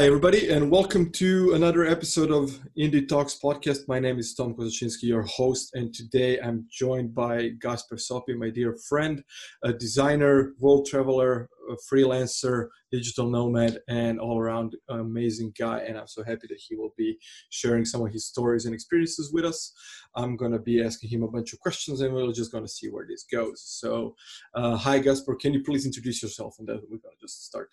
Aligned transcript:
Hi, 0.00 0.06
everybody, 0.06 0.48
and 0.48 0.70
welcome 0.70 1.10
to 1.10 1.52
another 1.52 1.84
episode 1.84 2.30
of 2.30 2.58
Indie 2.74 3.06
Talks 3.06 3.38
podcast. 3.38 3.86
My 3.86 3.98
name 3.98 4.18
is 4.18 4.32
Tom 4.32 4.54
Kozaczynski, 4.54 5.02
your 5.02 5.24
host, 5.24 5.72
and 5.74 5.92
today 5.92 6.40
I'm 6.40 6.66
joined 6.72 7.14
by 7.14 7.50
Gasper 7.60 7.96
Sopi, 7.96 8.34
my 8.34 8.48
dear 8.48 8.78
friend, 8.88 9.22
a 9.62 9.74
designer, 9.74 10.54
world 10.58 10.86
traveler, 10.86 11.50
a 11.68 11.74
freelancer, 11.94 12.68
digital 12.90 13.28
nomad, 13.28 13.78
and 13.90 14.18
all 14.18 14.38
around 14.38 14.74
amazing 14.88 15.52
guy. 15.58 15.80
And 15.80 15.98
I'm 15.98 16.08
so 16.08 16.24
happy 16.24 16.46
that 16.48 16.62
he 16.66 16.76
will 16.76 16.94
be 16.96 17.18
sharing 17.50 17.84
some 17.84 18.00
of 18.00 18.10
his 18.10 18.24
stories 18.24 18.64
and 18.64 18.72
experiences 18.72 19.30
with 19.34 19.44
us. 19.44 19.70
I'm 20.16 20.34
going 20.34 20.52
to 20.52 20.58
be 20.58 20.82
asking 20.82 21.10
him 21.10 21.24
a 21.24 21.28
bunch 21.28 21.52
of 21.52 21.60
questions, 21.60 22.00
and 22.00 22.14
we're 22.14 22.32
just 22.32 22.52
going 22.52 22.64
to 22.64 22.72
see 22.72 22.88
where 22.88 23.04
this 23.06 23.26
goes. 23.30 23.62
So, 23.66 24.14
uh, 24.54 24.78
hi, 24.78 25.00
Gasper, 25.00 25.34
can 25.34 25.52
you 25.52 25.62
please 25.62 25.84
introduce 25.84 26.22
yourself? 26.22 26.56
And 26.58 26.66
then 26.66 26.76
we're 26.88 26.96
going 26.96 27.16
to 27.18 27.20
just 27.20 27.44
start. 27.44 27.68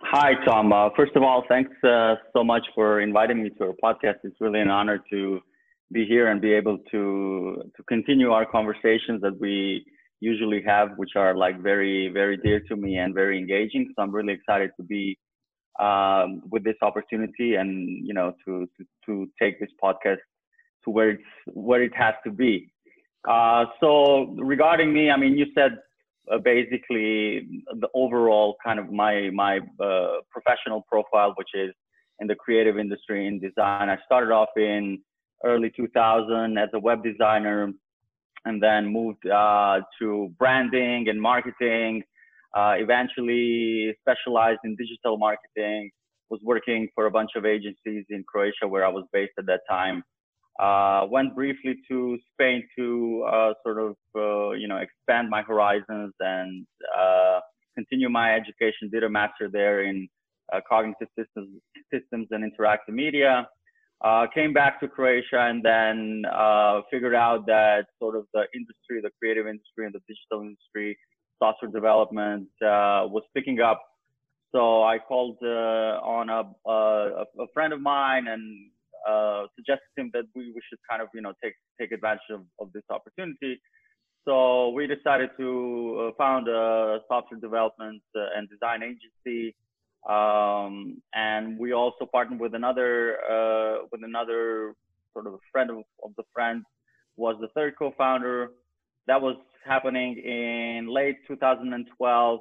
Hi, 0.00 0.32
Tom. 0.46 0.72
Uh, 0.72 0.88
first 0.96 1.14
of 1.16 1.22
all, 1.22 1.44
thanks 1.48 1.70
uh, 1.84 2.14
so 2.34 2.42
much 2.42 2.62
for 2.74 3.02
inviting 3.02 3.42
me 3.42 3.50
to 3.50 3.64
our 3.64 3.74
podcast. 3.84 4.16
It's 4.24 4.40
really 4.40 4.60
an 4.60 4.70
honor 4.70 4.98
to 5.10 5.40
be 5.92 6.06
here 6.06 6.28
and 6.28 6.40
be 6.40 6.54
able 6.54 6.78
to 6.90 7.62
to 7.76 7.82
continue 7.84 8.30
our 8.30 8.46
conversations 8.46 9.20
that 9.20 9.38
we 9.38 9.84
usually 10.20 10.62
have, 10.66 10.92
which 10.96 11.10
are 11.14 11.36
like 11.36 11.60
very, 11.60 12.08
very 12.08 12.38
dear 12.38 12.60
to 12.68 12.76
me 12.76 12.96
and 12.96 13.12
very 13.12 13.36
engaging. 13.36 13.92
So 13.94 14.02
I'm 14.02 14.12
really 14.12 14.32
excited 14.32 14.70
to 14.78 14.82
be 14.82 15.18
um, 15.78 16.42
with 16.50 16.64
this 16.64 16.76
opportunity 16.80 17.56
and 17.56 18.06
you 18.06 18.14
know 18.14 18.32
to, 18.46 18.66
to 18.78 18.84
to 19.06 19.30
take 19.38 19.60
this 19.60 19.70
podcast 19.82 20.22
to 20.84 20.90
where 20.90 21.10
it's 21.10 21.22
where 21.52 21.82
it 21.82 21.94
has 21.94 22.14
to 22.24 22.30
be. 22.30 22.72
Uh, 23.28 23.66
so 23.78 24.34
regarding 24.38 24.92
me, 24.92 25.10
I 25.10 25.18
mean, 25.18 25.36
you 25.36 25.46
said 25.54 25.72
uh, 26.30 26.38
basically 26.38 27.64
the 27.80 27.88
overall 27.94 28.56
kind 28.64 28.78
of 28.78 28.90
my 28.90 29.30
my 29.30 29.58
uh, 29.80 30.18
professional 30.30 30.82
profile, 30.90 31.32
which 31.36 31.50
is 31.54 31.72
in 32.20 32.26
the 32.26 32.34
creative 32.34 32.78
industry 32.78 33.26
in 33.26 33.40
design. 33.40 33.88
I 33.88 33.98
started 34.04 34.32
off 34.32 34.50
in 34.56 35.00
early 35.44 35.70
2000 35.74 36.56
as 36.58 36.68
a 36.74 36.78
web 36.78 37.02
designer, 37.02 37.72
and 38.44 38.62
then 38.62 38.86
moved 38.86 39.26
uh, 39.26 39.80
to 40.00 40.32
branding 40.38 41.08
and 41.08 41.20
marketing. 41.20 42.02
Uh, 42.54 42.74
eventually 42.76 43.96
specialized 44.00 44.60
in 44.64 44.76
digital 44.76 45.16
marketing. 45.16 45.90
Was 46.28 46.40
working 46.44 46.88
for 46.94 47.04
a 47.06 47.10
bunch 47.10 47.32
of 47.36 47.44
agencies 47.44 48.06
in 48.08 48.24
Croatia 48.26 48.66
where 48.66 48.86
I 48.86 48.88
was 48.88 49.04
based 49.12 49.32
at 49.38 49.44
that 49.46 49.60
time. 49.68 50.02
Uh, 50.60 51.06
went 51.10 51.34
briefly 51.34 51.76
to 51.88 52.18
Spain 52.32 52.62
to 52.78 53.24
uh, 53.26 53.52
sort 53.64 53.78
of 53.78 53.96
uh, 54.14 54.50
you 54.50 54.68
know 54.68 54.76
expand 54.76 55.30
my 55.30 55.42
horizons 55.42 56.12
and 56.20 56.66
uh, 56.96 57.40
continue 57.74 58.10
my 58.10 58.34
education. 58.34 58.90
Did 58.92 59.02
a 59.02 59.08
master 59.08 59.48
there 59.50 59.84
in 59.84 60.08
uh, 60.52 60.60
cognitive 60.68 61.08
systems, 61.18 61.48
systems 61.92 62.28
and 62.30 62.44
interactive 62.44 62.90
media. 62.94 63.48
Uh, 64.04 64.26
came 64.34 64.52
back 64.52 64.78
to 64.80 64.88
Croatia 64.88 65.38
and 65.48 65.64
then 65.64 66.24
figured 66.90 67.14
out 67.14 67.46
that 67.46 67.86
sort 67.98 68.16
of 68.16 68.26
the 68.34 68.44
industry, 68.54 69.00
the 69.00 69.10
creative 69.18 69.46
industry 69.46 69.86
and 69.86 69.94
the 69.94 70.00
digital 70.08 70.42
industry, 70.42 70.98
software 71.38 71.70
development 71.70 72.48
was 72.60 73.22
picking 73.34 73.60
up. 73.60 73.80
So 74.50 74.82
I 74.82 74.98
called 74.98 75.38
on 75.42 76.28
a, 76.28 76.42
a, 76.68 77.24
a 77.38 77.46
friend 77.54 77.72
of 77.72 77.80
mine 77.80 78.26
and 78.26 78.70
uh, 79.08 79.46
suggested 79.56 79.90
him 79.96 80.10
that 80.12 80.24
we, 80.34 80.52
we 80.54 80.60
should 80.68 80.78
kind 80.88 81.02
of 81.02 81.08
you 81.14 81.22
know 81.22 81.32
take 81.42 81.54
take 81.80 81.92
advantage 81.92 82.30
of, 82.30 82.42
of 82.60 82.72
this 82.72 82.84
opportunity. 82.90 83.60
So 84.24 84.68
we 84.70 84.86
decided 84.86 85.30
to 85.38 86.10
uh, 86.12 86.14
found 86.16 86.46
a 86.48 87.00
software 87.08 87.40
development 87.40 88.02
uh, 88.16 88.36
and 88.36 88.48
design 88.48 88.82
agency, 88.82 89.54
um, 90.08 91.02
and 91.12 91.58
we 91.58 91.72
also 91.72 92.06
partnered 92.06 92.40
with 92.40 92.54
another 92.54 93.18
uh, 93.28 93.86
with 93.90 94.02
another 94.04 94.74
sort 95.12 95.26
of 95.26 95.34
a 95.34 95.42
friend 95.50 95.70
of, 95.70 95.78
of 96.04 96.12
the 96.16 96.24
friend 96.32 96.64
was 97.16 97.36
the 97.40 97.48
third 97.48 97.74
co-founder. 97.78 98.50
That 99.06 99.20
was 99.20 99.36
happening 99.64 100.18
in 100.18 100.88
late 100.88 101.16
2012 101.26 102.40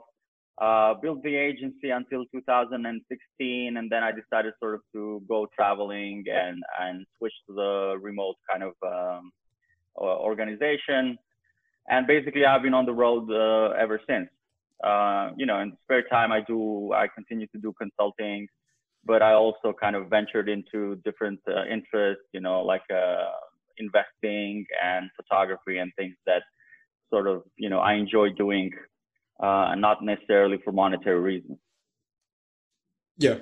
uh, 0.61 0.93
built 1.01 1.23
the 1.23 1.35
agency 1.35 1.89
until 1.89 2.23
2016, 2.31 3.77
and 3.77 3.91
then 3.91 4.03
I 4.03 4.11
decided 4.11 4.53
sort 4.59 4.75
of 4.75 4.81
to 4.93 5.23
go 5.27 5.47
traveling 5.55 6.23
and 6.31 6.61
and 6.79 7.05
switch 7.17 7.33
to 7.47 7.55
the 7.55 7.97
remote 7.99 8.35
kind 8.49 8.63
of 8.63 8.73
um, 8.85 9.31
organization. 9.97 11.17
And 11.89 12.05
basically, 12.05 12.45
I've 12.45 12.61
been 12.61 12.75
on 12.75 12.85
the 12.85 12.93
road 12.93 13.29
uh, 13.31 13.73
ever 13.75 13.99
since. 14.07 14.29
Uh, 14.83 15.31
you 15.35 15.47
know, 15.47 15.59
in 15.61 15.75
spare 15.83 16.03
time, 16.03 16.31
I 16.31 16.41
do 16.41 16.93
I 16.93 17.07
continue 17.07 17.47
to 17.47 17.59
do 17.59 17.73
consulting, 17.73 18.47
but 19.03 19.23
I 19.23 19.33
also 19.33 19.73
kind 19.73 19.95
of 19.95 20.09
ventured 20.09 20.47
into 20.47 20.95
different 21.03 21.39
uh, 21.47 21.65
interests. 21.65 22.25
You 22.33 22.41
know, 22.41 22.61
like 22.61 22.83
uh, 22.93 23.31
investing 23.77 24.65
and 24.83 25.09
photography 25.15 25.79
and 25.79 25.91
things 25.97 26.15
that 26.27 26.43
sort 27.09 27.27
of 27.27 27.41
you 27.57 27.69
know 27.69 27.79
I 27.79 27.93
enjoy 27.93 28.29
doing 28.29 28.71
uh, 29.41 29.75
not 29.75 30.03
necessarily 30.03 30.59
for 30.63 30.71
monetary 30.71 31.19
reasons. 31.19 31.57
Yeah, 33.17 33.39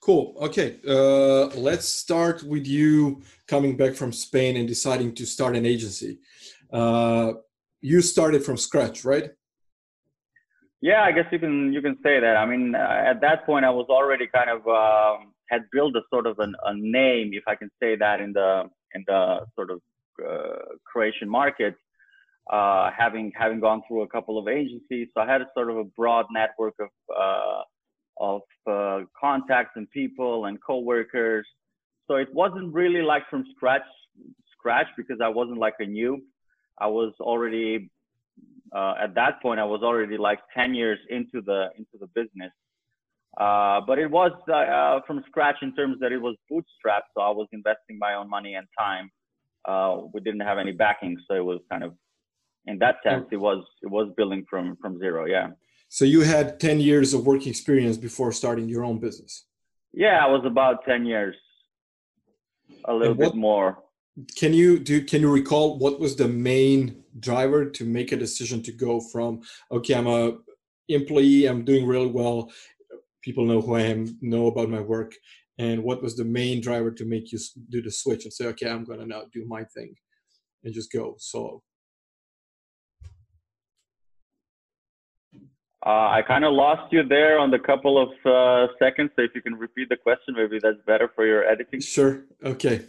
cool. 0.00 0.36
Okay, 0.40 0.76
uh, 0.88 1.46
let's 1.56 1.88
start 1.88 2.42
with 2.42 2.66
you 2.66 3.22
coming 3.46 3.76
back 3.76 3.94
from 3.94 4.12
Spain 4.12 4.56
and 4.56 4.68
deciding 4.68 5.14
to 5.16 5.26
start 5.26 5.56
an 5.56 5.66
agency. 5.66 6.18
Uh, 6.72 7.32
you 7.80 8.00
started 8.00 8.44
from 8.44 8.56
scratch, 8.56 9.04
right? 9.04 9.30
Yeah, 10.80 11.02
I 11.02 11.12
guess 11.12 11.26
you 11.32 11.38
can 11.38 11.72
you 11.72 11.80
can 11.80 11.96
say 12.02 12.20
that. 12.20 12.36
I 12.36 12.44
mean, 12.44 12.74
uh, 12.74 13.02
at 13.06 13.20
that 13.22 13.46
point, 13.46 13.64
I 13.64 13.70
was 13.70 13.86
already 13.88 14.26
kind 14.26 14.50
of 14.50 14.60
um, 14.66 15.32
had 15.48 15.62
built 15.72 15.96
a 15.96 16.02
sort 16.12 16.26
of 16.26 16.38
an, 16.38 16.54
a 16.64 16.74
name, 16.74 17.30
if 17.32 17.44
I 17.46 17.54
can 17.54 17.70
say 17.80 17.96
that, 17.96 18.20
in 18.20 18.32
the 18.32 18.64
in 18.94 19.04
the 19.06 19.46
sort 19.54 19.70
of 19.70 19.80
uh, 20.22 20.76
Croatian 20.84 21.28
market 21.28 21.74
uh, 22.50 22.90
having 22.96 23.32
having 23.34 23.60
gone 23.60 23.82
through 23.88 24.02
a 24.02 24.08
couple 24.08 24.38
of 24.38 24.48
agencies. 24.48 25.08
So 25.14 25.22
I 25.22 25.26
had 25.30 25.40
a 25.40 25.46
sort 25.54 25.70
of 25.70 25.78
a 25.78 25.84
broad 25.84 26.26
network 26.30 26.74
of 26.78 26.88
uh, 27.16 27.62
of 28.18 28.42
uh, 28.70 29.04
contacts 29.18 29.72
and 29.76 29.90
people 29.90 30.46
and 30.46 30.58
coworkers. 30.62 31.46
So 32.06 32.16
it 32.16 32.32
wasn't 32.34 32.72
really 32.72 33.02
like 33.02 33.22
from 33.30 33.44
scratch 33.56 33.82
scratch 34.52 34.86
because 34.96 35.18
I 35.22 35.28
wasn't 35.28 35.58
like 35.58 35.74
a 35.80 35.84
noob. 35.84 36.18
I 36.78 36.86
was 36.86 37.12
already 37.20 37.90
uh, 38.74 38.94
at 39.00 39.14
that 39.14 39.40
point 39.40 39.58
I 39.58 39.64
was 39.64 39.82
already 39.82 40.18
like 40.18 40.40
10 40.54 40.74
years 40.74 40.98
into 41.08 41.40
the 41.40 41.70
into 41.78 41.96
the 41.98 42.08
business. 42.08 42.52
Uh, 43.38 43.80
but 43.84 43.98
it 43.98 44.08
was 44.08 44.30
uh, 44.52 45.00
from 45.06 45.24
scratch 45.26 45.56
in 45.62 45.74
terms 45.74 45.96
that 46.00 46.12
it 46.12 46.18
was 46.18 46.36
bootstrapped, 46.48 47.10
so 47.16 47.20
I 47.20 47.30
was 47.30 47.48
investing 47.52 47.98
my 47.98 48.14
own 48.14 48.30
money 48.30 48.54
and 48.54 48.64
time. 48.78 49.10
we 50.12 50.20
didn't 50.20 50.42
have 50.42 50.58
any 50.58 50.70
backing, 50.70 51.16
so 51.26 51.34
it 51.34 51.44
was 51.44 51.58
kind 51.68 51.82
of 51.82 51.94
in 52.66 52.78
that 52.78 52.96
sense 53.04 53.24
oh. 53.26 53.34
it 53.36 53.40
was 53.40 53.64
it 53.82 53.90
was 53.90 54.12
building 54.16 54.44
from 54.48 54.76
from 54.80 54.98
zero 54.98 55.26
yeah. 55.26 55.48
So 55.88 56.04
you 56.04 56.22
had 56.22 56.58
10 56.58 56.80
years 56.80 57.14
of 57.14 57.24
work 57.24 57.46
experience 57.46 57.96
before 57.96 58.32
starting 58.32 58.68
your 58.68 58.84
own 58.84 58.98
business? 58.98 59.44
Yeah 59.92 60.24
i 60.24 60.28
was 60.28 60.42
about 60.44 60.84
10 60.84 61.06
years. 61.06 61.36
A 62.86 62.94
little 62.94 63.14
what, 63.14 63.32
bit 63.32 63.36
more. 63.36 63.78
Can 64.36 64.52
you 64.54 64.78
do 64.78 65.04
can 65.04 65.20
you 65.20 65.30
recall 65.30 65.78
what 65.78 66.00
was 66.00 66.16
the 66.16 66.28
main 66.28 67.04
driver 67.20 67.70
to 67.70 67.84
make 67.84 68.12
a 68.12 68.16
decision 68.16 68.62
to 68.62 68.72
go 68.72 69.00
from 69.00 69.40
okay 69.70 69.94
i'm 69.94 70.06
a 70.06 70.32
employee 70.88 71.46
i'm 71.46 71.64
doing 71.64 71.86
really 71.86 72.06
well 72.06 72.50
people 73.22 73.44
know 73.44 73.60
who 73.60 73.74
i 73.74 73.82
am 73.82 74.18
know 74.20 74.48
about 74.48 74.68
my 74.68 74.80
work 74.80 75.14
and 75.58 75.82
what 75.82 76.02
was 76.02 76.16
the 76.16 76.24
main 76.24 76.60
driver 76.60 76.90
to 76.90 77.04
make 77.04 77.30
you 77.32 77.38
do 77.70 77.80
the 77.80 77.90
switch 77.90 78.24
and 78.24 78.32
say 78.32 78.46
okay 78.46 78.68
i'm 78.68 78.84
going 78.84 78.98
to 78.98 79.06
now 79.06 79.22
do 79.32 79.44
my 79.46 79.62
thing 79.74 79.94
and 80.64 80.74
just 80.74 80.92
go 80.92 81.14
solo 81.18 81.62
I 85.90 86.22
kind 86.26 86.44
of 86.44 86.52
lost 86.54 86.92
you 86.92 87.06
there 87.06 87.38
on 87.38 87.50
the 87.50 87.58
couple 87.58 88.00
of 88.00 88.08
uh, 88.24 88.72
seconds. 88.78 89.10
So 89.16 89.22
if 89.22 89.32
you 89.34 89.42
can 89.42 89.54
repeat 89.54 89.88
the 89.90 89.96
question, 89.96 90.34
maybe 90.34 90.58
that's 90.62 90.78
better 90.86 91.10
for 91.14 91.26
your 91.26 91.44
editing. 91.44 91.80
Sure. 91.80 92.24
Okay. 92.42 92.82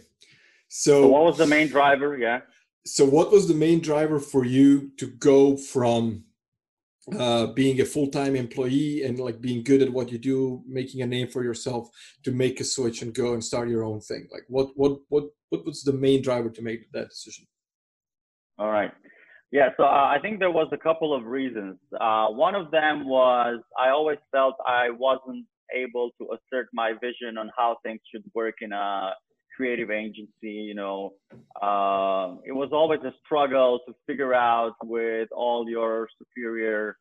So, 0.68 1.02
so, 1.02 1.06
what 1.08 1.24
was 1.24 1.38
the 1.38 1.46
main 1.46 1.68
driver? 1.68 2.16
Yeah. 2.16 2.40
So 2.86 3.04
what 3.04 3.30
was 3.30 3.48
the 3.48 3.54
main 3.54 3.80
driver 3.80 4.18
for 4.18 4.44
you 4.44 4.90
to 4.98 5.06
go 5.06 5.56
from 5.56 6.24
uh, 7.18 7.46
being 7.48 7.80
a 7.80 7.84
full-time 7.84 8.34
employee 8.34 9.04
and 9.04 9.18
like 9.18 9.40
being 9.40 9.62
good 9.62 9.82
at 9.82 9.92
what 9.92 10.10
you 10.10 10.18
do, 10.18 10.62
making 10.66 11.02
a 11.02 11.06
name 11.06 11.28
for 11.28 11.44
yourself, 11.44 11.88
to 12.24 12.32
make 12.32 12.60
a 12.60 12.64
switch 12.64 13.02
and 13.02 13.14
go 13.14 13.32
and 13.34 13.44
start 13.44 13.68
your 13.68 13.84
own 13.84 14.00
thing? 14.00 14.26
Like, 14.32 14.44
what 14.48 14.70
what 14.74 15.00
what 15.08 15.24
what 15.50 15.64
was 15.64 15.82
the 15.82 15.92
main 15.92 16.22
driver 16.22 16.50
to 16.50 16.62
make 16.62 16.90
that 16.92 17.10
decision? 17.10 17.46
All 18.58 18.70
right. 18.70 18.92
Yeah, 19.52 19.68
so 19.76 19.84
uh, 19.84 19.86
I 19.86 20.18
think 20.20 20.38
there 20.38 20.50
was 20.50 20.68
a 20.72 20.76
couple 20.76 21.14
of 21.14 21.24
reasons. 21.24 21.76
Uh, 22.00 22.26
one 22.28 22.54
of 22.54 22.70
them 22.70 23.08
was 23.08 23.60
I 23.78 23.90
always 23.90 24.18
felt 24.32 24.56
I 24.66 24.90
wasn't 24.90 25.46
able 25.74 26.10
to 26.18 26.28
assert 26.32 26.68
my 26.72 26.92
vision 27.00 27.38
on 27.38 27.50
how 27.56 27.76
things 27.84 28.00
should 28.12 28.24
work 28.34 28.56
in 28.60 28.72
a 28.72 29.12
creative 29.56 29.90
agency. 29.90 30.28
You 30.42 30.74
know, 30.74 31.14
uh, 31.62 32.36
it 32.44 32.52
was 32.52 32.70
always 32.72 33.00
a 33.04 33.12
struggle 33.24 33.80
to 33.86 33.94
figure 34.06 34.34
out 34.34 34.74
with 34.84 35.28
all 35.32 35.68
your 35.68 36.08
superior 36.18 36.96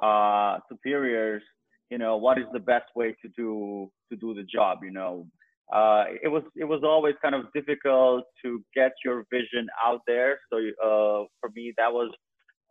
uh, 0.00 0.58
superiors 0.68 1.42
you 1.90 1.98
know, 1.98 2.16
what 2.16 2.38
is 2.38 2.44
the 2.52 2.58
best 2.58 2.84
way 2.94 3.16
to 3.22 3.28
do 3.36 3.90
to 4.10 4.16
do 4.16 4.34
the 4.34 4.42
job, 4.42 4.78
you 4.82 4.90
know. 4.90 5.26
Uh, 5.72 6.04
it 6.22 6.28
was 6.28 6.42
it 6.56 6.64
was 6.64 6.80
always 6.82 7.14
kind 7.20 7.34
of 7.34 7.44
difficult 7.52 8.24
to 8.42 8.62
get 8.74 8.92
your 9.04 9.24
vision 9.30 9.66
out 9.84 10.00
there. 10.06 10.38
So 10.50 10.56
uh, 10.58 11.26
for 11.40 11.50
me, 11.54 11.74
that 11.76 11.92
was 11.92 12.10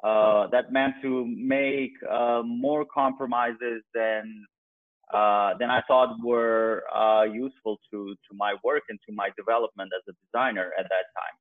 uh, 0.03 0.47
that 0.51 0.71
meant 0.71 0.95
to 1.03 1.25
make 1.37 1.91
uh, 2.09 2.41
more 2.43 2.85
compromises 2.91 3.83
than 3.93 4.45
uh, 5.13 5.53
than 5.59 5.69
I 5.69 5.81
thought 5.87 6.17
were 6.23 6.83
uh, 6.93 7.23
useful 7.23 7.77
to 7.91 8.15
to 8.15 8.35
my 8.35 8.55
work 8.63 8.83
and 8.89 8.99
to 9.07 9.13
my 9.15 9.29
development 9.37 9.91
as 9.95 10.03
a 10.09 10.13
designer 10.25 10.71
at 10.79 10.85
that 10.85 11.05
time. 11.15 11.37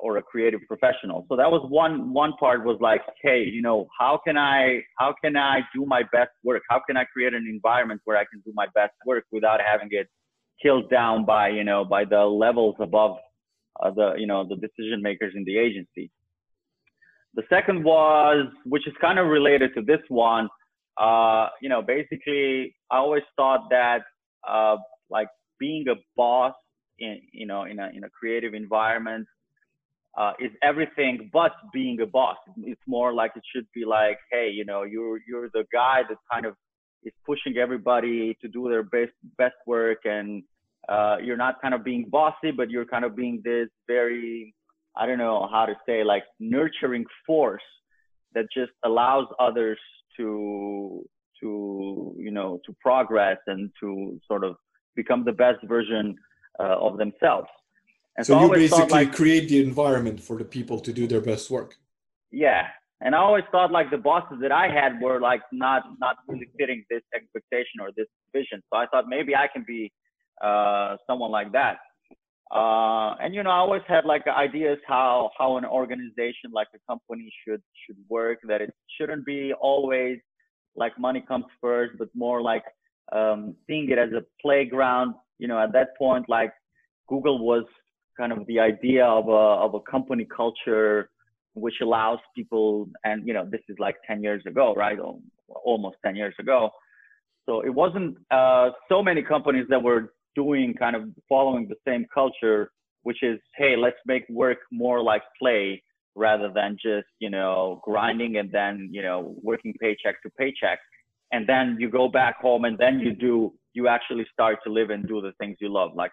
Or 0.00 0.18
a 0.18 0.22
creative 0.22 0.60
professional. 0.68 1.26
So 1.28 1.34
that 1.34 1.50
was 1.50 1.68
one 1.68 2.12
one 2.12 2.34
part 2.38 2.64
was 2.64 2.78
like, 2.80 3.00
hey, 3.20 3.42
you 3.42 3.62
know, 3.62 3.88
how 3.98 4.20
can 4.24 4.36
I 4.38 4.82
how 4.96 5.12
can 5.20 5.36
I 5.36 5.62
do 5.74 5.84
my 5.84 6.02
best 6.12 6.30
work? 6.44 6.62
How 6.70 6.80
can 6.86 6.96
I 6.96 7.04
create 7.12 7.34
an 7.34 7.48
environment 7.50 8.00
where 8.04 8.16
I 8.16 8.24
can 8.30 8.40
do 8.44 8.52
my 8.54 8.66
best 8.76 8.94
work 9.04 9.24
without 9.32 9.60
having 9.60 9.88
it 9.90 10.06
killed 10.62 10.90
down 10.90 11.24
by 11.24 11.48
you 11.48 11.64
know 11.64 11.84
by 11.84 12.04
the 12.04 12.24
levels 12.24 12.74
above 12.80 13.16
uh, 13.80 13.90
the 13.90 14.14
you 14.16 14.26
know 14.26 14.46
the 14.46 14.56
decision 14.56 15.02
makers 15.02 15.32
in 15.36 15.44
the 15.44 15.58
agency. 15.58 16.10
The 17.34 17.42
second 17.50 17.84
was, 17.84 18.46
which 18.64 18.86
is 18.86 18.94
kind 18.98 19.18
of 19.18 19.26
related 19.26 19.74
to 19.74 19.82
this 19.82 20.00
one, 20.08 20.48
uh, 20.98 21.48
you 21.60 21.68
know, 21.68 21.82
basically 21.82 22.74
I 22.90 22.96
always 22.96 23.24
thought 23.36 23.68
that 23.70 24.02
uh, 24.48 24.76
like 25.10 25.28
being 25.58 25.86
a 25.88 25.94
boss 26.16 26.54
in 26.98 27.20
you 27.32 27.46
know 27.46 27.64
in 27.64 27.78
a 27.78 27.90
in 27.94 28.04
a 28.04 28.10
creative 28.10 28.54
environment 28.54 29.26
uh, 30.16 30.32
is 30.40 30.50
everything 30.62 31.28
but 31.32 31.52
being 31.72 32.00
a 32.00 32.06
boss. 32.06 32.36
It's 32.58 32.80
more 32.86 33.12
like 33.12 33.32
it 33.36 33.42
should 33.54 33.66
be 33.74 33.84
like, 33.84 34.18
hey, 34.30 34.48
you 34.50 34.64
know, 34.64 34.82
you're 34.82 35.20
you're 35.28 35.50
the 35.52 35.64
guy 35.72 36.02
that 36.08 36.16
kind 36.32 36.46
of 36.46 36.54
is 37.06 37.12
pushing 37.24 37.56
everybody 37.56 38.36
to 38.42 38.48
do 38.48 38.68
their 38.68 38.82
best 38.82 39.16
best 39.38 39.58
work, 39.66 40.00
and 40.04 40.42
uh, 40.88 41.16
you're 41.22 41.42
not 41.46 41.54
kind 41.62 41.74
of 41.74 41.82
being 41.84 42.04
bossy, 42.18 42.50
but 42.50 42.68
you're 42.70 42.84
kind 42.94 43.04
of 43.04 43.16
being 43.16 43.40
this 43.44 43.68
very, 43.86 44.54
I 44.96 45.06
don't 45.06 45.18
know 45.18 45.48
how 45.50 45.64
to 45.66 45.74
say, 45.86 46.04
like 46.04 46.24
nurturing 46.40 47.04
force 47.26 47.68
that 48.34 48.46
just 48.52 48.72
allows 48.84 49.26
others 49.38 49.78
to 50.16 51.04
to 51.40 52.14
you 52.18 52.32
know 52.38 52.60
to 52.66 52.74
progress 52.80 53.38
and 53.46 53.70
to 53.80 54.20
sort 54.26 54.42
of 54.42 54.56
become 54.94 55.24
the 55.24 55.32
best 55.44 55.60
version 55.64 56.16
uh, 56.58 56.76
of 56.86 56.98
themselves. 56.98 57.48
And 58.16 58.26
so, 58.26 58.32
so 58.32 58.44
you 58.44 58.50
basically 58.52 59.04
like, 59.04 59.14
create 59.14 59.48
the 59.48 59.60
environment 59.62 60.18
for 60.20 60.38
the 60.38 60.44
people 60.44 60.80
to 60.80 60.92
do 60.92 61.06
their 61.06 61.20
best 61.20 61.50
work. 61.50 61.76
Yeah, 62.30 62.68
and 63.00 63.14
I 63.14 63.18
always 63.18 63.44
thought 63.52 63.70
like 63.70 63.90
the 63.90 63.98
bosses 63.98 64.38
that 64.40 64.52
I 64.52 64.68
had 64.68 65.00
were 65.00 65.20
like 65.20 65.42
not 65.52 65.82
not 66.00 66.16
really 66.28 66.48
fitting 66.58 66.84
this 66.88 67.02
expectation 67.14 67.80
or 67.80 67.90
this 67.96 68.06
vision. 68.32 68.62
So 68.72 68.78
I 68.78 68.86
thought 68.86 69.04
maybe 69.08 69.34
I 69.34 69.48
can 69.52 69.64
be 69.66 69.92
uh, 70.42 70.96
someone 71.06 71.30
like 71.30 71.52
that. 71.52 71.78
Uh, 72.54 73.16
and 73.20 73.34
you 73.34 73.42
know, 73.42 73.50
I 73.50 73.56
always 73.56 73.82
had 73.86 74.04
like 74.04 74.26
ideas 74.26 74.78
how 74.86 75.30
how 75.38 75.58
an 75.58 75.64
organization 75.64 76.52
like 76.52 76.68
a 76.74 76.78
company 76.90 77.30
should 77.44 77.62
should 77.84 77.96
work. 78.08 78.38
That 78.48 78.62
it 78.62 78.72
shouldn't 78.98 79.26
be 79.26 79.52
always 79.60 80.18
like 80.74 80.98
money 80.98 81.22
comes 81.26 81.46
first, 81.60 81.98
but 81.98 82.08
more 82.14 82.40
like 82.40 82.64
um, 83.12 83.56
seeing 83.66 83.90
it 83.90 83.98
as 83.98 84.12
a 84.12 84.24
playground. 84.40 85.14
You 85.38 85.48
know, 85.48 85.58
at 85.58 85.72
that 85.72 85.98
point, 85.98 86.30
like 86.30 86.52
Google 87.08 87.44
was 87.44 87.64
kind 88.16 88.32
of 88.32 88.46
the 88.46 88.58
idea 88.58 89.04
of 89.04 89.28
a 89.28 89.64
of 89.64 89.74
a 89.74 89.80
company 89.80 90.26
culture 90.34 91.10
which 91.56 91.76
allows 91.82 92.18
people 92.34 92.88
and 93.04 93.26
you 93.26 93.32
know 93.32 93.44
this 93.50 93.62
is 93.68 93.76
like 93.78 93.96
10 94.06 94.22
years 94.22 94.42
ago 94.46 94.74
right? 94.74 94.98
Almost 95.64 95.96
10 96.04 96.16
years 96.16 96.34
ago. 96.38 96.70
So 97.46 97.60
it 97.60 97.72
wasn't 97.72 98.18
uh, 98.30 98.70
so 98.88 99.02
many 99.02 99.22
companies 99.22 99.66
that 99.70 99.82
were 99.82 100.12
doing 100.34 100.74
kind 100.74 100.94
of 100.94 101.04
following 101.28 101.66
the 101.68 101.76
same 101.86 102.06
culture 102.12 102.70
which 103.02 103.22
is 103.22 103.38
hey 103.56 103.76
let's 103.76 103.96
make 104.04 104.24
work 104.28 104.58
more 104.70 105.00
like 105.00 105.22
play 105.40 105.82
rather 106.14 106.50
than 106.52 106.76
just 106.82 107.08
you 107.20 107.30
know 107.30 107.80
grinding 107.84 108.36
and 108.36 108.50
then 108.52 108.88
you 108.92 109.02
know 109.02 109.34
working 109.42 109.72
paycheck 109.80 110.22
to 110.22 110.30
paycheck. 110.38 110.78
And 111.32 111.46
then 111.48 111.76
you 111.80 111.90
go 111.90 112.08
back 112.08 112.40
home 112.40 112.64
and 112.66 112.76
then 112.78 113.00
you 113.00 113.12
do 113.14 113.54
you 113.72 113.88
actually 113.88 114.26
start 114.32 114.58
to 114.64 114.72
live 114.72 114.90
and 114.90 115.06
do 115.08 115.20
the 115.20 115.32
things 115.38 115.56
you 115.60 115.72
love. 115.72 115.92
Like 115.94 116.12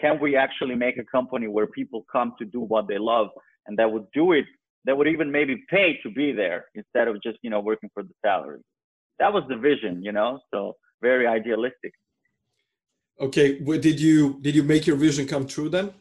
can 0.00 0.18
we 0.20 0.36
actually 0.36 0.74
make 0.74 0.96
a 0.98 1.04
company 1.04 1.46
where 1.46 1.66
people 1.66 2.06
come 2.10 2.32
to 2.38 2.44
do 2.44 2.60
what 2.60 2.88
they 2.88 2.98
love 2.98 3.28
and 3.66 3.78
that 3.78 3.90
would 3.90 4.06
do 4.12 4.32
it 4.32 4.46
that 4.84 4.96
would 4.96 5.08
even 5.08 5.30
maybe 5.30 5.64
pay 5.68 5.98
to 6.02 6.10
be 6.10 6.32
there 6.32 6.66
instead 6.74 7.08
of 7.08 7.22
just 7.22 7.38
you 7.42 7.50
know 7.50 7.60
working 7.60 7.90
for 7.92 8.02
the 8.02 8.14
salary. 8.24 8.60
That 9.18 9.32
was 9.32 9.44
the 9.48 9.56
vision 9.56 10.02
you 10.02 10.12
know 10.12 10.40
so 10.52 10.76
very 11.02 11.26
idealistic. 11.26 11.92
Okay 13.20 13.58
did 13.58 14.00
you 14.00 14.38
did 14.40 14.54
you 14.54 14.62
make 14.62 14.86
your 14.86 14.96
vision 14.96 15.26
come 15.26 15.46
true 15.46 15.68
then? 15.68 15.92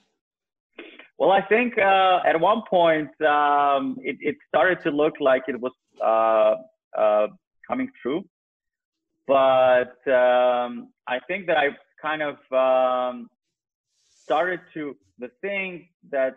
Well 1.18 1.32
i 1.32 1.42
think 1.42 1.78
uh, 1.78 2.20
at 2.26 2.40
one 2.40 2.62
point 2.70 3.10
um, 3.22 3.98
it, 4.02 4.18
it, 4.22 4.36
started 4.48 4.82
to 4.84 4.90
look 4.92 5.16
like 5.20 5.44
it 5.48 5.60
was 5.60 5.74
uh, 6.02 6.56
uh, 6.98 7.28
coming 7.68 7.90
true. 8.02 8.24
But 9.28 9.98
um, 10.08 10.72
i 11.08 11.20
think 11.28 11.46
that 11.48 11.58
i 11.58 11.68
kind 12.02 12.22
of 12.22 12.38
um, 12.66 13.30
started 14.08 14.62
to 14.74 14.96
the 15.18 15.30
thing 15.42 15.90
that 16.12 16.36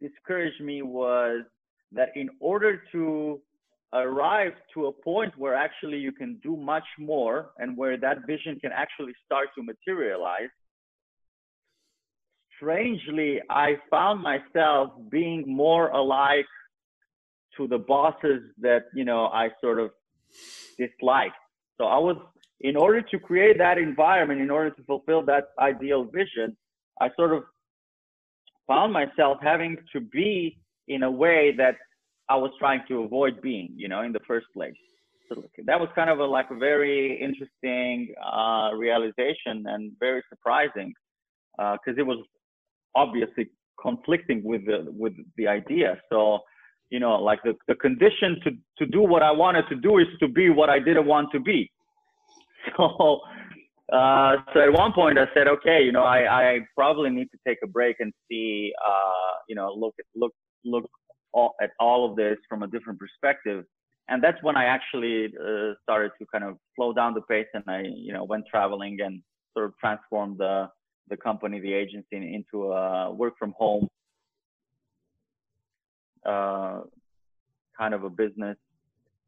discouraged 0.00 0.60
me 0.60 0.82
was 0.82 1.42
that 1.92 2.10
in 2.14 2.28
order 2.40 2.82
to 2.92 3.40
arrive 3.92 4.52
to 4.72 4.86
a 4.86 4.92
point 4.92 5.36
where 5.36 5.54
actually 5.54 5.98
you 5.98 6.12
can 6.12 6.38
do 6.42 6.56
much 6.56 6.84
more 6.98 7.50
and 7.58 7.76
where 7.76 7.96
that 7.96 8.26
vision 8.26 8.58
can 8.60 8.70
actually 8.72 9.12
start 9.26 9.48
to 9.56 9.62
materialize 9.64 10.48
strangely 12.56 13.40
i 13.50 13.74
found 13.90 14.22
myself 14.22 14.92
being 15.10 15.42
more 15.46 15.88
alike 15.88 16.46
to 17.56 17.66
the 17.66 17.78
bosses 17.78 18.42
that 18.60 18.84
you 18.94 19.04
know 19.04 19.26
i 19.26 19.48
sort 19.60 19.80
of 19.80 19.90
disliked. 20.78 21.34
So 21.78 21.86
i 21.86 21.98
was 21.98 22.16
in 22.60 22.76
order 22.76 23.02
to 23.02 23.18
create 23.18 23.58
that 23.58 23.76
environment 23.76 24.40
in 24.40 24.50
order 24.50 24.70
to 24.70 24.82
fulfill 24.84 25.22
that 25.22 25.48
ideal 25.58 26.04
vision 26.04 26.56
I 27.00 27.08
sort 27.16 27.32
of 27.32 27.44
found 28.70 28.92
myself 28.92 29.38
having 29.42 29.76
to 29.92 30.00
be 30.00 30.56
in 30.86 31.02
a 31.02 31.10
way 31.10 31.52
that 31.56 31.74
I 32.28 32.36
was 32.36 32.52
trying 32.60 32.82
to 32.86 33.02
avoid 33.02 33.42
being, 33.42 33.70
you 33.74 33.88
know, 33.88 34.02
in 34.02 34.12
the 34.12 34.20
first 34.28 34.46
place. 34.54 34.80
So 35.28 35.42
that 35.66 35.78
was 35.80 35.88
kind 35.96 36.08
of 36.08 36.20
a, 36.20 36.24
like 36.24 36.46
a 36.50 36.56
very 36.56 37.20
interesting 37.20 38.14
uh, 38.24 38.70
realization 38.74 39.64
and 39.66 39.92
very 39.98 40.22
surprising 40.28 40.92
because 41.56 41.96
uh, 41.98 42.02
it 42.02 42.06
was 42.06 42.24
obviously 42.94 43.50
conflicting 43.82 44.42
with 44.44 44.64
the 44.66 44.86
with 45.04 45.14
the 45.36 45.48
idea. 45.48 46.00
So, 46.08 46.38
you 46.90 47.00
know, 47.00 47.14
like 47.30 47.40
the, 47.42 47.54
the 47.66 47.74
condition 47.74 48.40
to 48.44 48.50
to 48.78 48.86
do 48.86 49.02
what 49.02 49.22
I 49.22 49.32
wanted 49.32 49.64
to 49.68 49.76
do 49.76 49.98
is 49.98 50.06
to 50.20 50.28
be 50.28 50.50
what 50.50 50.70
I 50.70 50.78
didn't 50.78 51.06
want 51.06 51.28
to 51.32 51.40
be. 51.40 51.70
So 52.76 53.20
uh, 53.92 54.36
so 54.52 54.60
at 54.60 54.72
one 54.72 54.92
point 54.92 55.18
I 55.18 55.26
said, 55.34 55.48
okay, 55.48 55.82
you 55.82 55.92
know, 55.92 56.04
I, 56.04 56.52
I 56.52 56.58
probably 56.76 57.10
need 57.10 57.28
to 57.32 57.38
take 57.46 57.58
a 57.64 57.66
break 57.66 57.96
and 57.98 58.12
see, 58.30 58.72
uh, 58.86 59.36
you 59.48 59.56
know, 59.56 59.72
look 59.72 59.94
at, 59.98 60.04
look, 60.14 60.32
look 60.64 60.88
all, 61.32 61.54
at 61.60 61.70
all 61.80 62.08
of 62.08 62.16
this 62.16 62.36
from 62.48 62.62
a 62.62 62.68
different 62.68 62.98
perspective. 62.98 63.64
And 64.08 64.22
that's 64.22 64.42
when 64.42 64.56
I 64.56 64.64
actually 64.64 65.26
uh, 65.26 65.74
started 65.82 66.12
to 66.20 66.26
kind 66.32 66.44
of 66.44 66.56
slow 66.76 66.92
down 66.92 67.14
the 67.14 67.22
pace 67.22 67.46
and 67.54 67.64
I, 67.68 67.82
you 67.82 68.12
know, 68.12 68.24
went 68.24 68.44
traveling 68.50 68.98
and 69.00 69.22
sort 69.54 69.66
of 69.66 69.74
transformed 69.78 70.38
the, 70.38 70.68
the 71.08 71.16
company, 71.16 71.60
the 71.60 71.72
agency 71.72 72.16
into 72.16 72.72
a 72.72 73.12
work 73.12 73.34
from 73.38 73.54
home 73.56 73.88
uh, 76.26 76.80
kind 77.78 77.94
of 77.94 78.04
a 78.04 78.10
business. 78.10 78.56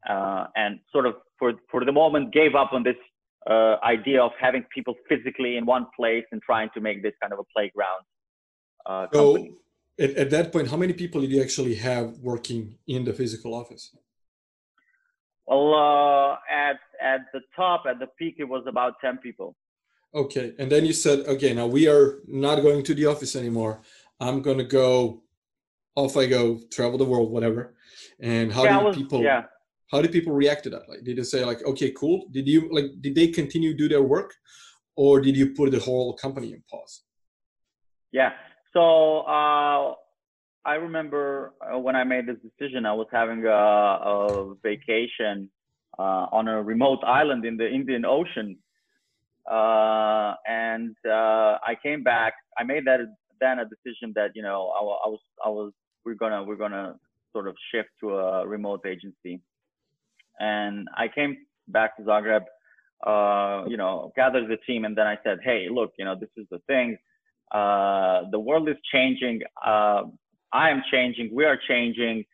Uh, 0.07 0.47
and 0.55 0.79
sort 0.91 1.05
of 1.05 1.15
for, 1.39 1.53
for 1.71 1.85
the 1.85 1.91
moment 1.91 2.33
gave 2.33 2.55
up 2.55 2.73
on 2.73 2.83
this 2.83 2.97
uh, 3.49 3.75
idea 3.83 4.21
of 4.21 4.31
having 4.39 4.63
people 4.73 4.95
physically 5.09 5.57
in 5.57 5.65
one 5.65 5.87
place 5.95 6.25
and 6.31 6.41
trying 6.41 6.69
to 6.73 6.81
make 6.81 7.03
this 7.03 7.13
kind 7.21 7.33
of 7.33 7.39
a 7.39 7.43
playground. 7.55 8.03
Uh, 8.85 9.07
so, 9.13 9.47
at, 9.99 10.11
at, 10.11 10.29
that 10.29 10.51
point, 10.51 10.69
how 10.69 10.77
many 10.77 10.93
people 10.93 11.21
did 11.21 11.31
you 11.31 11.41
actually 11.41 11.75
have 11.75 12.17
working 12.19 12.75
in 12.87 13.03
the 13.03 13.13
physical 13.13 13.53
office? 13.53 13.95
Well, 15.45 15.73
uh, 15.73 16.37
at 16.49 16.79
at 17.01 17.21
the 17.33 17.41
top, 17.55 17.83
at 17.87 17.99
the 17.99 18.07
peak, 18.17 18.35
it 18.39 18.45
was 18.45 18.63
about 18.65 18.93
ten 19.01 19.17
people. 19.17 19.55
Okay, 20.15 20.53
and 20.57 20.71
then 20.71 20.85
you 20.85 20.93
said, 20.93 21.19
okay, 21.27 21.53
now 21.53 21.67
we 21.67 21.87
are 21.87 22.19
not 22.27 22.61
going 22.61 22.83
to 22.83 22.93
the 22.93 23.05
office 23.07 23.35
anymore. 23.35 23.81
I'm 24.19 24.41
going 24.41 24.57
to 24.57 24.63
go 24.63 25.23
off. 25.95 26.15
I 26.15 26.27
go 26.27 26.61
travel 26.71 26.97
the 26.97 27.05
world, 27.05 27.29
whatever. 27.31 27.73
And 28.19 28.53
how 28.53 28.63
yeah, 28.63 28.79
do 28.79 28.85
was, 28.85 28.95
people? 28.95 29.21
Yeah 29.21 29.43
how 29.91 30.01
did 30.01 30.11
people 30.11 30.33
react 30.33 30.63
to 30.63 30.69
that 30.69 30.83
like 30.89 31.03
did 31.03 31.17
they 31.17 31.23
say 31.23 31.43
like 31.45 31.63
okay 31.65 31.91
cool 31.91 32.25
did 32.31 32.47
you 32.47 32.69
like 32.71 32.85
did 33.01 33.15
they 33.15 33.27
continue 33.27 33.73
do 33.73 33.87
their 33.87 34.03
work 34.03 34.33
or 34.95 35.21
did 35.21 35.35
you 35.35 35.53
put 35.53 35.71
the 35.71 35.79
whole 35.79 36.13
company 36.13 36.53
in 36.53 36.63
pause 36.69 37.03
yeah 38.11 38.31
so 38.73 39.21
uh, 39.21 39.93
i 40.65 40.75
remember 40.75 41.53
uh, 41.61 41.77
when 41.77 41.95
i 41.95 42.03
made 42.03 42.25
this 42.25 42.37
decision 42.41 42.85
i 42.85 42.93
was 42.93 43.07
having 43.11 43.45
a, 43.45 43.49
a 43.51 44.55
vacation 44.63 45.49
uh, 45.99 46.25
on 46.31 46.47
a 46.47 46.61
remote 46.61 46.99
island 47.05 47.45
in 47.45 47.57
the 47.57 47.69
Indian 47.69 48.05
Ocean. 48.05 48.57
Uh, 49.49 50.33
and 50.47 50.95
uh, 51.05 51.59
I 51.61 51.75
came 51.81 52.03
back. 52.03 52.33
I 52.57 52.63
made 52.63 52.85
that 52.85 52.99
then 53.41 53.59
a 53.59 53.65
decision 53.65 54.13
that 54.15 54.31
you 54.35 54.41
know 54.41 54.69
I, 54.69 54.79
I 54.79 55.09
was 55.09 55.19
I 55.45 55.49
was 55.49 55.73
we're 56.05 56.15
gonna 56.15 56.43
we're 56.43 56.55
gonna 56.55 56.95
sort 57.33 57.47
of 57.47 57.55
shift 57.71 57.89
to 57.99 58.15
a 58.15 58.47
remote 58.47 58.85
agency. 58.87 59.41
And 60.39 60.87
I 60.97 61.07
came 61.07 61.37
back 61.67 61.97
to 61.97 62.03
Zagreb, 62.03 62.43
uh, 63.05 63.65
you 63.67 63.77
know, 63.77 64.11
gathered 64.15 64.49
the 64.49 64.57
team, 64.65 64.85
and 64.85 64.97
then 64.97 65.07
I 65.07 65.17
said, 65.23 65.39
hey, 65.43 65.67
look, 65.69 65.91
you 65.97 66.05
know, 66.05 66.15
this 66.19 66.29
is 66.37 66.45
the 66.51 66.59
thing. 66.67 66.97
Uh, 67.51 68.23
the 68.31 68.39
world 68.39 68.67
is 68.69 68.77
changing. 68.91 69.41
Uh, 69.65 70.03
I 70.51 70.69
am 70.69 70.81
changing. 70.91 71.29
We 71.33 71.45
are 71.45 71.59
changing. 71.67 72.25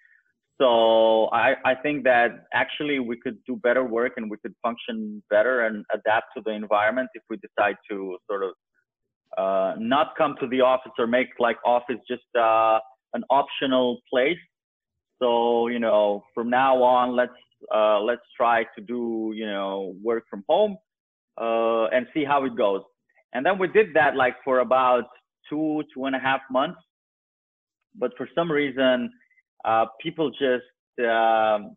So 0.60 1.27
I, 1.27 1.56
I 1.65 1.75
think 1.75 2.03
that 2.03 2.46
actually 2.53 3.00
we 3.00 3.18
could 3.18 3.38
do 3.46 3.56
better 3.56 3.84
work 3.86 4.13
and 4.18 4.29
we 4.29 4.38
could 4.38 4.53
function 4.62 5.24
better 5.29 5.65
and 5.65 5.86
adapt 5.94 6.27
to 6.36 6.44
the 6.46 6.51
environment 6.51 7.10
if 7.13 7.24
we 7.29 7.38
decide 7.38 7.75
to 7.89 8.18
sort 8.29 8.44
of 8.44 8.51
uh, 9.38 9.75
not 9.79 10.18
come 10.18 10.36
to 10.41 10.48
the 10.48 10.60
office 10.60 10.91
or 10.98 11.08
make 11.08 11.27
like 11.39 11.58
office 11.65 11.98
just 12.10 12.24
uh, 12.38 12.79
an 13.13 13.24
optional 13.29 14.00
place. 14.12 14.38
So 15.22 15.68
you 15.68 15.79
know, 15.79 16.24
from 16.34 16.50
now 16.50 16.84
on, 16.84 17.15
let's 17.15 17.32
uh, 17.74 18.00
let's 18.01 18.22
try 18.36 18.63
to 18.75 18.82
do 18.82 19.32
you 19.36 19.46
know 19.46 19.96
work 20.01 20.24
from 20.30 20.44
home 20.48 20.78
uh, 21.39 21.86
and 21.88 22.08
see 22.13 22.24
how 22.24 22.46
it 22.46 22.56
goes. 22.56 22.82
And 23.34 23.46
then 23.46 23.60
we 23.60 23.68
did 23.68 23.88
that 23.94 24.16
like 24.16 24.36
for 24.44 24.60
about 24.60 25.06
two 25.50 25.84
two 25.94 26.06
and 26.06 26.16
a 26.16 26.20
half 26.20 26.42
months. 26.51 26.80
But 27.96 28.12
for 28.18 28.28
some 28.36 28.51
reason, 28.51 29.12
uh, 29.66 29.86
people 30.01 30.30
just 30.32 30.66
um, 31.08 31.75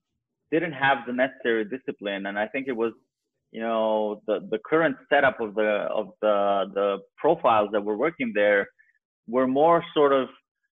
didn't 0.51 0.73
have 0.73 0.99
the 1.07 1.12
necessary 1.12 1.65
discipline, 1.65 2.27
and 2.27 2.39
I 2.39 2.47
think 2.49 2.69
it 2.69 2.77
was 2.77 2.93
you 3.51 3.61
know 3.61 4.23
the 4.27 4.41
the 4.51 4.59
current 4.67 4.97
setup 5.09 5.41
of 5.41 5.55
the 5.55 5.87
of 5.95 6.09
the 6.21 6.65
the 6.75 6.99
profiles 7.17 7.71
that 7.73 7.85
were 7.85 7.97
working 7.97 8.33
there 8.35 8.67
were 9.29 9.47
more 9.47 9.85
sort 9.95 10.12
of 10.12 10.29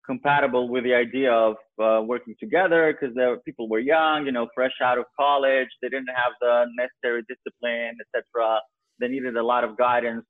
compatible 0.08 0.68
with 0.68 0.84
the 0.84 0.94
idea 0.94 1.32
of 1.32 1.56
uh, 1.82 2.00
working 2.02 2.34
together 2.40 2.82
because 2.92 3.14
people 3.44 3.68
were 3.68 3.78
young 3.78 4.24
you 4.26 4.32
know 4.32 4.46
fresh 4.54 4.76
out 4.82 4.98
of 4.98 5.04
college 5.18 5.68
they 5.82 5.88
didn't 5.88 6.14
have 6.22 6.32
the 6.40 6.54
necessary 6.82 7.22
discipline 7.28 7.94
etc 8.02 8.58
they 9.00 9.08
needed 9.08 9.36
a 9.36 9.42
lot 9.42 9.62
of 9.64 9.76
guidance 9.76 10.24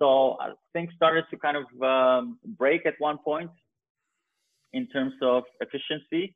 so 0.00 0.36
uh, 0.42 0.52
things 0.72 0.90
started 0.96 1.24
to 1.30 1.36
kind 1.36 1.56
of 1.56 1.66
um, 1.82 2.38
break 2.58 2.86
at 2.86 2.94
one 2.98 3.18
point 3.18 3.50
in 4.72 4.86
terms 4.88 5.14
of 5.22 5.42
efficiency 5.60 6.34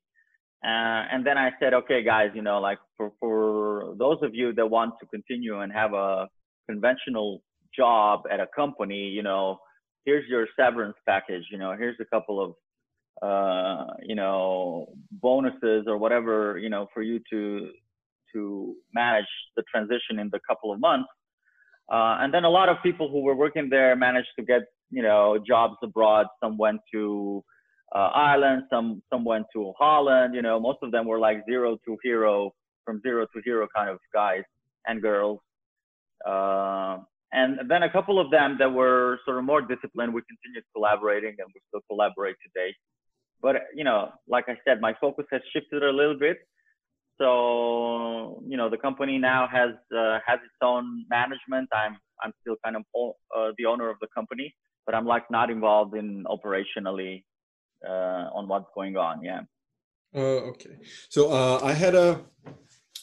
uh, 0.64 1.04
and 1.12 1.26
then 1.26 1.36
I 1.36 1.50
said, 1.60 1.74
okay, 1.74 2.02
guys, 2.02 2.30
you 2.34 2.40
know, 2.40 2.58
like 2.58 2.78
for, 2.96 3.12
for 3.20 3.94
those 3.98 4.16
of 4.22 4.34
you 4.34 4.54
that 4.54 4.70
want 4.70 4.94
to 5.00 5.06
continue 5.06 5.60
and 5.60 5.70
have 5.70 5.92
a 5.92 6.26
conventional 6.66 7.42
job 7.76 8.22
at 8.32 8.40
a 8.40 8.46
company, 8.56 9.08
you 9.08 9.22
know, 9.22 9.58
here's 10.06 10.26
your 10.26 10.46
severance 10.58 10.96
package. 11.06 11.42
You 11.50 11.58
know, 11.58 11.74
here's 11.76 11.98
a 12.00 12.06
couple 12.06 12.42
of, 12.42 12.54
uh, 13.22 13.86
you 14.02 14.14
know, 14.14 14.86
bonuses 15.10 15.84
or 15.86 15.96
whatever, 15.98 16.58
you 16.58 16.68
know, 16.68 16.88
for 16.92 17.02
you 17.02 17.20
to 17.30 17.70
to 18.32 18.74
manage 18.92 19.26
the 19.56 19.62
transition 19.70 20.18
in 20.18 20.28
the 20.32 20.40
couple 20.48 20.72
of 20.72 20.80
months. 20.80 21.08
Uh, 21.90 22.18
and 22.20 22.34
then 22.34 22.44
a 22.44 22.50
lot 22.50 22.68
of 22.68 22.76
people 22.82 23.08
who 23.08 23.20
were 23.20 23.36
working 23.36 23.68
there 23.70 23.94
managed 23.94 24.30
to 24.38 24.44
get, 24.44 24.62
you 24.90 25.02
know, 25.02 25.38
jobs 25.46 25.76
abroad. 25.82 26.26
Some 26.42 26.58
went 26.58 26.80
to 26.92 27.44
uh, 27.94 28.10
Ireland, 28.14 28.64
some 28.70 29.02
some 29.12 29.24
went 29.24 29.46
to 29.54 29.72
Holland. 29.78 30.34
You 30.34 30.42
know, 30.42 30.58
most 30.58 30.78
of 30.82 30.90
them 30.90 31.06
were 31.06 31.18
like 31.18 31.44
zero 31.48 31.78
to 31.84 31.96
hero, 32.02 32.52
from 32.84 33.00
zero 33.02 33.26
to 33.26 33.42
hero 33.44 33.68
kind 33.74 33.90
of 33.90 33.98
guys 34.12 34.42
and 34.86 35.00
girls. 35.00 35.38
Uh, 36.26 36.98
and 37.32 37.68
then 37.68 37.82
a 37.82 37.90
couple 37.90 38.20
of 38.20 38.30
them 38.30 38.56
that 38.58 38.72
were 38.72 39.18
sort 39.24 39.38
of 39.38 39.44
more 39.44 39.60
disciplined. 39.60 40.14
We 40.14 40.22
continued 40.22 40.64
collaborating, 40.74 41.34
and 41.38 41.48
we 41.54 41.60
still 41.68 41.82
collaborate 41.88 42.36
today. 42.42 42.74
But 43.44 43.56
you 43.74 43.84
know, 43.84 44.10
like 44.26 44.46
I 44.48 44.56
said, 44.66 44.80
my 44.80 44.94
focus 44.98 45.26
has 45.30 45.42
shifted 45.52 45.82
a 45.82 45.92
little 46.00 46.18
bit. 46.18 46.38
So 47.20 48.42
you 48.48 48.56
know, 48.56 48.70
the 48.70 48.78
company 48.78 49.18
now 49.18 49.46
has 49.58 49.72
uh, 49.94 50.18
has 50.26 50.38
its 50.48 50.60
own 50.62 51.04
management. 51.10 51.68
I'm 51.72 51.98
I'm 52.22 52.32
still 52.40 52.56
kind 52.64 52.76
of 52.76 52.84
uh, 53.36 53.52
the 53.58 53.66
owner 53.66 53.90
of 53.90 53.98
the 54.00 54.08
company, 54.18 54.54
but 54.86 54.94
I'm 54.94 55.04
like 55.04 55.30
not 55.30 55.50
involved 55.50 55.94
in 55.94 56.24
operationally 56.24 57.24
uh, 57.86 58.24
on 58.38 58.48
what's 58.48 58.70
going 58.74 58.96
on. 58.96 59.22
Yeah. 59.22 59.42
Uh, 60.16 60.40
okay. 60.52 60.78
So 61.10 61.30
uh, 61.30 61.60
I 61.62 61.72
had 61.72 61.94
a 61.94 62.22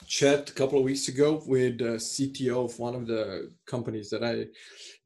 chat 0.07 0.49
a 0.49 0.53
couple 0.53 0.79
of 0.79 0.85
weeks 0.85 1.07
ago 1.07 1.43
with 1.45 1.77
the 1.77 1.93
CTO 2.09 2.65
of 2.65 2.79
one 2.79 2.95
of 2.95 3.05
the 3.05 3.51
companies 3.67 4.09
that 4.09 4.23
I 4.23 4.47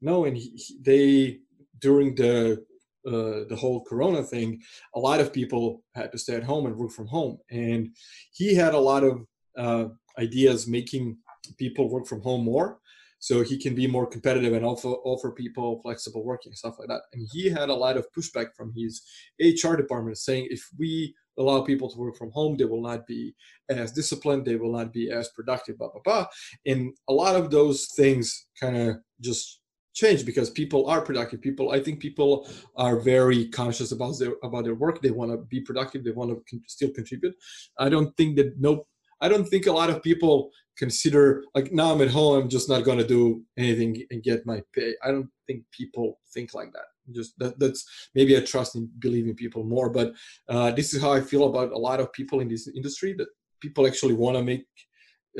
know, 0.00 0.24
and 0.24 0.34
he, 0.34 0.48
they 0.80 1.40
during 1.78 2.14
the 2.14 2.64
uh, 3.06 3.44
the 3.48 3.56
whole 3.58 3.84
Corona 3.84 4.22
thing, 4.22 4.60
a 4.94 5.00
lot 5.00 5.20
of 5.20 5.32
people 5.32 5.82
had 5.94 6.12
to 6.12 6.18
stay 6.18 6.34
at 6.34 6.44
home 6.44 6.66
and 6.66 6.76
work 6.76 6.90
from 6.90 7.06
home, 7.06 7.38
and 7.50 7.94
he 8.32 8.54
had 8.54 8.74
a 8.74 8.78
lot 8.78 9.04
of 9.04 9.26
uh, 9.56 9.86
ideas 10.18 10.66
making 10.66 11.16
people 11.58 11.88
work 11.88 12.06
from 12.06 12.20
home 12.20 12.44
more 12.44 12.78
so 13.18 13.42
he 13.42 13.58
can 13.58 13.74
be 13.74 13.86
more 13.86 14.06
competitive 14.06 14.52
and 14.52 14.64
offer 14.64 14.88
offer 14.88 15.30
people 15.30 15.80
flexible 15.82 16.24
working 16.24 16.52
stuff 16.52 16.76
like 16.78 16.88
that. 16.88 17.02
And 17.12 17.26
he 17.32 17.48
had 17.48 17.68
a 17.68 17.74
lot 17.74 17.96
of 17.96 18.06
pushback 18.16 18.48
from 18.56 18.72
his 18.76 19.02
hr 19.40 19.74
department 19.74 20.18
saying 20.18 20.48
if 20.50 20.62
we 20.78 21.14
allow 21.38 21.60
people 21.62 21.90
to 21.90 21.98
work 21.98 22.16
from 22.16 22.30
home 22.30 22.56
they 22.56 22.64
will 22.64 22.82
not 22.82 23.06
be 23.06 23.34
as 23.68 23.92
disciplined 23.92 24.44
they 24.44 24.56
will 24.56 24.72
not 24.72 24.92
be 24.92 25.10
as 25.10 25.28
productive 25.30 25.78
blah 25.78 25.90
blah 25.90 26.02
blah. 26.04 26.26
And 26.66 26.92
a 27.08 27.12
lot 27.12 27.36
of 27.36 27.50
those 27.50 27.86
things 27.96 28.46
kind 28.60 28.76
of 28.76 28.96
just 29.20 29.60
change 29.96 30.24
because 30.24 30.50
people 30.50 30.86
are 30.92 31.00
productive 31.00 31.40
people 31.40 31.72
i 31.72 31.80
think 31.80 31.98
people 31.98 32.48
are 32.76 32.96
very 33.00 33.48
conscious 33.48 33.90
about 33.92 34.14
their 34.18 34.34
about 34.44 34.64
their 34.64 34.78
work 34.84 35.00
they 35.00 35.10
want 35.10 35.30
to 35.30 35.38
be 35.54 35.60
productive 35.60 36.04
they 36.04 36.16
want 36.20 36.30
to 36.30 36.36
con- 36.48 36.62
still 36.68 36.90
contribute 36.90 37.34
i 37.78 37.88
don't 37.88 38.16
think 38.16 38.36
that 38.36 38.52
no 38.60 38.86
I 39.20 39.28
don't 39.28 39.46
think 39.46 39.66
a 39.66 39.72
lot 39.72 39.90
of 39.90 40.02
people 40.02 40.50
consider 40.76 41.44
like 41.54 41.72
now 41.72 41.92
I'm 41.92 42.02
at 42.02 42.10
home, 42.10 42.42
I'm 42.42 42.48
just 42.48 42.68
not 42.68 42.84
going 42.84 42.98
to 42.98 43.06
do 43.06 43.42
anything 43.56 44.04
and 44.10 44.22
get 44.22 44.46
my 44.46 44.62
pay. 44.74 44.94
I 45.02 45.10
don't 45.10 45.30
think 45.46 45.62
people 45.70 46.18
think 46.34 46.54
like 46.54 46.72
that. 46.72 46.88
Just 47.14 47.38
that, 47.38 47.58
that's 47.58 48.08
maybe 48.14 48.36
I 48.36 48.40
trust 48.40 48.74
in 48.74 48.90
believing 48.98 49.34
people 49.34 49.64
more, 49.64 49.88
but 49.88 50.12
uh, 50.48 50.72
this 50.72 50.92
is 50.92 51.00
how 51.00 51.12
I 51.12 51.20
feel 51.20 51.44
about 51.44 51.72
a 51.72 51.78
lot 51.78 52.00
of 52.00 52.12
people 52.12 52.40
in 52.40 52.48
this 52.48 52.68
industry. 52.68 53.14
That 53.14 53.28
people 53.60 53.86
actually 53.86 54.14
want 54.14 54.36
to 54.36 54.42
make 54.42 54.66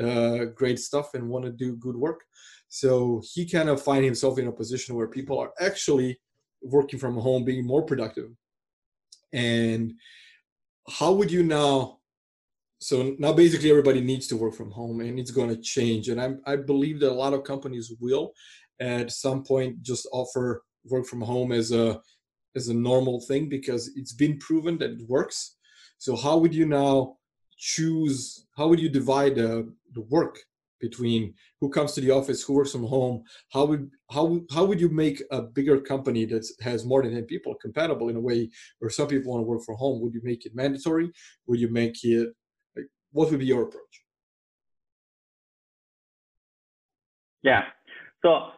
uh, 0.03 0.47
great 0.55 0.79
stuff 0.79 1.15
and 1.15 1.29
want 1.29 1.45
to 1.45 1.51
do 1.51 1.77
good 1.77 1.97
work. 1.97 2.23
So 2.69 3.23
he 3.33 3.49
kind 3.49 3.69
of 3.69 3.83
find 3.83 4.05
himself 4.05 4.39
in 4.39 4.49
a 4.49 4.53
position 4.53 4.95
where 4.95 5.09
people 5.09 5.39
are 5.39 5.53
actually 5.61 6.19
working 6.63 6.99
from 6.99 7.17
home, 7.17 7.45
being 7.45 7.67
more 7.67 7.83
productive. 7.83 8.31
And 9.33 9.95
how 10.89 11.13
would 11.13 11.31
you 11.31 11.43
now 11.43 11.99
so 12.79 13.17
now 13.19 13.33
basically 13.33 13.71
everybody 13.71 14.01
needs 14.01 14.27
to 14.29 14.37
work 14.37 14.55
from 14.55 14.71
home 14.71 15.01
and 15.01 15.19
it's 15.19 15.31
going 15.31 15.49
to 15.49 15.61
change. 15.61 16.09
And 16.09 16.21
I, 16.21 16.35
I 16.45 16.57
believe 16.57 17.01
that 17.01 17.11
a 17.11 17.15
lot 17.15 17.33
of 17.33 17.43
companies 17.43 17.93
will 18.01 18.33
at 18.81 19.11
some 19.11 19.43
point 19.43 19.83
just 19.83 20.07
offer 20.13 20.63
work 20.85 21.07
from 21.07 21.23
home 21.23 21.53
as 21.53 21.73
a 21.73 22.01
as 22.55 22.69
a 22.69 22.75
normal 22.75 23.21
thing 23.21 23.49
because 23.49 23.91
it's 23.97 24.13
been 24.13 24.39
proven 24.39 24.79
that 24.79 24.91
it 24.91 25.09
works. 25.09 25.57
So 25.99 26.17
how 26.17 26.39
would 26.39 26.55
you 26.55 26.67
now 26.67 27.17
choose 27.59 28.47
how 28.57 28.69
would 28.69 28.81
you 28.81 28.89
divide 28.89 29.37
the, 29.37 29.73
the 29.95 30.03
work 30.03 30.39
between 30.81 31.33
who 31.61 31.69
comes 31.71 31.93
to 31.93 32.01
the 32.01 32.11
office 32.11 32.43
who 32.43 32.55
works 32.55 32.73
from 32.73 32.85
home 32.85 33.23
how 33.53 33.65
would 33.65 33.91
how 34.11 34.41
how 34.53 34.65
would 34.65 34.81
you 34.81 34.89
make 34.89 35.23
a 35.31 35.41
bigger 35.43 35.81
company 35.81 36.25
that 36.25 36.47
has 36.61 36.85
more 36.85 37.03
than 37.03 37.15
10 37.15 37.25
people 37.25 37.55
compatible 37.55 38.09
in 38.09 38.17
a 38.17 38.21
way 38.21 38.51
where 38.79 38.91
some 38.91 39.09
people 39.09 39.33
want 39.33 39.41
to 39.43 39.49
work 39.49 39.63
from 39.65 39.77
home 39.77 40.01
would 40.03 40.15
you 40.15 40.21
make 40.23 40.45
it 40.45 40.55
mandatory 40.55 41.11
would 41.47 41.59
you 41.59 41.71
make 41.71 42.05
it 42.05 42.29
what 43.17 43.31
would 43.31 43.41
be 43.41 43.47
your 43.47 43.63
approach? 43.63 43.95
Yeah. 47.43 47.63
So 48.23 48.51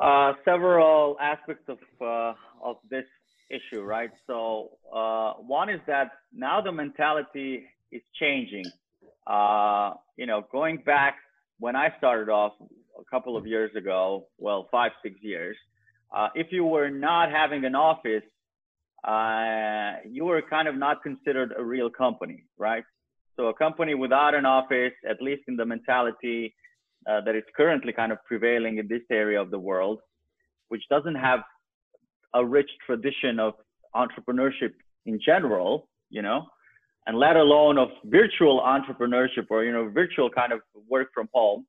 uh, 0.00 0.34
several 0.44 1.16
aspects 1.18 1.64
of 1.68 1.78
uh, 2.00 2.34
of 2.62 2.76
this 2.90 3.06
issue, 3.50 3.82
right? 3.82 4.10
So 4.26 4.70
uh, 4.94 5.34
one 5.34 5.70
is 5.70 5.80
that 5.86 6.10
now 6.30 6.60
the 6.60 6.72
mentality 6.72 7.64
is 7.90 8.02
changing. 8.20 8.66
Uh, 9.26 9.94
you 10.18 10.26
know, 10.26 10.42
going 10.52 10.82
back 10.84 11.16
when 11.58 11.76
I 11.76 11.92
started 11.98 12.28
off 12.28 12.52
a 12.98 13.04
couple 13.04 13.36
of 13.36 13.46
years 13.46 13.74
ago, 13.76 14.26
well, 14.38 14.68
five 14.70 14.92
six 15.02 15.16
years, 15.20 15.56
uh, 16.14 16.28
if 16.34 16.48
you 16.50 16.64
were 16.64 16.90
not 16.90 17.30
having 17.30 17.64
an 17.64 17.74
office, 17.74 18.22
uh, 19.04 20.00
you 20.08 20.24
were 20.24 20.42
kind 20.42 20.68
of 20.68 20.76
not 20.76 21.02
considered 21.02 21.54
a 21.56 21.62
real 21.62 21.90
company, 21.90 22.44
right? 22.58 22.84
So 23.36 23.46
a 23.48 23.54
company 23.54 23.94
without 23.94 24.34
an 24.34 24.46
office, 24.46 24.92
at 25.08 25.20
least 25.20 25.42
in 25.48 25.56
the 25.56 25.64
mentality 25.64 26.54
uh, 27.08 27.20
that 27.20 27.36
is 27.36 27.44
currently 27.56 27.92
kind 27.92 28.12
of 28.12 28.18
prevailing 28.24 28.78
in 28.78 28.88
this 28.88 29.02
area 29.10 29.40
of 29.40 29.50
the 29.50 29.58
world, 29.58 30.00
which 30.68 30.82
doesn't 30.88 31.14
have 31.14 31.40
a 32.34 32.44
rich 32.44 32.70
tradition 32.84 33.38
of 33.38 33.54
entrepreneurship 33.94 34.72
in 35.04 35.20
general, 35.24 35.88
you 36.10 36.22
know, 36.22 36.46
and 37.06 37.18
let 37.18 37.36
alone 37.36 37.78
of 37.78 37.88
virtual 38.04 38.60
entrepreneurship 38.60 39.46
or 39.50 39.64
you 39.64 39.72
know 39.72 39.88
virtual 39.88 40.28
kind 40.30 40.52
of 40.52 40.60
work 40.88 41.08
from 41.14 41.28
home 41.32 41.64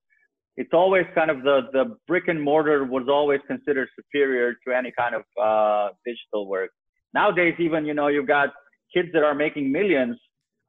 it's 0.58 0.74
always 0.74 1.06
kind 1.14 1.30
of 1.30 1.44
the 1.44 1.70
the 1.72 1.96
brick 2.08 2.28
and 2.28 2.42
mortar 2.42 2.84
was 2.84 3.08
always 3.08 3.40
considered 3.48 3.88
superior 3.96 4.56
to 4.66 4.76
any 4.76 4.92
kind 4.92 5.16
of 5.16 5.24
uh, 5.42 5.94
digital 6.04 6.48
work. 6.48 6.72
Nowadays 7.14 7.54
even 7.60 7.86
you 7.86 7.94
know 7.94 8.08
you've 8.08 8.28
got 8.28 8.50
kids 8.94 9.10
that 9.14 9.24
are 9.24 9.36
making 9.36 9.72
millions 9.72 10.18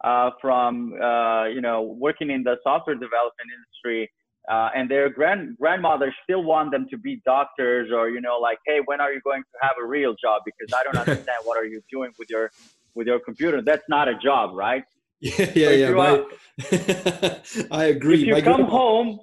uh, 0.04 0.30
from 0.40 0.92
uh, 1.02 1.46
you 1.46 1.62
know 1.62 1.82
working 1.82 2.30
in 2.30 2.42
the 2.44 2.56
software 2.62 2.96
development 2.96 3.48
industry 3.56 4.10
uh, 4.50 4.68
and 4.76 4.90
their 4.90 5.08
grand 5.08 5.56
grandmothers 5.58 6.14
still 6.22 6.44
want 6.44 6.70
them 6.70 6.86
to 6.90 6.98
be 6.98 7.22
doctors 7.24 7.90
or 7.90 8.10
you 8.10 8.20
know 8.20 8.38
like 8.38 8.58
hey 8.66 8.80
when 8.84 9.00
are 9.00 9.12
you 9.12 9.22
going 9.22 9.42
to 9.42 9.58
have 9.62 9.76
a 9.82 9.86
real 9.86 10.14
job? 10.22 10.42
Because 10.44 10.70
i 10.78 10.82
don't 10.84 10.98
understand 11.08 11.38
what 11.44 11.56
are 11.56 11.64
you 11.64 11.80
doing 11.90 12.12
with 12.18 12.28
your 12.28 12.50
with 12.98 13.06
your 13.06 13.20
computer. 13.20 13.62
That's 13.62 13.88
not 13.88 14.08
a 14.08 14.16
job 14.18 14.54
right? 14.54 14.84
Yeah 15.20 15.50
yeah 15.62 15.70
yeah 15.70 17.34
i 17.82 17.84
agree. 17.96 18.20
If 18.20 18.26
you 18.28 18.34
my 18.34 18.40
come 18.40 18.62
grandma, 18.62 18.78
home 18.80 19.20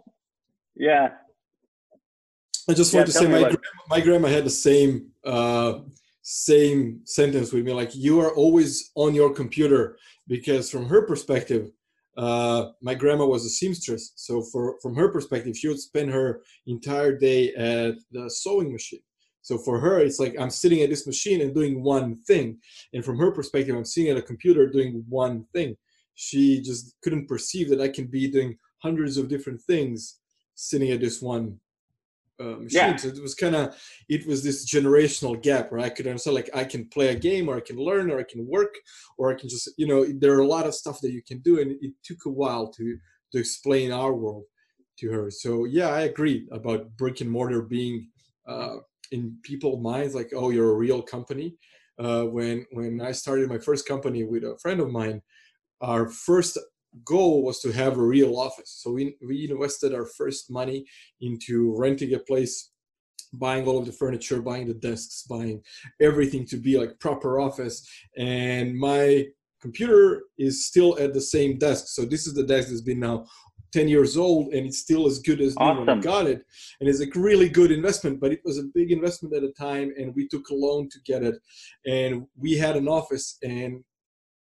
yeah. 0.75 1.07
I 2.69 2.73
just 2.73 2.93
want 2.93 3.07
yeah, 3.07 3.13
to 3.13 3.19
say 3.19 3.27
my 3.27 3.43
grandma, 3.43 3.81
my 3.95 4.01
grandma 4.01 4.27
had 4.37 4.45
the 4.45 4.57
same 4.69 4.91
uh 5.23 5.71
same 6.21 7.01
sentence 7.05 7.53
with 7.53 7.63
me 7.67 7.71
like 7.81 7.91
you 7.95 8.19
are 8.23 8.33
always 8.43 8.91
on 8.95 9.13
your 9.19 9.31
computer 9.41 9.97
because 10.27 10.69
from 10.73 10.83
her 10.93 11.01
perspective 11.11 11.71
uh, 12.17 12.61
my 12.81 12.95
grandma 12.95 13.25
was 13.25 13.45
a 13.45 13.49
seamstress, 13.49 14.13
so 14.15 14.41
for 14.51 14.63
from 14.81 14.95
her 14.95 15.09
perspective, 15.15 15.53
she 15.57 15.67
would 15.67 15.79
spend 15.89 16.09
her 16.11 16.27
entire 16.65 17.13
day 17.29 17.41
at 17.73 17.95
the 18.15 18.29
sewing 18.29 18.71
machine. 18.71 19.04
So 19.45 19.59
for 19.59 19.79
her, 19.79 19.99
it's 19.99 20.19
like 20.19 20.35
I'm 20.39 20.49
sitting 20.49 20.81
at 20.81 20.89
this 20.89 21.05
machine 21.05 21.39
and 21.39 21.53
doing 21.53 21.83
one 21.83 22.15
thing, 22.23 22.57
and 22.93 23.05
from 23.05 23.19
her 23.19 23.31
perspective, 23.31 23.75
I'm 23.75 23.85
sitting 23.85 24.09
at 24.09 24.17
a 24.17 24.21
computer 24.23 24.67
doing 24.67 25.05
one 25.07 25.45
thing. 25.53 25.77
She 26.15 26.61
just 26.61 26.95
couldn't 27.03 27.27
perceive 27.27 27.69
that 27.69 27.79
I 27.79 27.89
can 27.89 28.07
be 28.07 28.27
doing 28.27 28.57
hundreds 28.81 29.17
of 29.17 29.27
different 29.27 29.61
things 29.61 30.17
sitting 30.55 30.89
at 30.89 30.99
this 30.99 31.21
one 31.21 31.59
uh, 32.39 32.57
machine. 32.57 32.69
Yeah. 32.71 32.95
So 32.95 33.09
it 33.09 33.21
was 33.21 33.35
kind 33.35 33.55
of 33.55 33.79
it 34.09 34.25
was 34.25 34.43
this 34.43 34.65
generational 34.65 35.39
gap 35.39 35.71
where 35.71 35.81
I 35.81 35.89
could 35.89 36.07
understand 36.07 36.33
like 36.33 36.49
I 36.55 36.63
can 36.63 36.89
play 36.89 37.09
a 37.09 37.15
game 37.15 37.47
or 37.47 37.55
I 37.55 37.61
can 37.61 37.77
learn 37.77 38.09
or 38.09 38.19
I 38.19 38.23
can 38.23 38.47
work 38.47 38.73
or 39.19 39.31
I 39.31 39.35
can 39.35 39.47
just 39.47 39.69
you 39.77 39.85
know 39.85 40.05
there 40.05 40.33
are 40.33 40.41
a 40.41 40.47
lot 40.47 40.65
of 40.65 40.73
stuff 40.73 41.01
that 41.01 41.11
you 41.11 41.21
can 41.21 41.37
do 41.41 41.61
and 41.61 41.73
it 41.83 41.93
took 42.03 42.25
a 42.25 42.31
while 42.31 42.67
to 42.71 42.97
to 43.31 43.37
explain 43.37 43.91
our 43.91 44.15
world 44.15 44.45
to 45.01 45.11
her. 45.11 45.29
So 45.29 45.65
yeah, 45.65 45.89
I 45.89 46.01
agree 46.01 46.47
about 46.51 46.97
brick 46.97 47.21
and 47.21 47.29
mortar 47.29 47.61
being 47.61 48.09
uh, 48.47 48.77
in 49.11 49.37
people's 49.43 49.81
minds 49.81 50.15
like 50.15 50.31
oh 50.35 50.49
you're 50.49 50.71
a 50.71 50.77
real 50.77 51.01
company. 51.01 51.55
Uh, 51.97 52.23
when 52.23 52.65
when 52.71 53.01
I 53.01 53.11
started 53.11 53.49
my 53.49 53.57
first 53.57 53.87
company 53.87 54.23
with 54.23 54.43
a 54.43 54.57
friend 54.61 54.79
of 54.81 54.91
mine, 54.91 55.21
our 55.81 56.09
first 56.09 56.57
goal 57.03 57.43
was 57.43 57.59
to 57.59 57.71
have 57.71 57.97
a 57.97 58.03
real 58.03 58.37
office. 58.37 58.79
So 58.81 58.91
we, 58.91 59.15
we 59.27 59.49
invested 59.49 59.93
our 59.93 60.05
first 60.05 60.49
money 60.49 60.85
into 61.21 61.75
renting 61.77 62.13
a 62.13 62.19
place, 62.19 62.71
buying 63.33 63.67
all 63.67 63.77
of 63.77 63.85
the 63.85 63.91
furniture, 63.91 64.41
buying 64.41 64.67
the 64.67 64.73
desks, 64.73 65.23
buying 65.29 65.61
everything 66.01 66.45
to 66.47 66.57
be 66.57 66.77
like 66.77 66.99
proper 66.99 67.39
office. 67.39 67.87
And 68.17 68.77
my 68.77 69.25
computer 69.61 70.23
is 70.37 70.67
still 70.67 70.97
at 70.99 71.13
the 71.13 71.21
same 71.21 71.57
desk. 71.57 71.87
So 71.87 72.05
this 72.05 72.27
is 72.27 72.33
the 72.33 72.45
desk 72.45 72.69
that's 72.69 72.81
been 72.81 72.99
now 72.99 73.25
10 73.75 73.89
years 73.89 74.15
old 74.15 74.53
and 74.53 74.65
it's 74.65 74.79
still 74.79 75.05
as 75.05 75.19
good 75.19 75.41
as 75.41 75.53
awesome. 75.57 75.85
when 75.85 75.97
we 75.97 76.01
got 76.01 76.27
it. 76.27 76.45
And 76.79 76.87
it's 76.87 77.01
a 77.01 77.19
really 77.19 77.49
good 77.49 77.71
investment, 77.71 78.21
but 78.21 78.31
it 78.31 78.39
was 78.45 78.57
a 78.57 78.69
big 78.73 78.91
investment 78.91 79.35
at 79.35 79.41
the 79.41 79.51
time 79.51 79.91
and 79.97 80.15
we 80.15 80.29
took 80.29 80.47
a 80.49 80.55
loan 80.55 80.87
to 80.89 80.99
get 81.05 81.23
it. 81.23 81.35
And 81.85 82.25
we 82.37 82.53
had 82.57 82.77
an 82.77 82.87
office 82.87 83.37
and 83.43 83.83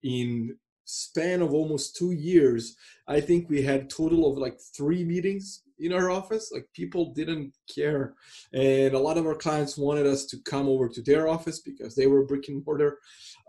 in 0.03 0.57
span 0.85 1.43
of 1.43 1.55
almost 1.55 1.95
two 1.95 2.11
years, 2.11 2.75
I 3.07 3.21
think 3.21 3.49
we 3.49 3.63
had 3.63 3.89
total 3.89 4.29
of 4.29 4.37
like 4.37 4.59
three 4.77 5.05
meetings 5.05 5.63
in 5.79 5.93
our 5.93 6.11
office. 6.11 6.51
Like 6.53 6.67
people 6.75 7.15
didn't 7.15 7.55
care, 7.73 8.15
and 8.53 8.95
a 8.95 8.99
lot 8.99 9.17
of 9.17 9.27
our 9.27 9.37
clients 9.37 9.79
wanted 9.79 10.07
us 10.07 10.27
to 10.27 10.39
come 10.45 10.67
over 10.69 10.89
to 10.89 11.03
their 11.03 11.29
office 11.29 11.61
because 11.61 11.95
they 11.95 12.09
were 12.09 12.27
brick 12.27 12.49
and 12.49 12.65
mortar 12.67 12.99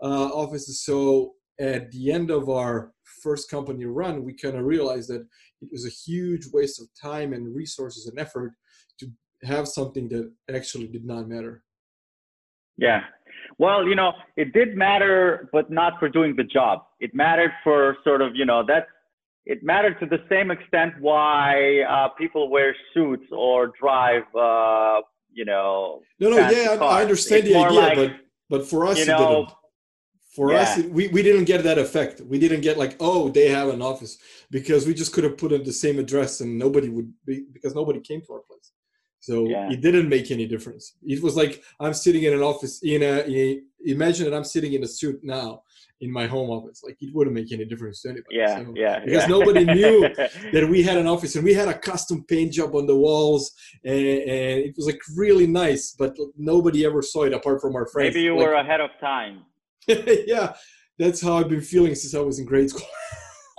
uh, 0.00 0.28
offices. 0.28 0.84
So 0.84 1.32
at 1.60 1.90
the 1.90 2.12
end 2.12 2.30
of 2.30 2.48
our 2.48 2.92
first 3.22 3.50
company 3.50 3.84
run, 3.84 4.24
we 4.24 4.34
kind 4.34 4.56
of 4.56 4.64
realized 4.64 5.08
that 5.10 5.26
it 5.62 5.68
was 5.70 5.86
a 5.86 5.90
huge 5.90 6.46
waste 6.52 6.80
of 6.80 6.88
time 7.00 7.32
and 7.32 7.54
resources 7.54 8.06
and 8.06 8.18
effort 8.18 8.52
to 8.98 9.10
have 9.44 9.66
something 9.68 10.08
that 10.08 10.30
actually 10.54 10.88
did 10.88 11.04
not 11.04 11.28
matter. 11.28 11.62
Yeah, 12.76 13.02
well, 13.58 13.86
you 13.86 13.94
know, 13.94 14.12
it 14.36 14.52
did 14.52 14.76
matter, 14.76 15.48
but 15.52 15.70
not 15.70 15.98
for 15.98 16.08
doing 16.08 16.34
the 16.36 16.44
job. 16.44 16.84
It 17.00 17.14
mattered 17.14 17.52
for 17.62 17.96
sort 18.04 18.22
of, 18.22 18.34
you 18.34 18.44
know, 18.44 18.64
that 18.66 18.86
it 19.44 19.62
mattered 19.62 19.98
to 20.00 20.06
the 20.06 20.18
same 20.28 20.50
extent 20.50 20.94
why 21.00 21.80
uh, 21.82 22.08
people 22.10 22.50
wear 22.50 22.74
suits 22.94 23.26
or 23.32 23.72
drive, 23.80 24.22
uh, 24.38 25.00
you 25.32 25.44
know. 25.44 26.00
No, 26.20 26.30
no, 26.30 26.36
yeah, 26.36 26.76
cars. 26.76 26.80
I 26.80 27.02
understand 27.02 27.44
it's 27.44 27.52
the 27.52 27.58
idea, 27.58 27.80
like, 27.80 27.96
but 27.96 28.12
but 28.48 28.66
for 28.66 28.86
us, 28.86 28.98
you 28.98 29.06
know, 29.06 29.46
for 30.34 30.52
yeah. 30.52 30.60
us, 30.60 30.78
we, 30.84 31.08
we 31.08 31.22
didn't 31.22 31.44
get 31.44 31.62
that 31.64 31.78
effect. 31.78 32.22
We 32.22 32.38
didn't 32.38 32.62
get 32.62 32.78
like, 32.78 32.96
oh, 33.00 33.28
they 33.28 33.48
have 33.48 33.68
an 33.68 33.82
office 33.82 34.16
because 34.50 34.86
we 34.86 34.94
just 34.94 35.12
could 35.12 35.24
have 35.24 35.36
put 35.36 35.52
in 35.52 35.62
the 35.62 35.72
same 35.72 35.98
address 35.98 36.40
and 36.40 36.58
nobody 36.58 36.88
would 36.88 37.12
be 37.26 37.44
because 37.52 37.74
nobody 37.74 38.00
came 38.00 38.22
to 38.22 38.32
our 38.32 38.40
place. 38.40 38.72
So 39.20 39.46
yeah. 39.46 39.70
it 39.70 39.82
didn't 39.82 40.08
make 40.08 40.30
any 40.30 40.46
difference. 40.46 40.96
It 41.02 41.22
was 41.22 41.36
like 41.36 41.62
I'm 41.78 41.94
sitting 41.94 42.24
in 42.24 42.32
an 42.32 42.42
office 42.42 42.82
in 42.82 43.02
a, 43.02 43.20
a, 43.28 43.60
imagine 43.84 44.28
that 44.28 44.36
I'm 44.36 44.44
sitting 44.44 44.72
in 44.72 44.82
a 44.82 44.88
suit 44.88 45.20
now 45.22 45.62
in 46.00 46.10
my 46.10 46.26
home 46.26 46.50
office. 46.50 46.82
Like 46.82 46.96
it 47.00 47.14
wouldn't 47.14 47.34
make 47.34 47.52
any 47.52 47.66
difference 47.66 48.00
to 48.02 48.08
anybody. 48.08 48.36
Yeah, 48.36 48.64
so, 48.64 48.72
yeah. 48.74 49.00
Because 49.04 49.22
yeah. 49.22 49.26
nobody 49.26 49.64
knew 49.64 50.08
that 50.52 50.66
we 50.68 50.82
had 50.82 50.96
an 50.96 51.06
office 51.06 51.36
and 51.36 51.44
we 51.44 51.54
had 51.54 51.68
a 51.68 51.78
custom 51.78 52.24
paint 52.24 52.54
job 52.54 52.74
on 52.74 52.86
the 52.86 52.96
walls 52.96 53.52
and, 53.84 53.98
and, 53.98 54.60
it 54.60 54.74
was 54.76 54.86
like 54.86 55.00
really 55.14 55.46
nice, 55.46 55.94
but 55.96 56.16
nobody 56.36 56.84
ever 56.86 57.02
saw 57.02 57.22
it 57.24 57.34
apart 57.34 57.60
from 57.60 57.76
our 57.76 57.86
friends. 57.86 58.14
Maybe 58.14 58.24
you 58.24 58.36
like, 58.36 58.46
were 58.46 58.54
ahead 58.54 58.80
of 58.80 58.90
time. 58.98 59.44
yeah, 60.26 60.54
that's 60.98 61.20
how 61.20 61.38
I've 61.38 61.48
been 61.48 61.60
feeling 61.60 61.94
since 61.94 62.14
I 62.14 62.20
was 62.20 62.38
in 62.38 62.44
grade 62.44 62.70
school. 62.70 62.86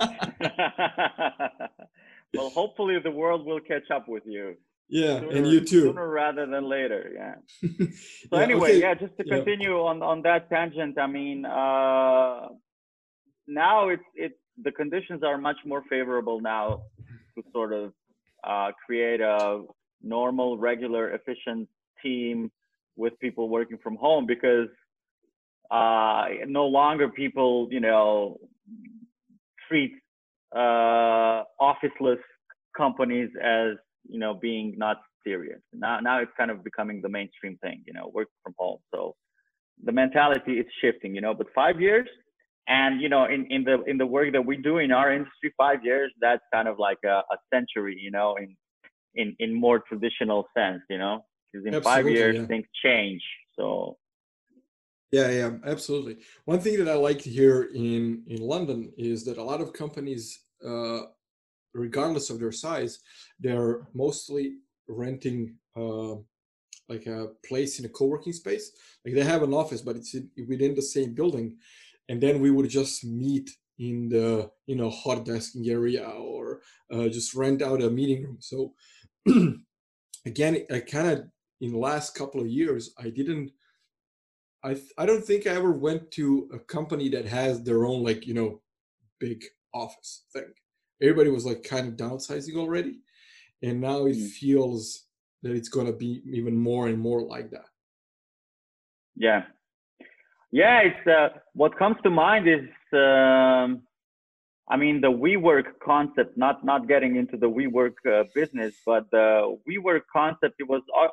well, 2.34 2.50
hopefully 2.50 2.98
the 3.02 3.10
world 3.10 3.46
will 3.46 3.60
catch 3.60 3.90
up 3.90 4.08
with 4.08 4.24
you 4.26 4.56
yeah 4.88 5.20
sooner, 5.20 5.36
and 5.36 5.46
you 5.46 5.60
too 5.60 5.82
sooner 5.82 6.08
rather 6.08 6.44
than 6.44 6.68
later 6.68 7.10
yeah 7.14 7.34
so 8.28 8.36
yeah, 8.36 8.42
anyway 8.42 8.68
okay. 8.70 8.80
yeah 8.80 8.92
just 8.92 9.16
to 9.16 9.24
continue 9.24 9.76
yeah. 9.76 9.88
on 9.90 10.02
on 10.02 10.20
that 10.20 10.48
tangent 10.50 10.98
i 10.98 11.06
mean 11.06 11.46
uh 11.46 12.48
now 13.46 13.88
it's 13.88 14.02
it's 14.14 14.34
the 14.62 14.70
conditions 14.70 15.22
are 15.22 15.38
much 15.38 15.56
more 15.64 15.82
favorable 15.88 16.40
now 16.40 16.82
to 17.34 17.42
sort 17.52 17.72
of 17.72 17.92
uh, 18.44 18.70
create 18.86 19.20
a 19.20 19.64
normal 20.02 20.56
regular 20.58 21.12
efficient 21.14 21.68
team 22.02 22.50
with 22.96 23.18
people 23.18 23.48
working 23.48 23.78
from 23.82 23.96
home 23.96 24.26
because 24.26 24.68
uh 25.70 26.26
no 26.46 26.66
longer 26.66 27.08
people 27.08 27.68
you 27.70 27.80
know 27.80 28.38
treat 29.68 29.92
uh 30.54 31.42
officeless 31.60 32.18
companies 32.76 33.30
as 33.42 33.70
you 34.08 34.18
know 34.18 34.34
being 34.34 34.74
not 34.76 34.98
serious. 35.24 35.60
Now 35.72 36.00
now 36.00 36.20
it's 36.20 36.32
kind 36.36 36.50
of 36.50 36.62
becoming 36.62 37.00
the 37.00 37.08
mainstream 37.08 37.56
thing 37.62 37.82
you 37.86 37.92
know 37.92 38.10
work 38.14 38.28
from 38.42 38.54
home. 38.58 38.78
So 38.94 39.14
the 39.82 39.92
mentality 39.92 40.54
is 40.54 40.66
shifting 40.80 41.14
you 41.14 41.20
know 41.20 41.34
but 41.34 41.46
five 41.54 41.80
years 41.80 42.08
and 42.68 43.00
you 43.00 43.08
know 43.08 43.24
in, 43.24 43.46
in 43.50 43.64
the 43.64 43.82
in 43.84 43.98
the 43.98 44.06
work 44.06 44.32
that 44.32 44.44
we 44.44 44.56
do 44.56 44.78
in 44.78 44.92
our 44.92 45.12
industry 45.12 45.52
five 45.56 45.84
years 45.84 46.12
that's 46.20 46.42
kind 46.52 46.68
of 46.68 46.78
like 46.78 46.98
a, 47.04 47.22
a 47.34 47.36
century 47.52 47.96
you 47.98 48.10
know 48.10 48.36
in 48.36 48.56
in 49.16 49.34
in 49.40 49.52
more 49.52 49.80
traditional 49.80 50.46
sense 50.56 50.80
you 50.88 50.98
know 50.98 51.24
because 51.54 51.66
in 51.66 51.74
absolutely, 51.74 52.02
five 52.02 52.10
years 52.10 52.36
yeah. 52.36 52.46
things 52.46 52.66
change. 52.84 53.22
So 53.56 53.96
yeah 55.10 55.30
yeah 55.30 55.50
absolutely 55.66 56.16
one 56.44 56.60
thing 56.60 56.78
that 56.78 56.88
i 56.88 56.94
like 56.94 57.18
to 57.20 57.30
hear 57.30 57.70
in 57.74 58.22
in 58.26 58.40
london 58.40 58.92
is 58.96 59.24
that 59.24 59.38
a 59.38 59.42
lot 59.42 59.60
of 59.60 59.72
companies 59.72 60.40
uh, 60.66 61.00
regardless 61.74 62.30
of 62.30 62.38
their 62.40 62.52
size, 62.52 63.00
they're 63.38 63.86
mostly 63.94 64.56
renting 64.88 65.56
uh, 65.76 66.14
like 66.88 67.06
a 67.06 67.28
place 67.46 67.78
in 67.78 67.84
a 67.84 67.88
co-working 67.88 68.32
space. 68.32 68.72
Like 69.04 69.14
they 69.14 69.24
have 69.24 69.42
an 69.42 69.54
office, 69.54 69.82
but 69.82 69.96
it's 69.96 70.14
in, 70.14 70.30
within 70.48 70.74
the 70.74 70.82
same 70.82 71.14
building, 71.14 71.56
and 72.08 72.20
then 72.20 72.40
we 72.40 72.50
would 72.50 72.68
just 72.68 73.04
meet 73.04 73.50
in 73.78 74.08
the 74.08 74.50
you 74.66 74.76
know 74.76 74.90
hot 74.90 75.24
desking 75.26 75.68
area 75.68 76.04
or 76.06 76.60
uh, 76.92 77.08
just 77.08 77.34
rent 77.34 77.62
out 77.62 77.82
a 77.82 77.90
meeting 77.90 78.24
room. 78.24 78.38
So 78.40 78.74
again, 80.26 80.66
I 80.70 80.80
kind 80.80 81.08
of 81.08 81.24
in 81.60 81.72
the 81.72 81.78
last 81.78 82.14
couple 82.14 82.40
of 82.40 82.48
years, 82.48 82.94
I 82.98 83.10
didn't. 83.10 83.50
I, 84.64 84.76
I 84.98 85.06
don't 85.06 85.24
think 85.24 85.46
I 85.46 85.50
ever 85.50 85.72
went 85.72 86.10
to 86.12 86.48
a 86.52 86.58
company 86.58 87.08
that 87.10 87.26
has 87.26 87.62
their 87.62 87.84
own 87.84 88.02
like 88.02 88.26
you 88.26 88.34
know 88.34 88.60
big 89.20 89.44
office 89.72 90.24
thing 90.32 90.52
everybody 91.02 91.30
was 91.30 91.44
like 91.44 91.62
kind 91.62 91.88
of 91.88 91.96
downsizing 91.96 92.56
already 92.56 93.00
and 93.62 93.80
now 93.80 94.06
it 94.06 94.16
mm. 94.16 94.30
feels 94.30 95.04
that 95.42 95.52
it's 95.52 95.68
going 95.68 95.86
to 95.86 95.92
be 95.92 96.22
even 96.26 96.56
more 96.56 96.88
and 96.88 96.98
more 96.98 97.22
like 97.22 97.50
that 97.50 97.66
yeah 99.16 99.42
Yeah, 100.54 100.82
it's 100.82 101.06
uh, 101.08 101.30
what 101.54 101.76
comes 101.76 101.96
to 102.04 102.10
mind 102.10 102.46
is, 102.48 102.68
um, 102.92 103.82
I 104.68 104.76
mean, 104.76 105.00
the 105.00 105.10
WeWork 105.10 105.64
concept. 105.84 106.38
Not 106.38 106.64
not 106.64 106.86
getting 106.86 107.16
into 107.16 107.36
the 107.36 107.50
WeWork 107.50 107.96
uh, 108.08 108.22
business, 108.36 108.72
but 108.86 109.10
the 109.10 109.58
WeWork 109.68 110.02
concept. 110.12 110.54
It 110.60 110.68
was 110.68 110.82
uh, 110.96 111.08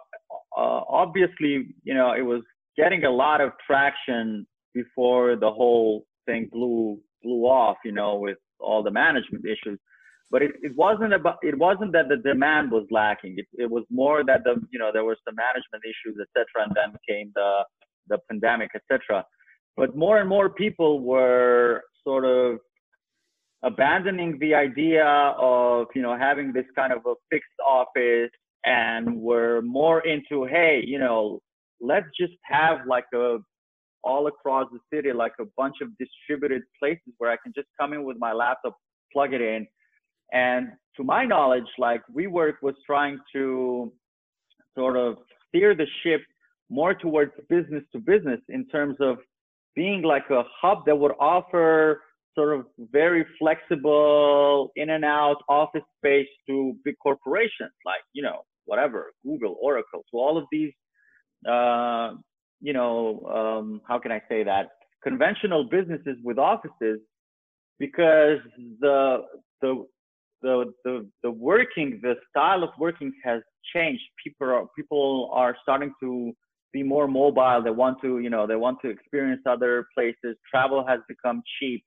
uh, 0.55 0.81
obviously, 0.87 1.73
you 1.83 1.95
know, 1.95 2.13
it 2.13 2.21
was 2.21 2.43
getting 2.77 3.03
a 3.05 3.11
lot 3.11 3.41
of 3.41 3.51
traction 3.65 4.45
before 4.73 5.35
the 5.35 5.51
whole 5.51 6.05
thing 6.25 6.49
blew 6.51 6.99
blew 7.23 7.43
off. 7.45 7.77
You 7.83 7.91
know, 7.91 8.17
with 8.17 8.37
all 8.59 8.83
the 8.83 8.91
management 8.91 9.45
issues 9.45 9.79
but 10.31 10.41
it, 10.41 10.51
it 10.63 10.75
wasn't 10.75 11.13
about 11.13 11.37
it 11.41 11.57
wasn't 11.57 11.91
that 11.91 12.07
the 12.07 12.17
demand 12.17 12.71
was 12.71 12.87
lacking 12.89 13.35
it, 13.37 13.45
it 13.53 13.69
was 13.69 13.83
more 13.91 14.23
that 14.23 14.43
the 14.43 14.55
you 14.71 14.79
know 14.79 14.89
there 14.91 15.03
were 15.03 15.17
some 15.25 15.35
management 15.35 15.83
issues 15.83 16.17
etc 16.19 16.65
and 16.65 16.75
then 16.75 16.97
came 17.07 17.31
the 17.35 17.63
the 18.07 18.17
pandemic 18.29 18.71
etc 18.73 19.23
but 19.75 19.95
more 19.95 20.19
and 20.19 20.29
more 20.29 20.49
people 20.49 21.01
were 21.01 21.81
sort 22.03 22.25
of 22.25 22.57
abandoning 23.63 24.39
the 24.39 24.55
idea 24.55 25.05
of 25.05 25.87
you 25.93 26.01
know 26.01 26.17
having 26.17 26.51
this 26.53 26.65
kind 26.75 26.93
of 26.93 27.05
a 27.05 27.13
fixed 27.29 27.59
office 27.65 28.31
and 28.63 29.15
were 29.21 29.61
more 29.61 30.01
into 30.07 30.45
hey 30.45 30.81
you 30.85 30.97
know 30.97 31.39
let's 31.81 32.07
just 32.19 32.33
have 32.43 32.79
like 32.87 33.05
a 33.13 33.37
all 34.03 34.27
across 34.27 34.67
the 34.71 34.79
city 34.91 35.11
like 35.13 35.33
a 35.39 35.45
bunch 35.57 35.75
of 35.81 35.89
distributed 35.99 36.61
places 36.79 37.13
where 37.17 37.31
i 37.31 37.37
can 37.43 37.51
just 37.55 37.67
come 37.79 37.93
in 37.93 38.03
with 38.03 38.17
my 38.19 38.31
laptop 38.33 38.75
plug 39.11 39.33
it 39.33 39.41
in. 39.41 39.67
And 40.33 40.69
to 40.97 41.03
my 41.03 41.25
knowledge, 41.25 41.67
like 41.77 42.01
WeWork 42.15 42.55
was 42.61 42.75
trying 42.85 43.19
to 43.33 43.91
sort 44.77 44.97
of 44.97 45.17
steer 45.49 45.75
the 45.75 45.87
ship 46.03 46.21
more 46.69 46.93
towards 46.93 47.33
business 47.49 47.83
to 47.91 47.99
business 47.99 48.39
in 48.47 48.65
terms 48.67 48.95
of 49.01 49.17
being 49.75 50.03
like 50.03 50.29
a 50.29 50.43
hub 50.61 50.85
that 50.85 50.97
would 50.97 51.11
offer 51.19 52.01
sort 52.33 52.57
of 52.57 52.65
very 52.91 53.25
flexible 53.37 54.71
in 54.77 54.91
and 54.91 55.03
out 55.03 55.35
office 55.49 55.81
space 55.97 56.27
to 56.47 56.73
big 56.85 56.95
corporations 57.03 57.73
like 57.85 57.99
you 58.13 58.23
know 58.23 58.39
whatever 58.63 59.11
google 59.25 59.57
oracle 59.61 60.01
to 60.09 60.17
all 60.17 60.37
of 60.37 60.45
these 60.49 60.71
uh, 61.49 62.13
you 62.59 62.73
know 62.73 63.21
um, 63.37 63.81
how 63.87 63.97
can 63.99 64.11
i 64.11 64.21
say 64.29 64.43
that 64.43 64.69
conventional 65.03 65.63
businesses 65.63 66.17
with 66.23 66.37
offices 66.37 66.99
because 67.79 68.39
the 68.79 69.23
the 69.61 69.85
the, 70.41 70.73
the, 70.83 71.07
the 71.23 71.31
working, 71.31 71.99
the 72.01 72.15
style 72.29 72.63
of 72.63 72.69
working 72.79 73.13
has 73.23 73.41
changed. 73.73 74.01
People 74.23 74.47
are, 74.47 74.65
people 74.75 75.29
are 75.33 75.55
starting 75.61 75.93
to 76.01 76.33
be 76.73 76.83
more 76.83 77.07
mobile. 77.07 77.61
They 77.63 77.71
want 77.71 78.01
to, 78.01 78.19
you 78.19 78.29
know, 78.29 78.47
they 78.47 78.55
want 78.55 78.79
to 78.83 78.89
experience 78.89 79.41
other 79.45 79.85
places. 79.95 80.37
Travel 80.49 80.85
has 80.87 80.99
become 81.07 81.43
cheap. 81.59 81.83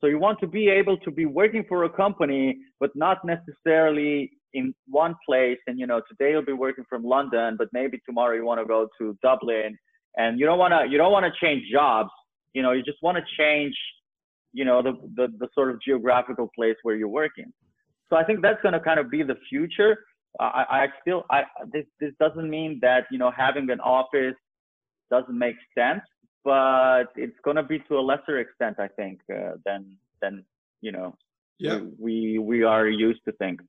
So 0.00 0.08
you 0.08 0.18
want 0.18 0.40
to 0.40 0.46
be 0.46 0.68
able 0.68 0.98
to 0.98 1.10
be 1.10 1.24
working 1.24 1.64
for 1.68 1.84
a 1.84 1.90
company, 1.90 2.58
but 2.80 2.90
not 2.94 3.18
necessarily 3.24 4.30
in 4.58 4.74
one 4.88 5.14
place. 5.26 5.60
And, 5.66 5.78
you 5.80 5.86
know, 5.90 6.00
today 6.10 6.30
you'll 6.32 6.44
be 6.54 6.60
working 6.66 6.86
from 6.88 7.02
London, 7.04 7.56
but 7.60 7.68
maybe 7.72 7.96
tomorrow 8.06 8.34
you 8.34 8.44
want 8.50 8.60
to 8.60 8.66
go 8.66 8.88
to 8.98 9.04
Dublin 9.22 9.78
and 10.16 10.40
you 10.40 10.46
don't 10.46 10.58
want 10.58 10.72
to, 10.76 10.80
you 10.90 10.98
don't 10.98 11.12
want 11.12 11.26
to 11.26 11.32
change 11.44 11.62
jobs. 11.70 12.10
You 12.54 12.62
know, 12.62 12.72
you 12.72 12.82
just 12.82 13.02
want 13.02 13.16
to 13.18 13.24
change, 13.38 13.74
you 14.52 14.64
know, 14.64 14.78
the, 14.82 14.92
the, 15.18 15.26
the 15.42 15.48
sort 15.54 15.68
of 15.70 15.76
geographical 15.86 16.48
place 16.58 16.76
where 16.82 16.96
you're 16.96 17.16
working. 17.22 17.52
So 18.08 18.16
I 18.16 18.24
think 18.24 18.40
that's 18.40 18.62
going 18.62 18.72
to 18.72 18.80
kind 18.80 18.98
of 18.98 19.10
be 19.10 19.22
the 19.22 19.36
future. 19.50 19.92
I, 20.40 20.64
I 20.70 20.86
still, 21.00 21.24
I, 21.30 21.42
this, 21.72 21.84
this 22.00 22.12
doesn't 22.18 22.48
mean 22.48 22.78
that, 22.82 23.04
you 23.10 23.18
know, 23.18 23.30
having 23.36 23.70
an 23.70 23.80
office 23.80 24.38
doesn't 25.10 25.38
make 25.46 25.56
sense, 25.76 26.02
but 26.44 27.06
it's 27.16 27.40
going 27.44 27.56
to 27.56 27.62
be 27.62 27.78
to 27.88 27.98
a 27.98 28.04
lesser 28.10 28.38
extent, 28.38 28.76
I 28.78 28.88
think, 28.88 29.20
uh, 29.34 29.52
than, 29.66 29.80
than, 30.22 30.44
you 30.80 30.92
know, 30.92 31.14
yeah. 31.58 31.80
we, 31.98 32.38
we 32.38 32.62
are 32.62 32.88
used 32.88 33.20
to 33.26 33.32
think. 33.32 33.60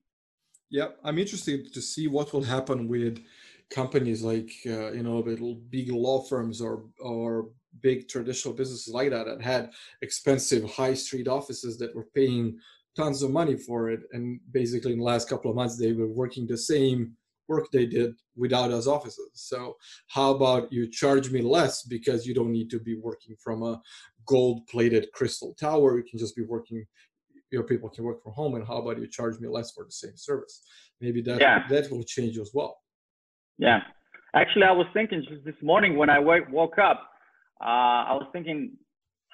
Yeah. 0.70 0.90
I'm 1.04 1.18
interested 1.18 1.74
to 1.74 1.82
see 1.82 2.08
what 2.08 2.34
will 2.34 2.44
happen 2.44 2.88
with 2.88 3.24
companies 3.70 4.22
like, 4.22 4.52
uh, 4.66 4.92
you 4.92 5.04
know, 5.04 5.22
big 5.70 5.92
law 5.92 6.22
firms 6.24 6.62
or, 6.62 6.86
or 7.00 7.50
big 7.82 8.08
traditional 8.08 8.54
businesses 8.54 8.94
like 8.94 9.12
that 9.12 9.26
that 9.26 9.42
had 9.42 9.72
expensive 10.02 10.70
high 10.70 10.94
street 10.94 11.28
offices 11.28 11.78
that 11.78 11.96
were 11.96 12.08
paying 12.16 12.58
tons 12.96 13.22
of 13.24 13.32
money 13.32 13.56
for 13.56 13.90
it. 13.90 14.02
And 14.12 14.40
basically, 14.52 14.94
in 14.94 15.00
the 15.00 15.06
last 15.06 15.30
couple 15.30 15.52
of 15.52 15.56
months, 15.56 15.78
they 15.78 15.94
were 15.94 16.08
working 16.08 16.48
the 16.48 16.58
same 16.58 17.16
work 17.48 17.68
they 17.72 17.86
did 17.86 18.14
without 18.36 18.72
us 18.72 18.88
offices. 18.88 19.32
So, 19.36 19.78
how 20.08 20.32
about 20.32 20.72
you 20.72 20.90
charge 20.90 21.30
me 21.32 21.42
less 21.42 21.84
because 21.84 22.26
you 22.26 22.34
don't 22.34 22.52
need 22.52 22.70
to 22.72 22.80
be 22.80 22.96
working 22.96 23.36
from 23.42 23.64
a 23.64 23.82
gold 24.26 24.68
plated 24.68 25.08
crystal 25.14 25.54
tower? 25.60 25.98
You 25.98 26.04
can 26.04 26.20
just 26.20 26.36
be 26.36 26.44
working. 26.44 26.86
Your 27.52 27.64
people 27.64 27.90
can 27.90 28.04
work 28.04 28.22
from 28.22 28.34
home, 28.34 28.56
and 28.56 28.68
how 28.68 28.78
about 28.78 29.00
you 29.00 29.08
charge 29.08 29.40
me 29.40 29.48
less 29.48 29.72
for 29.72 29.86
the 29.86 29.92
same 29.92 30.16
service? 30.16 30.64
Maybe 31.00 31.22
that 31.22 31.40
yeah. 31.40 31.68
that 31.70 31.90
will 31.90 32.04
change 32.04 32.38
as 32.38 32.52
well. 32.54 32.78
Yeah, 33.58 33.80
actually, 34.36 34.64
I 34.64 34.72
was 34.72 34.88
thinking 34.94 35.24
just 35.28 35.46
this 35.46 35.56
morning 35.62 35.96
when 35.98 36.10
I 36.10 36.20
woke 36.20 36.78
up, 36.78 37.10
uh, 37.62 37.64
I 37.64 38.14
was 38.14 38.28
thinking 38.34 38.78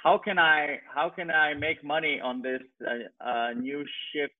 how 0.04 0.17
can 0.17 0.38
I 0.38 0.80
how 0.93 1.10
can 1.10 1.32
I 1.32 1.54
make 1.54 1.84
money 1.84 2.19
on 2.23 2.41
this 2.41 2.62
uh, 2.86 3.26
uh, 3.26 3.54
new 3.54 3.84
shift 4.12 4.34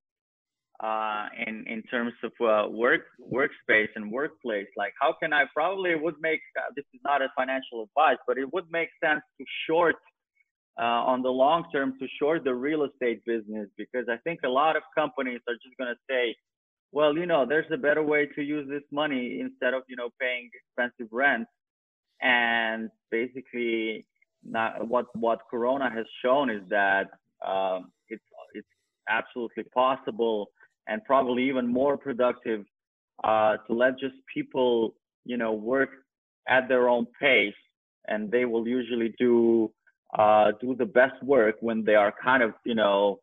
uh, 0.80 1.26
in 1.46 1.64
in 1.66 1.82
terms 1.84 2.12
of 2.22 2.32
uh, 2.40 2.68
work 2.70 3.02
workspace 3.32 3.88
and 3.96 4.12
workplace? 4.12 4.68
Like, 4.76 4.92
how 5.00 5.14
can 5.20 5.32
I 5.32 5.44
probably 5.54 5.94
would 5.94 6.16
make 6.20 6.40
uh, 6.58 6.70
this 6.76 6.84
is 6.94 7.00
not 7.02 7.22
a 7.22 7.28
financial 7.36 7.82
advice, 7.82 8.18
but 8.26 8.38
it 8.38 8.52
would 8.52 8.70
make 8.70 8.90
sense 9.02 9.22
to 9.38 9.44
short 9.66 9.96
uh, 10.78 10.82
on 10.82 11.22
the 11.22 11.28
long 11.28 11.64
term 11.72 11.94
to 12.00 12.06
short 12.18 12.44
the 12.44 12.54
real 12.54 12.84
estate 12.84 13.24
business 13.24 13.68
because 13.76 14.06
I 14.08 14.16
think 14.18 14.40
a 14.44 14.48
lot 14.48 14.76
of 14.76 14.82
companies 14.94 15.40
are 15.48 15.54
just 15.54 15.76
going 15.78 15.92
to 15.94 16.00
say, 16.10 16.34
well, 16.92 17.16
you 17.16 17.26
know, 17.26 17.44
there's 17.46 17.70
a 17.72 17.76
better 17.76 18.02
way 18.02 18.26
to 18.34 18.42
use 18.42 18.68
this 18.68 18.82
money 18.90 19.40
instead 19.40 19.74
of 19.74 19.82
you 19.88 19.96
know 19.96 20.10
paying 20.20 20.50
expensive 20.54 21.12
rent. 21.12 21.46
And 22.22 22.90
basically 23.10 24.06
not, 24.44 24.86
what 24.86 25.06
what 25.16 25.40
Corona 25.50 25.90
has 25.90 26.06
shown 26.24 26.50
is 26.50 26.62
that 26.70 27.10
um, 27.46 27.92
it's 28.08 28.22
it's 28.54 28.66
absolutely 29.08 29.64
possible 29.64 30.50
and 30.86 31.02
probably 31.04 31.48
even 31.48 31.66
more 31.66 31.96
productive 31.96 32.64
uh, 33.22 33.56
to 33.66 33.72
let 33.72 33.98
just 33.98 34.14
people 34.32 34.94
you 35.24 35.36
know 35.36 35.52
work 35.52 35.90
at 36.48 36.68
their 36.68 36.88
own 36.88 37.06
pace, 37.20 37.54
and 38.08 38.30
they 38.30 38.44
will 38.44 38.66
usually 38.66 39.14
do 39.18 39.70
uh, 40.18 40.52
do 40.60 40.74
the 40.76 40.86
best 40.86 41.20
work 41.22 41.56
when 41.60 41.84
they 41.84 41.94
are 41.94 42.12
kind 42.22 42.42
of 42.42 42.52
you 42.64 42.74
know 42.74 43.18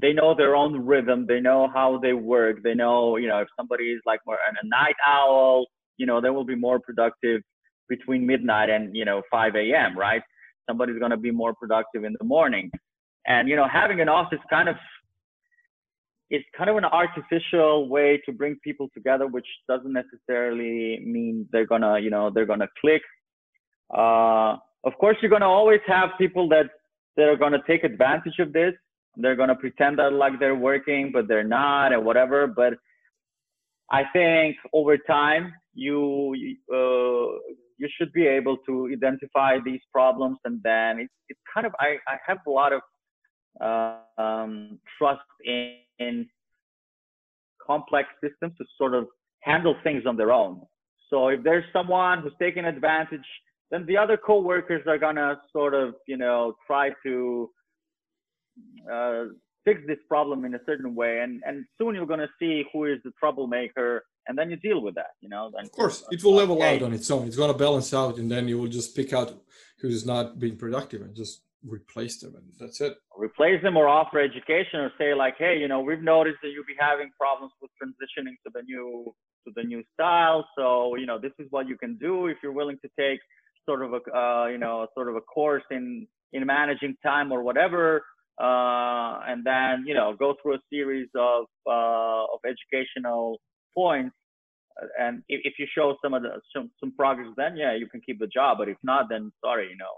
they 0.00 0.12
know 0.12 0.34
their 0.34 0.56
own 0.56 0.84
rhythm 0.84 1.26
they 1.26 1.40
know 1.40 1.68
how 1.72 1.98
they 1.98 2.12
work 2.12 2.62
they 2.62 2.74
know 2.74 3.16
you 3.16 3.28
know 3.28 3.38
if 3.38 3.48
somebody 3.56 3.84
is 3.84 4.00
like 4.04 4.20
more 4.26 4.36
a 4.62 4.66
night 4.66 4.96
owl 5.06 5.66
you 5.96 6.06
know 6.06 6.20
they 6.20 6.30
will 6.30 6.44
be 6.44 6.56
more 6.56 6.80
productive 6.80 7.40
between 7.88 8.26
midnight 8.26 8.70
and 8.70 8.94
you 8.96 9.04
know 9.04 9.22
5 9.30 9.54
a.m 9.56 9.96
right? 9.98 10.22
Somebody's 10.68 10.98
going 10.98 11.10
to 11.10 11.18
be 11.18 11.30
more 11.30 11.54
productive 11.54 12.04
in 12.04 12.16
the 12.18 12.24
morning. 12.24 12.70
And 13.26 13.48
you 13.48 13.56
know 13.56 13.68
having 13.68 14.00
an 14.00 14.08
office 14.08 14.40
kind 14.50 14.68
of 14.68 14.76
it's 16.30 16.44
kind 16.56 16.70
of 16.70 16.76
an 16.76 16.84
artificial 16.84 17.88
way 17.88 18.20
to 18.24 18.32
bring 18.32 18.56
people 18.64 18.88
together 18.94 19.26
which 19.26 19.46
doesn't 19.68 19.92
necessarily 19.92 20.98
mean 21.04 21.46
they're 21.52 21.66
gonna 21.66 21.98
you 21.98 22.10
know 22.10 22.30
they're 22.30 22.46
gonna 22.46 22.68
click. 22.80 23.02
Uh, 23.94 24.56
of 24.84 24.92
course 24.98 25.16
you're 25.20 25.30
gonna 25.30 25.48
always 25.48 25.80
have 25.86 26.10
people 26.18 26.48
that 26.48 26.66
that 27.16 27.28
are 27.28 27.36
gonna 27.36 27.62
take 27.66 27.84
advantage 27.84 28.38
of 28.38 28.52
this. 28.52 28.74
They're 29.16 29.36
gonna 29.36 29.54
pretend 29.54 29.98
that 29.98 30.12
like 30.12 30.38
they're 30.40 30.56
working 30.56 31.10
but 31.12 31.28
they're 31.28 31.44
not 31.44 31.92
and 31.92 32.04
whatever 32.04 32.46
but 32.46 32.74
i 33.90 34.02
think 34.12 34.56
over 34.72 34.96
time 34.98 35.52
you 35.74 36.34
uh, 36.72 37.26
you 37.78 37.88
should 37.96 38.12
be 38.12 38.26
able 38.26 38.56
to 38.58 38.88
identify 38.92 39.58
these 39.64 39.80
problems 39.92 40.38
and 40.44 40.60
then 40.62 41.00
it's, 41.00 41.12
it's 41.28 41.40
kind 41.52 41.66
of 41.66 41.72
I, 41.78 41.96
I 42.08 42.16
have 42.26 42.38
a 42.46 42.50
lot 42.50 42.72
of 42.72 42.80
uh, 43.60 43.98
um, 44.18 44.78
trust 44.98 45.20
in, 45.44 45.76
in 45.98 46.26
complex 47.64 48.08
systems 48.22 48.52
to 48.58 48.64
sort 48.76 48.94
of 48.94 49.06
handle 49.40 49.74
things 49.82 50.04
on 50.06 50.16
their 50.16 50.32
own. 50.32 50.62
So 51.10 51.28
if 51.28 51.42
there's 51.42 51.64
someone 51.72 52.22
who's 52.22 52.32
taking 52.40 52.64
advantage 52.64 53.26
then 53.74 53.84
the 53.86 53.96
other 53.96 54.16
co-workers 54.16 54.82
are 54.86 54.98
gonna 54.98 55.40
sort 55.52 55.74
of 55.74 55.94
you 56.06 56.16
know 56.16 56.54
try 56.66 56.90
to 57.04 57.50
uh, 58.90 59.24
fix 59.64 59.80
this 59.88 59.98
problem 60.08 60.44
in 60.44 60.54
a 60.54 60.60
certain 60.64 60.94
way 60.94 61.20
and 61.24 61.42
and 61.44 61.64
soon 61.76 61.94
you're 61.96 62.06
gonna 62.06 62.34
see 62.38 62.64
who 62.72 62.84
is 62.84 62.98
the 63.04 63.10
troublemaker 63.18 64.04
and 64.28 64.38
then 64.38 64.48
you 64.48 64.56
deal 64.56 64.80
with 64.80 64.94
that 64.94 65.12
you 65.20 65.28
know 65.28 65.50
of 65.58 65.72
course 65.72 66.04
it 66.12 66.22
will 66.22 66.34
level 66.34 66.56
okay. 66.56 66.76
out 66.76 66.82
on 66.82 66.92
its 66.92 67.10
own 67.10 67.26
it's 67.26 67.36
going 67.36 67.52
to 67.52 67.58
balance 67.58 67.92
out 67.92 68.16
and 68.18 68.30
then 68.30 68.46
you 68.46 68.56
will 68.58 68.68
just 68.68 68.94
pick 68.94 69.12
out 69.12 69.28
who's 69.80 70.06
not 70.06 70.38
being 70.38 70.56
productive 70.56 71.02
and 71.02 71.14
just 71.14 71.42
replace 71.66 72.18
them 72.18 72.34
and 72.36 72.46
that's 72.60 72.80
it 72.80 72.94
replace 73.18 73.60
them 73.62 73.76
or 73.76 73.88
offer 73.88 74.20
education 74.20 74.78
or 74.80 74.92
say 74.98 75.14
like 75.14 75.34
hey 75.38 75.58
you 75.58 75.66
know 75.66 75.80
we've 75.80 76.02
noticed 76.02 76.38
that 76.42 76.50
you'll 76.50 76.72
be 76.74 76.76
having 76.78 77.10
problems 77.18 77.52
with 77.60 77.70
transitioning 77.82 78.36
to 78.44 78.50
the 78.54 78.62
new 78.62 79.12
to 79.44 79.52
the 79.56 79.62
new 79.62 79.82
style 79.94 80.46
so 80.56 80.94
you 80.96 81.06
know 81.06 81.18
this 81.18 81.32
is 81.38 81.46
what 81.50 81.66
you 81.66 81.76
can 81.76 81.96
do 81.96 82.26
if 82.26 82.36
you're 82.42 82.52
willing 82.52 82.78
to 82.84 82.90
take 82.98 83.20
sort 83.66 83.82
of 83.82 83.92
a 83.94 84.16
uh, 84.16 84.46
you 84.46 84.58
know 84.58 84.86
sort 84.94 85.08
of 85.08 85.16
a 85.16 85.20
course 85.20 85.64
in 85.70 86.06
in 86.32 86.44
managing 86.46 86.96
time 87.02 87.32
or 87.32 87.42
whatever 87.42 88.02
uh, 88.40 89.20
and 89.28 89.44
then 89.44 89.84
you 89.86 89.94
know 89.94 90.14
go 90.18 90.34
through 90.42 90.54
a 90.54 90.58
series 90.70 91.08
of 91.16 91.44
uh, 91.68 92.24
of 92.32 92.40
educational 92.44 93.40
points. 93.74 94.14
And 94.98 95.22
if, 95.28 95.40
if 95.44 95.54
you 95.60 95.66
show 95.72 95.96
some 96.02 96.14
of 96.14 96.22
the 96.22 96.40
some, 96.54 96.70
some 96.80 96.92
progress 96.96 97.28
then 97.36 97.56
yeah 97.56 97.74
you 97.76 97.86
can 97.88 98.00
keep 98.00 98.18
the 98.18 98.26
job. 98.26 98.58
But 98.58 98.68
if 98.68 98.76
not 98.82 99.06
then 99.08 99.32
sorry 99.44 99.68
you 99.70 99.76
know 99.76 99.94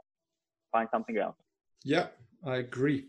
find 0.71 0.89
something 0.93 1.17
else. 1.17 1.37
Yeah 1.85 2.09
i 2.45 2.57
agree. 2.57 3.07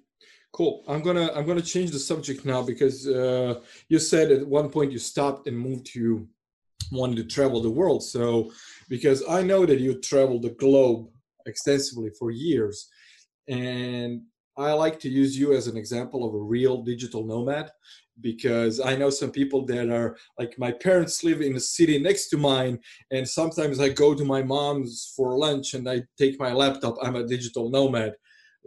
Cool. 0.53 0.83
I'm 0.87 1.01
gonna 1.01 1.29
i'm 1.35 1.45
gonna 1.45 1.61
change 1.61 1.91
the 1.91 1.99
subject 1.99 2.45
now 2.45 2.61
because 2.61 3.05
uh, 3.05 3.59
you 3.89 3.99
said 3.99 4.31
at 4.31 4.47
one 4.47 4.69
point 4.69 4.93
you 4.93 4.99
stopped 4.99 5.47
and 5.47 5.59
moved 5.59 5.87
to 5.87 6.25
wanted 6.91 7.15
to 7.17 7.23
travel 7.23 7.61
the 7.61 7.69
world 7.69 8.03
so 8.03 8.51
because 8.89 9.23
i 9.29 9.41
know 9.41 9.65
that 9.65 9.79
you 9.79 9.99
travel 10.01 10.39
the 10.39 10.51
globe 10.51 11.07
extensively 11.45 12.09
for 12.19 12.31
years 12.31 12.89
and 13.47 14.21
I 14.57 14.73
like 14.73 14.99
to 15.01 15.09
use 15.09 15.37
you 15.37 15.53
as 15.53 15.67
an 15.67 15.77
example 15.77 16.27
of 16.27 16.33
a 16.33 16.39
real 16.39 16.81
digital 16.81 17.23
nomad 17.23 17.69
because 18.21 18.79
I 18.79 18.95
know 18.95 19.11
some 19.11 19.29
people 19.29 19.65
that 19.67 19.89
are 19.89 20.17
like 20.39 20.57
my 20.57 20.71
parents 20.71 21.23
live 21.23 21.41
in 21.41 21.55
a 21.55 21.59
city 21.59 21.99
next 21.99 22.29
to 22.29 22.37
mine, 22.37 22.79
and 23.11 23.27
sometimes 23.27 23.79
I 23.79 23.89
go 23.89 24.15
to 24.15 24.25
my 24.25 24.41
mom's 24.41 25.13
for 25.15 25.37
lunch 25.37 25.75
and 25.75 25.87
I 25.87 26.01
take 26.17 26.39
my 26.39 26.51
laptop. 26.51 26.95
I'm 27.03 27.15
a 27.15 27.27
digital 27.27 27.69
nomad. 27.69 28.13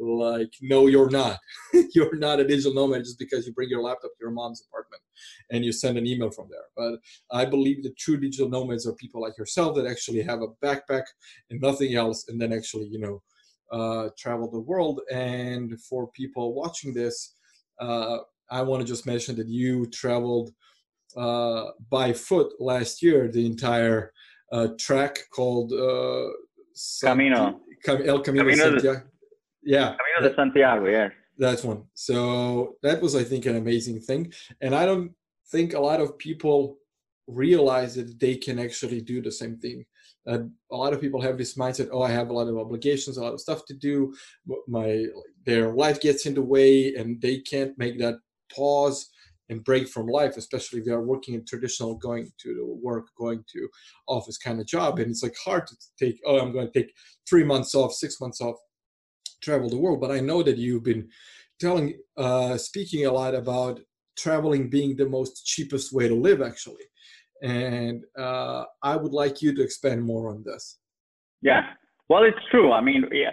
Like, 0.01 0.53
no, 0.63 0.87
you're 0.87 1.11
not. 1.11 1.39
you're 1.95 2.17
not 2.17 2.41
a 2.41 2.47
digital 2.47 2.73
nomad 2.73 3.05
just 3.05 3.19
because 3.19 3.47
you 3.47 3.53
bring 3.53 3.69
your 3.69 3.83
laptop 3.83 4.13
to 4.13 4.21
your 4.21 4.31
mom's 4.31 4.65
apartment 4.67 5.03
and 5.51 5.65
you 5.65 5.73
send 5.73 5.99
an 5.99 6.07
email 6.07 6.31
from 6.31 6.49
there. 6.51 6.65
But 6.75 7.01
I 7.31 7.45
believe 7.45 7.83
the 7.83 7.93
true 7.99 8.19
digital 8.19 8.49
nomads 8.49 8.87
are 8.87 8.95
people 8.95 9.21
like 9.21 9.37
yourself 9.37 9.77
that 9.77 9.87
actually 9.87 10.23
have 10.23 10.41
a 10.41 10.49
backpack 10.65 11.05
and 11.51 11.61
nothing 11.61 11.95
else, 11.95 12.27
and 12.29 12.41
then 12.41 12.53
actually, 12.53 12.87
you 12.87 12.99
know, 12.99 13.23
uh, 13.71 14.09
travel 14.19 14.51
the 14.51 14.61
world. 14.61 15.01
And 15.13 15.79
for 15.83 16.11
people 16.13 16.55
watching 16.55 16.95
this, 16.95 17.35
uh, 17.79 18.19
I 18.51 18.63
want 18.63 18.81
to 18.81 18.87
just 18.87 19.07
mention 19.07 19.37
that 19.37 19.49
you 19.49 19.87
traveled 19.87 20.51
uh, 21.17 21.67
by 21.91 22.13
foot 22.13 22.53
last 22.59 23.03
year 23.03 23.29
the 23.29 23.45
entire 23.45 24.13
uh, 24.51 24.69
track 24.79 25.19
called 25.31 25.73
uh, 25.73 26.29
Camino. 27.03 27.61
Cam- 27.85 28.03
El 28.07 28.21
Camino, 28.21 28.45
Camino 28.45 28.55
Santiago. 28.55 29.03
Yeah. 29.63 29.95
Camino 29.97 30.29
de 30.29 30.35
Santiago, 30.35 30.87
yes. 30.87 31.13
That 31.39 31.65
one. 31.65 31.85
So 31.95 32.77
that 32.83 33.01
was, 33.01 33.17
I 33.17 33.25
think, 33.25 33.47
an 33.47 33.57
amazing 33.57 34.01
thing. 34.01 34.33
And 34.61 34.75
I 34.75 34.85
don't 34.85 35.13
think 35.51 35.75
a 35.75 35.81
lot 35.81 36.01
of 36.01 36.19
people 36.19 36.77
realize 37.27 37.95
that 37.95 38.19
they 38.19 38.37
can 38.37 38.59
actually 38.59 39.01
do 39.01 39.23
the 39.23 39.33
same 39.33 39.57
thing. 39.59 39.85
Uh, 40.27 40.41
a 40.71 40.77
lot 40.77 40.93
of 40.93 41.01
people 41.01 41.21
have 41.21 41.39
this 41.39 41.57
mindset: 41.57 41.89
oh, 41.93 42.03
I 42.03 42.11
have 42.11 42.29
a 42.29 42.33
lot 42.33 42.49
of 42.49 42.59
obligations, 42.59 43.17
a 43.17 43.23
lot 43.23 43.33
of 43.33 43.41
stuff 43.41 43.65
to 43.67 43.75
do. 43.75 44.15
My 44.69 45.07
their 45.47 45.73
life 45.73 46.01
gets 46.01 46.27
in 46.27 46.35
the 46.35 46.43
way, 46.43 46.95
and 46.95 47.21
they 47.23 47.39
can't 47.39 47.77
make 47.79 47.99
that 48.01 48.17
pause 48.55 49.09
and 49.49 49.65
break 49.65 49.89
from 49.89 50.07
life, 50.07 50.37
especially 50.37 50.81
if 50.81 50.85
they 50.85 50.93
are 50.93 51.03
working 51.03 51.35
in 51.35 51.45
traditional, 51.45 51.97
going 51.97 52.31
to 52.39 52.79
work, 52.83 53.09
going 53.19 53.45
to 53.53 53.69
office 54.07 54.39
kind 54.39 54.61
of 54.61 54.67
job. 54.67 54.99
And 54.99 55.11
it's 55.11 55.23
like 55.23 55.35
hard 55.45 55.67
to 55.67 55.77
take. 55.99 56.21
Oh, 56.27 56.39
I'm 56.39 56.53
going 56.53 56.71
to 56.71 56.79
take 56.83 56.93
three 57.29 57.45
months 57.45 57.75
off, 57.75 57.93
six 57.93 58.21
months 58.21 58.41
off, 58.41 58.57
travel 59.41 59.69
the 59.69 59.79
world. 59.79 60.01
But 60.01 60.11
I 60.11 60.21
know 60.21 60.43
that 60.43 60.57
you've 60.57 60.85
been 60.85 61.09
telling, 61.59 61.99
uh, 62.17 62.57
speaking 62.57 63.07
a 63.07 63.13
lot 63.13 63.35
about 63.35 63.81
traveling 64.17 64.71
being 64.71 64.97
the 64.97 65.09
most 65.09 65.47
cheapest 65.47 65.93
way 65.93 66.09
to 66.09 66.15
live, 66.15 66.43
actually 66.43 66.85
and 67.43 68.05
uh, 68.19 68.65
I 68.83 68.97
would 68.97 69.13
like 69.13 69.43
you 69.43 69.55
to 69.55 69.63
expand 69.63 70.03
more 70.03 70.31
on 70.31 70.43
this. 70.45 70.79
Yeah, 71.43 71.63
well, 72.09 72.25
it's 72.25 72.39
true. 72.51 72.73
I 72.73 72.81
mean, 72.81 73.05
yeah, 73.13 73.31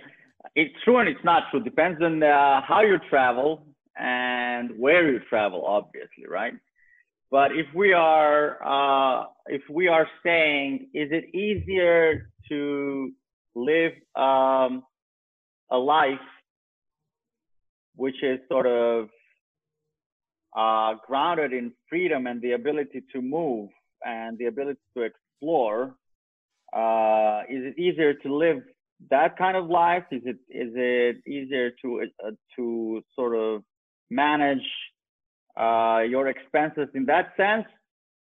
it's 0.55 0.73
true 0.83 0.97
and 0.97 1.09
it's 1.09 1.23
not 1.23 1.43
true. 1.51 1.61
Depends 1.61 2.01
on 2.01 2.23
uh, 2.23 2.61
how 2.65 2.81
you 2.81 2.97
travel 3.09 3.67
and 3.97 4.71
where 4.77 5.11
you 5.11 5.19
travel, 5.29 5.65
obviously, 5.65 6.25
right? 6.29 6.53
But 7.29 7.51
if 7.51 7.65
we 7.75 7.91
are 7.91 8.57
uh, 8.63 9.25
if 9.47 9.61
we 9.69 9.89
are 9.89 10.07
saying, 10.23 10.89
is 10.93 11.09
it 11.11 11.35
easier 11.35 12.29
to 12.49 13.11
live 13.55 13.91
um, 14.15 14.83
a 15.71 15.77
life 15.77 16.19
which 17.95 18.21
is 18.23 18.39
sort 18.49 18.67
of 18.67 19.09
uh, 20.55 20.95
grounded 21.05 21.53
in 21.53 21.71
freedom 21.89 22.27
and 22.27 22.41
the 22.41 22.53
ability 22.53 23.03
to 23.13 23.21
move 23.21 23.69
and 24.05 24.37
the 24.37 24.45
ability 24.45 24.79
to 24.95 25.03
explore, 25.03 25.95
uh, 26.73 27.41
is 27.49 27.65
it 27.65 27.79
easier 27.79 28.13
to 28.13 28.35
live 28.35 28.61
that 29.09 29.37
kind 29.37 29.57
of 29.57 29.69
life? 29.69 30.03
Is 30.11 30.21
it 30.25 30.37
is 30.49 30.71
it 30.75 31.17
easier 31.27 31.71
to 31.81 32.07
uh, 32.25 32.31
to 32.55 33.03
sort 33.15 33.35
of 33.35 33.63
manage 34.09 34.67
uh, 35.59 36.01
your 36.07 36.27
expenses 36.27 36.87
in 36.93 37.05
that 37.05 37.33
sense 37.37 37.65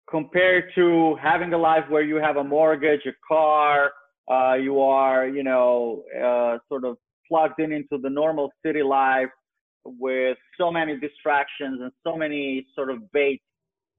compared 0.09 0.71
to 0.75 1.15
having 1.21 1.53
a 1.53 1.57
life 1.57 1.83
where 1.89 2.01
you 2.01 2.15
have 2.15 2.37
a 2.37 2.43
mortgage, 2.43 3.01
a 3.05 3.11
car, 3.27 3.91
uh, 4.31 4.53
you 4.55 4.79
are 4.81 5.27
you 5.27 5.43
know 5.43 6.03
uh, 6.17 6.57
sort 6.69 6.85
of 6.85 6.97
plugged 7.29 7.59
in 7.59 7.71
into 7.71 7.97
the 8.01 8.09
normal 8.09 8.51
city 8.65 8.83
life 8.83 9.29
with 9.85 10.37
so 10.57 10.71
many 10.71 10.99
distractions 10.99 11.79
and 11.81 11.91
so 12.03 12.17
many 12.17 12.65
sort 12.75 12.89
of 12.89 13.11
baits 13.11 13.43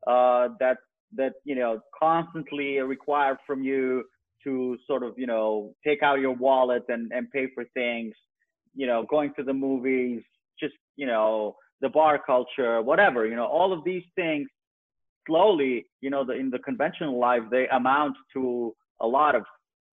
uh, 0.07 0.49
that 0.59 0.77
that 1.17 1.33
you 1.45 1.55
know 1.55 1.81
constantly 1.99 2.79
require 2.79 3.39
from 3.47 3.63
you 3.63 4.05
to 4.45 4.77
sort 4.87 5.03
of 5.03 5.15
you 5.17 5.27
know 5.27 5.75
take 5.87 6.03
out 6.03 6.21
your 6.21 6.33
wallet 6.33 6.85
and 6.89 7.11
and 7.13 7.31
pay 7.31 7.47
for 7.55 7.65
things 7.75 8.15
you 8.75 8.87
know 8.87 9.05
going 9.09 9.33
to 9.35 9.43
the 9.43 9.53
movies 9.53 10.23
just 10.59 10.75
you 10.97 11.07
know 11.07 11.57
the 11.81 11.89
bar 11.89 12.21
culture 12.25 12.81
whatever 12.83 13.27
you 13.27 13.35
know 13.35 13.47
all 13.47 13.73
of 13.73 13.83
these 13.85 14.05
things 14.15 14.47
slowly 15.27 15.85
you 16.01 16.11
know 16.11 16.25
the, 16.25 16.33
in 16.33 16.51
the 16.51 16.59
conventional 16.61 17.19
life 17.19 17.43
they 17.51 17.67
amount 17.69 18.17
to 18.33 18.75
a 19.01 19.07
lot 19.07 19.35
of 19.35 19.43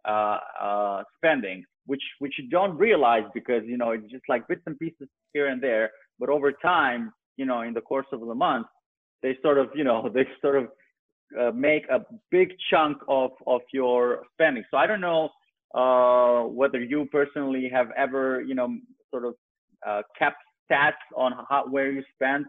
uh, 0.08 0.38
uh, 0.62 1.04
spending 1.18 1.64
which 1.88 2.04
which 2.20 2.36
you 2.38 2.48
don't 2.50 2.78
realize 2.78 3.24
because 3.34 3.64
you 3.66 3.78
know 3.78 3.92
it's 3.92 4.10
just 4.12 4.24
like 4.30 4.48
bits 4.48 4.62
and 4.68 4.78
pieces 4.78 5.08
here 5.34 5.48
and 5.48 5.62
there 5.62 5.90
but 6.20 6.30
over 6.30 6.52
time 6.52 7.12
you 7.38 7.46
know 7.46 7.62
in 7.62 7.74
the 7.74 7.82
course 7.82 8.06
of 8.12 8.20
the 8.20 8.36
month 8.36 8.68
they 9.24 9.36
sort 9.42 9.58
of 9.58 9.70
you 9.74 9.84
know 9.84 10.10
they 10.14 10.26
sort 10.42 10.56
of 10.56 10.68
uh, 11.40 11.52
make 11.52 11.84
a 11.90 12.00
big 12.32 12.54
chunk 12.70 12.98
of 13.08 13.32
of 13.46 13.62
your 13.74 14.24
spending. 14.34 14.64
So 14.72 14.78
I 14.78 14.88
don't 14.88 15.02
know 15.02 15.30
uh, 15.76 16.48
whether 16.48 16.82
you 16.82 17.06
personally 17.12 17.70
have 17.72 17.90
ever, 17.98 18.42
you 18.42 18.56
know, 18.56 18.78
sort 19.12 19.26
of 19.26 19.36
uh, 19.86 20.02
kept 20.18 20.38
stats 20.70 21.04
on 21.16 21.34
how 21.50 21.66
where 21.70 21.92
you 21.92 22.04
spend 22.16 22.46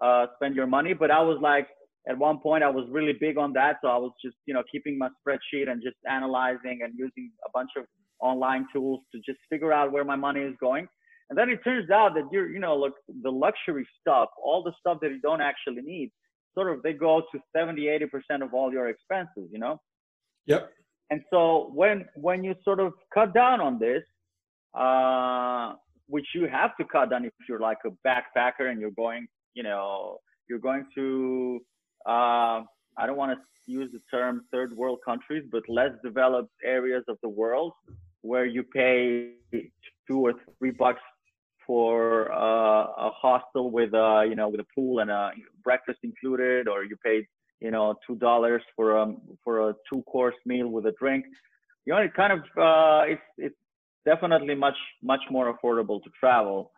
uh, 0.00 0.26
spend 0.36 0.56
your 0.56 0.66
money, 0.66 0.94
but 0.94 1.10
I 1.10 1.20
was 1.20 1.38
like 1.42 1.68
at 2.08 2.18
one 2.18 2.38
point 2.38 2.62
I 2.62 2.70
was 2.70 2.86
really 2.90 3.14
big 3.18 3.38
on 3.38 3.52
that, 3.54 3.76
so 3.82 3.88
I 3.88 3.96
was 3.96 4.12
just 4.24 4.36
you 4.46 4.54
know 4.54 4.62
keeping 4.70 4.98
my 4.98 5.08
spreadsheet 5.20 5.68
and 5.68 5.82
just 5.82 5.96
analyzing 6.10 6.80
and 6.82 6.92
using 6.96 7.30
a 7.46 7.50
bunch 7.52 7.70
of 7.76 7.84
online 8.20 8.66
tools 8.72 9.00
to 9.12 9.20
just 9.24 9.38
figure 9.50 9.72
out 9.72 9.92
where 9.92 10.04
my 10.04 10.16
money 10.16 10.40
is 10.40 10.54
going. 10.60 10.88
And 11.30 11.38
then 11.38 11.48
it 11.48 11.64
turns 11.64 11.90
out 11.90 12.14
that 12.14 12.28
you're, 12.30 12.50
you 12.50 12.60
know, 12.60 12.76
look, 12.76 12.94
the 13.22 13.30
luxury 13.30 13.86
stuff, 14.00 14.28
all 14.42 14.62
the 14.62 14.72
stuff 14.78 14.98
that 15.00 15.10
you 15.10 15.20
don't 15.20 15.40
actually 15.40 15.82
need, 15.82 16.10
sort 16.54 16.72
of 16.72 16.82
they 16.82 16.92
go 16.92 17.22
to 17.32 17.38
70 17.54 17.82
80% 17.82 18.42
of 18.42 18.54
all 18.54 18.72
your 18.72 18.88
expenses 18.88 19.48
you 19.50 19.58
know 19.58 19.80
yep 20.46 20.70
and 21.10 21.20
so 21.30 21.70
when 21.74 22.06
when 22.14 22.42
you 22.42 22.54
sort 22.64 22.80
of 22.80 22.92
cut 23.12 23.34
down 23.34 23.60
on 23.60 23.78
this 23.78 24.02
uh, 24.78 25.74
which 26.08 26.26
you 26.34 26.48
have 26.48 26.76
to 26.76 26.84
cut 26.84 27.10
down 27.10 27.24
if 27.24 27.32
you're 27.48 27.60
like 27.60 27.78
a 27.84 27.90
backpacker 28.06 28.70
and 28.70 28.80
you're 28.80 28.90
going 28.92 29.26
you 29.54 29.62
know 29.62 30.18
you're 30.48 30.58
going 30.58 30.86
to 30.94 31.60
uh, 32.06 32.60
i 32.98 33.06
don't 33.06 33.16
want 33.16 33.32
to 33.32 33.38
use 33.66 33.90
the 33.92 34.00
term 34.10 34.44
third 34.52 34.76
world 34.76 34.98
countries 35.04 35.44
but 35.50 35.62
less 35.68 35.90
developed 36.02 36.52
areas 36.64 37.04
of 37.08 37.16
the 37.22 37.28
world 37.28 37.72
where 38.22 38.46
you 38.46 38.62
pay 38.62 39.30
two 40.08 40.20
or 40.20 40.32
three 40.58 40.70
bucks 40.70 41.00
for 41.66 42.32
uh, 42.32 43.08
a 43.08 43.10
hostel 43.10 43.70
with 43.70 43.92
a 43.94 44.26
you 44.28 44.34
know 44.34 44.48
with 44.48 44.60
a 44.60 44.66
pool 44.74 45.00
and 45.00 45.10
a 45.10 45.30
breakfast 45.62 45.98
included, 46.02 46.68
or 46.68 46.84
you 46.84 46.96
paid 47.04 47.24
you 47.60 47.70
know 47.70 47.94
two 48.06 48.16
dollars 48.16 48.62
for 48.76 48.96
a 48.96 49.14
for 49.42 49.70
a 49.70 49.74
two 49.92 50.02
course 50.02 50.34
meal 50.46 50.68
with 50.68 50.86
a 50.86 50.92
drink. 50.98 51.24
You 51.86 51.94
know, 51.94 52.00
it 52.00 52.14
kind 52.14 52.32
of 52.32 52.40
uh, 52.58 53.02
it's 53.06 53.22
it's 53.38 53.56
definitely 54.04 54.54
much 54.54 54.76
much 55.02 55.22
more 55.30 55.54
affordable 55.54 56.02
to 56.02 56.10
travel. 56.18 56.72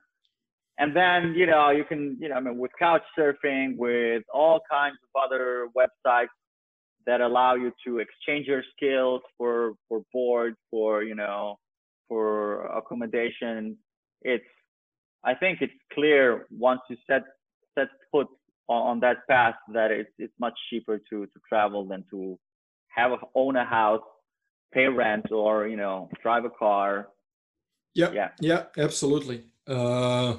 And 0.78 0.94
then 0.94 1.34
you 1.34 1.46
know 1.46 1.70
you 1.70 1.84
can 1.84 2.16
you 2.20 2.28
know 2.28 2.36
I 2.36 2.40
mean 2.40 2.58
with 2.58 2.70
couch 2.78 3.02
surfing, 3.18 3.76
with 3.76 4.22
all 4.32 4.60
kinds 4.70 4.96
of 5.02 5.22
other 5.24 5.68
websites 5.76 6.28
that 7.06 7.20
allow 7.20 7.54
you 7.54 7.72
to 7.86 7.98
exchange 7.98 8.46
your 8.46 8.62
skills 8.76 9.22
for 9.38 9.74
for 9.88 10.02
board 10.12 10.54
for 10.70 11.02
you 11.02 11.14
know 11.14 11.56
for 12.08 12.66
accommodation 12.66 13.76
it's 14.22 14.44
I 15.24 15.34
think 15.34 15.58
it's 15.60 15.72
clear 15.92 16.46
once 16.50 16.80
you 16.90 16.96
set 17.08 17.22
set 17.76 17.88
foot 18.10 18.28
on, 18.68 18.82
on 18.90 19.00
that 19.00 19.26
path 19.28 19.54
that 19.72 19.90
it's 19.90 20.10
it's 20.18 20.34
much 20.38 20.54
cheaper 20.68 20.98
to 21.10 21.26
to 21.26 21.40
travel 21.48 21.84
than 21.86 22.04
to 22.10 22.38
have 22.88 23.12
a, 23.12 23.18
own 23.34 23.56
a 23.56 23.64
house 23.64 24.02
pay 24.72 24.86
rent 24.86 25.30
or 25.30 25.66
you 25.66 25.76
know 25.76 26.08
drive 26.22 26.44
a 26.44 26.50
car. 26.50 27.08
Yeah, 27.94 28.12
yeah, 28.12 28.28
yeah, 28.40 28.64
absolutely. 28.76 29.44
Uh, 29.66 30.36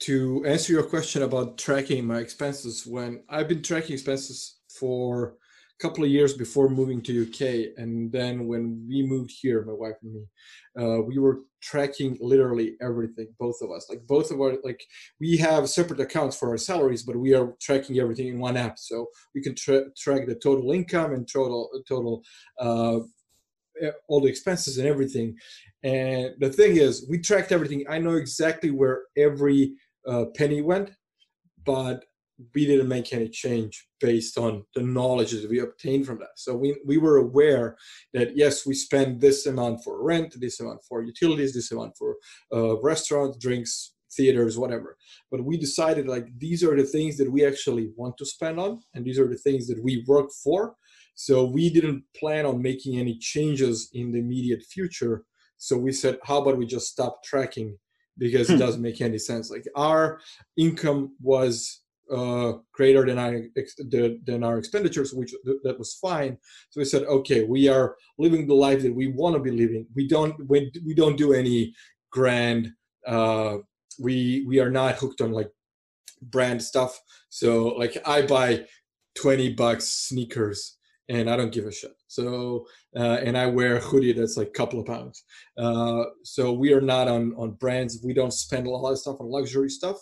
to 0.00 0.44
answer 0.46 0.72
your 0.72 0.82
question 0.82 1.22
about 1.22 1.58
tracking 1.58 2.06
my 2.06 2.18
expenses, 2.18 2.86
when 2.86 3.22
I've 3.28 3.48
been 3.48 3.62
tracking 3.62 3.94
expenses 3.94 4.60
for 4.68 5.36
a 5.78 5.82
couple 5.82 6.04
of 6.04 6.10
years 6.10 6.34
before 6.34 6.68
moving 6.68 7.00
to 7.02 7.22
UK, 7.22 7.74
and 7.76 8.10
then 8.12 8.46
when 8.46 8.84
we 8.88 9.02
moved 9.06 9.32
here, 9.40 9.64
my 9.64 9.72
wife 9.72 9.96
and 10.02 10.14
me, 10.14 10.24
uh, 10.78 11.00
we 11.02 11.18
were 11.18 11.40
tracking 11.62 12.18
literally 12.20 12.76
everything, 12.82 13.28
both 13.38 13.56
of 13.62 13.70
us. 13.70 13.86
Like 13.88 14.06
both 14.06 14.30
of 14.30 14.40
our 14.40 14.56
like 14.62 14.84
we 15.20 15.36
have 15.38 15.68
separate 15.68 16.00
accounts 16.00 16.36
for 16.36 16.50
our 16.50 16.58
salaries, 16.58 17.02
but 17.02 17.16
we 17.16 17.34
are 17.34 17.54
tracking 17.60 17.98
everything 17.98 18.28
in 18.28 18.38
one 18.38 18.56
app, 18.56 18.78
so 18.78 19.06
we 19.34 19.42
can 19.42 19.54
tra- 19.54 19.90
track 19.96 20.26
the 20.26 20.34
total 20.34 20.72
income 20.72 21.12
and 21.12 21.28
total 21.28 21.70
total 21.88 22.22
uh, 22.60 23.00
all 24.08 24.20
the 24.20 24.28
expenses 24.28 24.78
and 24.78 24.86
everything. 24.86 25.36
And 25.82 26.34
the 26.38 26.50
thing 26.50 26.76
is, 26.76 27.06
we 27.08 27.18
tracked 27.18 27.52
everything. 27.52 27.84
I 27.88 27.98
know 27.98 28.14
exactly 28.14 28.70
where 28.70 29.02
every 29.16 29.74
uh, 30.06 30.26
penny 30.36 30.60
went, 30.62 30.90
but 31.64 32.04
we 32.54 32.66
didn't 32.66 32.88
make 32.88 33.12
any 33.12 33.28
change 33.28 33.86
based 34.00 34.36
on 34.38 34.64
the 34.74 34.82
knowledge 34.82 35.30
that 35.32 35.48
we 35.48 35.60
obtained 35.60 36.04
from 36.06 36.18
that. 36.18 36.36
So 36.36 36.54
we, 36.54 36.76
we 36.84 36.98
were 36.98 37.18
aware 37.18 37.76
that 38.12 38.36
yes, 38.36 38.66
we 38.66 38.74
spend 38.74 39.20
this 39.20 39.46
amount 39.46 39.84
for 39.84 40.02
rent, 40.02 40.34
this 40.40 40.60
amount 40.60 40.80
for 40.88 41.02
utilities, 41.02 41.54
this 41.54 41.70
amount 41.70 41.96
for 41.96 42.16
uh, 42.52 42.80
restaurants, 42.80 43.38
drinks, 43.38 43.94
theaters, 44.16 44.58
whatever. 44.58 44.96
But 45.30 45.44
we 45.44 45.56
decided 45.56 46.08
like 46.08 46.26
these 46.38 46.64
are 46.64 46.76
the 46.76 46.84
things 46.84 47.16
that 47.18 47.30
we 47.30 47.44
actually 47.44 47.90
want 47.96 48.16
to 48.18 48.26
spend 48.26 48.58
on, 48.58 48.80
and 48.94 49.04
these 49.04 49.18
are 49.18 49.28
the 49.28 49.36
things 49.36 49.66
that 49.68 49.82
we 49.82 50.04
work 50.06 50.30
for. 50.42 50.74
So 51.14 51.44
we 51.44 51.70
didn't 51.70 52.02
plan 52.16 52.44
on 52.46 52.60
making 52.60 52.98
any 52.98 53.16
changes 53.18 53.90
in 53.92 54.10
the 54.10 54.18
immediate 54.18 54.62
future. 54.64 55.24
So 55.58 55.76
we 55.76 55.92
said, 55.92 56.18
how 56.24 56.42
about 56.42 56.58
we 56.58 56.66
just 56.66 56.88
stop 56.88 57.22
tracking 57.22 57.78
because 58.18 58.48
it 58.50 58.54
hmm. 58.54 58.60
doesn't 58.60 58.82
make 58.82 59.00
any 59.00 59.18
sense. 59.18 59.50
Like 59.50 59.66
our 59.76 60.20
income 60.56 61.14
was 61.20 61.80
uh, 62.10 62.54
greater 62.72 63.04
than 63.06 63.18
our 63.18 63.40
than 64.24 64.44
our 64.44 64.58
expenditures, 64.58 65.12
which 65.12 65.34
that 65.62 65.78
was 65.78 65.94
fine. 65.94 66.38
So 66.70 66.80
we 66.80 66.84
said, 66.84 67.04
okay, 67.04 67.44
we 67.44 67.68
are 67.68 67.96
living 68.18 68.46
the 68.46 68.54
life 68.54 68.82
that 68.82 68.94
we 68.94 69.08
want 69.08 69.34
to 69.36 69.40
be 69.40 69.50
living. 69.50 69.86
We 69.94 70.08
don't 70.08 70.34
we, 70.48 70.70
we 70.84 70.94
don't 70.94 71.16
do 71.16 71.32
any 71.32 71.74
grand. 72.10 72.70
Uh, 73.06 73.58
we 73.98 74.44
we 74.46 74.60
are 74.60 74.70
not 74.70 74.96
hooked 74.96 75.20
on 75.20 75.32
like 75.32 75.50
brand 76.22 76.62
stuff. 76.62 77.00
So 77.30 77.68
like 77.68 77.96
I 78.06 78.22
buy 78.22 78.66
twenty 79.14 79.52
bucks 79.52 79.86
sneakers 79.86 80.76
and 81.08 81.28
I 81.28 81.36
don't 81.36 81.52
give 81.52 81.66
a 81.66 81.72
shit. 81.72 81.94
So 82.06 82.66
uh, 82.96 83.18
and 83.22 83.36
I 83.36 83.46
wear 83.46 83.76
a 83.76 83.80
hoodie 83.80 84.12
that's 84.12 84.36
like 84.36 84.48
a 84.48 84.58
couple 84.58 84.80
of 84.80 84.86
pounds. 84.86 85.24
Uh, 85.58 86.04
so 86.22 86.52
we 86.52 86.72
are 86.72 86.80
not 86.80 87.08
on 87.08 87.34
on 87.36 87.52
brands. 87.52 88.00
We 88.04 88.14
don't 88.14 88.32
spend 88.32 88.66
a 88.66 88.70
lot 88.70 88.92
of 88.92 88.98
stuff 88.98 89.20
on 89.20 89.30
luxury 89.30 89.70
stuff. 89.70 89.98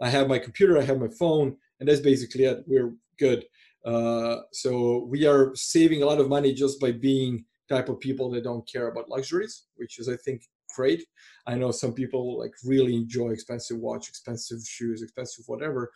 I 0.00 0.08
have 0.08 0.28
my 0.28 0.38
computer, 0.38 0.78
I 0.78 0.82
have 0.82 0.98
my 0.98 1.10
phone, 1.18 1.56
and 1.78 1.88
that's 1.88 2.00
basically 2.00 2.44
it. 2.44 2.64
We're 2.66 2.94
good. 3.18 3.44
Uh, 3.84 4.36
so 4.52 5.06
we 5.08 5.26
are 5.26 5.52
saving 5.54 6.02
a 6.02 6.06
lot 6.06 6.20
of 6.20 6.28
money 6.28 6.52
just 6.52 6.80
by 6.80 6.92
being 6.92 7.44
type 7.68 7.88
of 7.88 8.00
people 8.00 8.30
that 8.30 8.44
don't 8.44 8.68
care 8.70 8.88
about 8.88 9.08
luxuries, 9.08 9.66
which 9.76 9.98
is 9.98 10.08
I 10.08 10.16
think 10.16 10.42
great. 10.74 11.04
I 11.46 11.54
know 11.56 11.70
some 11.70 11.92
people 11.92 12.38
like 12.38 12.52
really 12.64 12.94
enjoy 12.94 13.30
expensive 13.30 13.78
watch, 13.78 14.08
expensive 14.08 14.58
shoes, 14.66 15.02
expensive 15.02 15.44
whatever. 15.46 15.90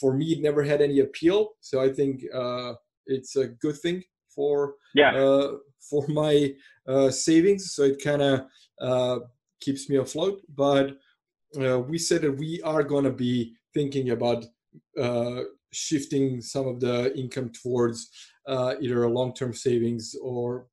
For 0.00 0.16
me, 0.16 0.26
it 0.32 0.42
never 0.42 0.62
had 0.62 0.80
any 0.80 1.00
appeal. 1.00 1.50
So 1.60 1.80
I 1.80 1.90
think 1.92 2.22
uh, 2.34 2.74
it's 3.10 3.36
a 3.36 3.48
good 3.48 3.78
thing 3.78 4.02
for 4.34 4.74
yeah 4.94 5.14
uh, 5.14 5.52
for 5.88 6.06
my 6.08 6.54
uh, 6.86 7.10
savings. 7.10 7.72
So 7.74 7.82
it 7.82 8.02
kind 8.02 8.22
of 8.22 8.46
uh, 8.80 9.18
keeps 9.60 9.88
me 9.88 9.96
afloat. 9.96 10.40
But 10.54 10.96
uh, 11.60 11.80
we 11.80 11.98
said 11.98 12.22
that 12.22 12.32
we 12.32 12.60
are 12.62 12.82
going 12.82 13.04
to 13.04 13.12
be 13.12 13.54
thinking 13.74 14.10
about 14.10 14.44
uh, 15.00 15.42
shifting 15.72 16.40
some 16.40 16.66
of 16.66 16.80
the 16.80 17.16
income 17.16 17.50
towards 17.62 18.10
uh, 18.46 18.74
either 18.80 19.08
long-term 19.08 19.54
savings 19.54 20.14
or 20.22 20.66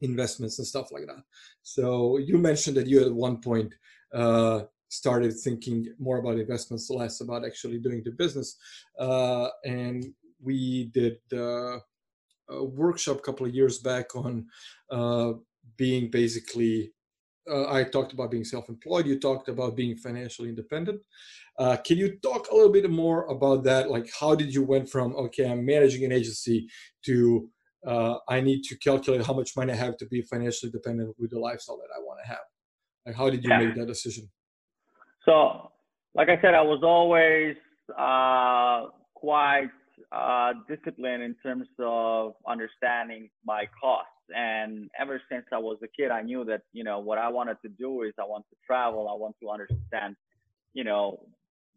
investments 0.00 0.58
and 0.58 0.66
stuff 0.66 0.90
like 0.92 1.06
that. 1.06 1.22
So 1.62 2.18
you 2.18 2.38
mentioned 2.38 2.76
that 2.76 2.86
you 2.86 3.04
at 3.04 3.12
one 3.12 3.40
point 3.40 3.72
uh, 4.12 4.62
started 4.88 5.32
thinking 5.36 5.92
more 5.98 6.18
about 6.18 6.38
investments, 6.38 6.90
less 6.90 7.20
about 7.20 7.44
actually 7.44 7.78
doing 7.78 8.02
the 8.04 8.12
business, 8.12 8.56
uh, 8.98 9.48
and 9.64 10.04
we 10.44 10.90
did 10.92 11.18
the 11.30 11.80
workshop 12.50 13.18
a 13.18 13.22
couple 13.22 13.46
of 13.46 13.54
years 13.54 13.78
back 13.78 14.14
on 14.14 14.46
uh, 14.90 15.32
being 15.76 16.10
basically 16.10 16.92
uh, 17.50 17.70
I 17.70 17.84
talked 17.84 18.12
about 18.12 18.30
being 18.30 18.44
self-employed. 18.44 19.06
You 19.06 19.18
talked 19.18 19.48
about 19.48 19.76
being 19.76 19.96
financially 19.96 20.48
independent. 20.48 21.00
Uh, 21.58 21.76
can 21.76 21.98
you 21.98 22.16
talk 22.22 22.50
a 22.50 22.54
little 22.54 22.72
bit 22.72 22.88
more 22.90 23.26
about 23.26 23.64
that? 23.64 23.90
Like, 23.90 24.08
how 24.18 24.34
did 24.34 24.54
you 24.54 24.62
went 24.62 24.88
from 24.88 25.14
okay, 25.16 25.50
I'm 25.50 25.64
managing 25.64 26.04
an 26.04 26.12
agency 26.12 26.66
to 27.04 27.48
uh, 27.86 28.16
I 28.28 28.40
need 28.40 28.62
to 28.64 28.78
calculate 28.78 29.26
how 29.26 29.34
much 29.34 29.50
money 29.56 29.72
I 29.72 29.76
have 29.76 29.98
to 29.98 30.06
be 30.06 30.22
financially 30.22 30.72
dependent 30.72 31.14
with 31.18 31.30
the 31.30 31.38
lifestyle 31.38 31.76
that 31.76 31.94
I 31.94 32.00
want 32.00 32.18
to 32.24 32.28
have? 32.28 32.44
Like, 33.06 33.14
how 33.14 33.28
did 33.28 33.44
you 33.44 33.50
yeah. 33.50 33.58
make 33.58 33.74
that 33.74 33.86
decision? 33.86 34.30
So, 35.26 35.70
like 36.14 36.30
I 36.30 36.40
said, 36.40 36.54
I 36.54 36.62
was 36.62 36.80
always 36.82 37.56
uh, 37.98 38.86
quite 39.14 39.70
uh, 40.14 40.52
disciplined 40.68 41.22
in 41.22 41.34
terms 41.42 41.66
of 41.78 42.34
understanding 42.46 43.28
my 43.44 43.66
costs 43.80 44.10
and 44.34 44.90
ever 44.98 45.20
since 45.30 45.44
I 45.52 45.58
was 45.58 45.78
a 45.82 45.88
kid, 45.88 46.10
I 46.10 46.22
knew 46.22 46.44
that, 46.44 46.62
you 46.72 46.84
know, 46.84 46.98
what 46.98 47.18
I 47.18 47.28
wanted 47.28 47.58
to 47.62 47.68
do 47.68 48.02
is 48.02 48.12
I 48.18 48.24
want 48.24 48.44
to 48.50 48.56
travel. 48.66 49.08
I 49.08 49.14
want 49.14 49.36
to 49.42 49.50
understand, 49.50 50.16
you 50.72 50.84
know, 50.84 51.20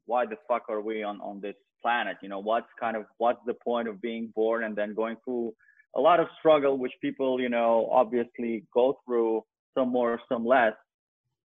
why 0.05 0.25
the 0.25 0.37
fuck 0.47 0.63
are 0.69 0.81
we 0.81 1.03
on, 1.03 1.19
on 1.21 1.41
this 1.41 1.55
planet? 1.81 2.17
You 2.21 2.29
know, 2.29 2.39
what's 2.39 2.67
kind 2.79 2.95
of, 2.95 3.05
what's 3.17 3.39
the 3.45 3.53
point 3.53 3.87
of 3.87 4.01
being 4.01 4.31
born 4.35 4.63
and 4.63 4.75
then 4.75 4.93
going 4.93 5.17
through 5.25 5.53
a 5.95 5.99
lot 6.01 6.19
of 6.19 6.27
struggle, 6.39 6.77
which 6.77 6.93
people, 7.01 7.41
you 7.41 7.49
know, 7.49 7.89
obviously 7.91 8.63
go 8.73 8.99
through 9.05 9.43
some 9.73 9.89
more, 9.89 10.21
some 10.29 10.45
less. 10.45 10.73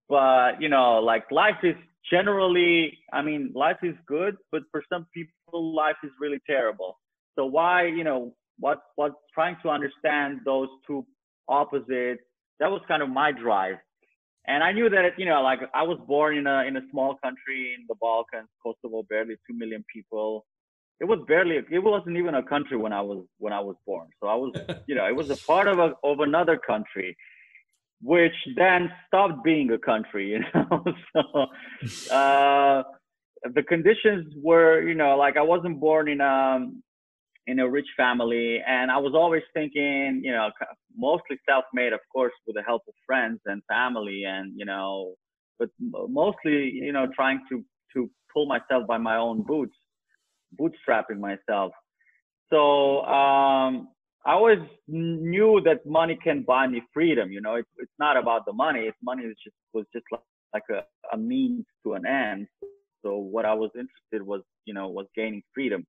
But, 0.09 0.61
you 0.61 0.69
know, 0.69 1.01
like 1.01 1.31
life 1.31 1.59
is 1.63 1.77
generally, 2.11 2.99
I 3.13 3.23
mean, 3.23 3.53
life 3.55 3.79
is 3.83 3.95
good, 4.07 4.37
but 4.51 4.63
for 4.71 4.83
some 4.93 5.07
people, 5.15 5.75
life 5.75 5.97
is 6.05 6.11
really 6.21 6.41
terrible. 6.47 6.99
So 7.37 7.47
why, 7.47 7.87
you 7.87 8.05
know, 8.05 8.35
what 8.59 8.83
what 8.97 9.13
trying 9.35 9.57
to 9.63 9.71
understand 9.71 10.41
those 10.45 10.69
two 10.87 11.05
opposites 11.49 12.23
that 12.61 12.71
was 12.71 12.81
kind 12.87 13.03
of 13.03 13.09
my 13.09 13.33
drive. 13.33 13.77
And 14.47 14.63
i 14.63 14.73
knew 14.73 14.89
that 14.91 15.19
you 15.19 15.27
know 15.27 15.41
like 15.43 15.61
i 15.75 15.83
was 15.83 15.99
born 16.07 16.37
in 16.37 16.47
a 16.47 16.65
in 16.65 16.77
a 16.77 16.81
small 16.91 17.17
country 17.25 17.75
in 17.77 17.85
the 17.89 17.95
balkans 18.01 18.49
kosovo 18.63 19.05
barely 19.09 19.37
2 19.49 19.57
million 19.57 19.85
people. 19.93 20.47
It 21.01 21.07
was 21.07 21.21
barely 21.27 21.57
it 21.57 21.83
wasn't 21.83 22.17
even 22.17 22.35
a 22.35 22.43
country 22.43 22.77
when 22.77 22.93
i 22.93 23.01
was 23.01 23.25
when 23.39 23.53
i 23.53 23.61
was 23.61 23.77
born. 23.87 24.09
So 24.21 24.29
i 24.29 24.35
was 24.35 24.53
you 24.89 24.95
know 24.95 25.07
it 25.07 25.17
was 25.17 25.31
a 25.31 25.37
part 25.37 25.69
of 25.69 25.79
a 25.79 25.95
of 26.05 26.21
another 26.21 26.57
country 26.57 27.17
which 28.03 28.35
then 28.57 28.91
stopped 29.07 29.45
being 29.45 29.71
a 29.71 29.79
country 29.79 30.31
you 30.33 30.41
know? 30.55 30.85
So 31.13 32.13
uh 32.15 32.83
the 33.55 33.63
conditions 33.63 34.33
were 34.43 34.83
you 34.83 34.95
know 34.95 35.17
like 35.17 35.37
i 35.37 35.43
wasn't 35.43 35.81
born 35.81 36.09
in 36.09 36.21
a 36.21 36.67
in 37.49 37.59
a 37.59 37.69
rich 37.69 37.89
family 37.97 38.61
and 38.67 38.91
i 38.91 38.97
was 38.97 39.15
always 39.15 39.43
thinking 39.53 40.21
you 40.23 40.31
know 40.31 40.49
mostly 40.97 41.37
self-made 41.49 41.93
of 41.93 42.01
course 42.13 42.33
with 42.47 42.55
the 42.55 42.63
help 42.63 42.83
of 42.87 42.95
friends 43.05 43.41
and 43.47 43.63
family 43.69 44.25
and 44.25 44.53
you 44.57 44.65
know 44.65 45.15
but 45.59 45.69
mostly 46.09 46.71
you 46.71 46.93
know 46.93 47.07
trying 47.15 47.41
to 47.49 47.65
to 47.93 48.09
pull 48.33 48.47
myself 48.47 48.87
by 48.87 48.97
my 48.97 49.17
own 49.17 49.43
boots 49.43 49.75
bootstrapping 50.59 51.19
myself. 51.19 51.73
So 52.51 53.03
um 53.03 53.89
i 54.27 54.33
always 54.33 54.59
knew 54.89 55.61
that 55.65 55.85
money 55.87 56.19
can 56.23 56.43
buy 56.43 56.67
me 56.67 56.83
freedom 56.93 57.31
you 57.33 57.41
know? 57.41 57.57
It's, 57.57 57.69
it's 57.79 57.99
not 57.99 58.17
about 58.17 58.47
the 58.47 58.53
money. 58.53 58.81
It's 58.81 58.97
money 59.03 59.25
is 59.25 59.37
just 59.43 59.57
was 59.73 59.87
just 59.93 60.07
like, 60.11 60.21
like 60.55 60.65
a, 60.71 60.85
a 61.15 61.19
means 61.19 61.65
to 61.83 61.95
an 61.95 62.07
end 62.07 62.47
so 63.05 63.17
what 63.17 63.45
i 63.45 63.55
was 63.55 63.71
interested 63.75 64.27
was 64.27 64.43
you 64.65 64.75
know 64.75 64.89
was 64.89 65.07
gaining 65.17 65.43
freedom. 65.55 65.87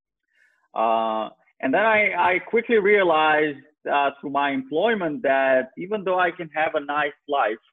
Uh, 0.73 1.29
and 1.61 1.73
then 1.73 1.85
I, 1.85 2.33
I 2.33 2.39
quickly 2.39 2.77
realized 2.77 3.59
uh, 3.91 4.11
through 4.19 4.31
my 4.31 4.51
employment 4.51 5.21
that 5.23 5.69
even 5.77 6.03
though 6.03 6.19
I 6.19 6.31
can 6.31 6.49
have 6.53 6.75
a 6.75 6.79
nice 6.79 7.13
life 7.27 7.63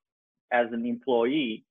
as 0.53 0.67
an 0.73 0.87
employee, 0.87 1.65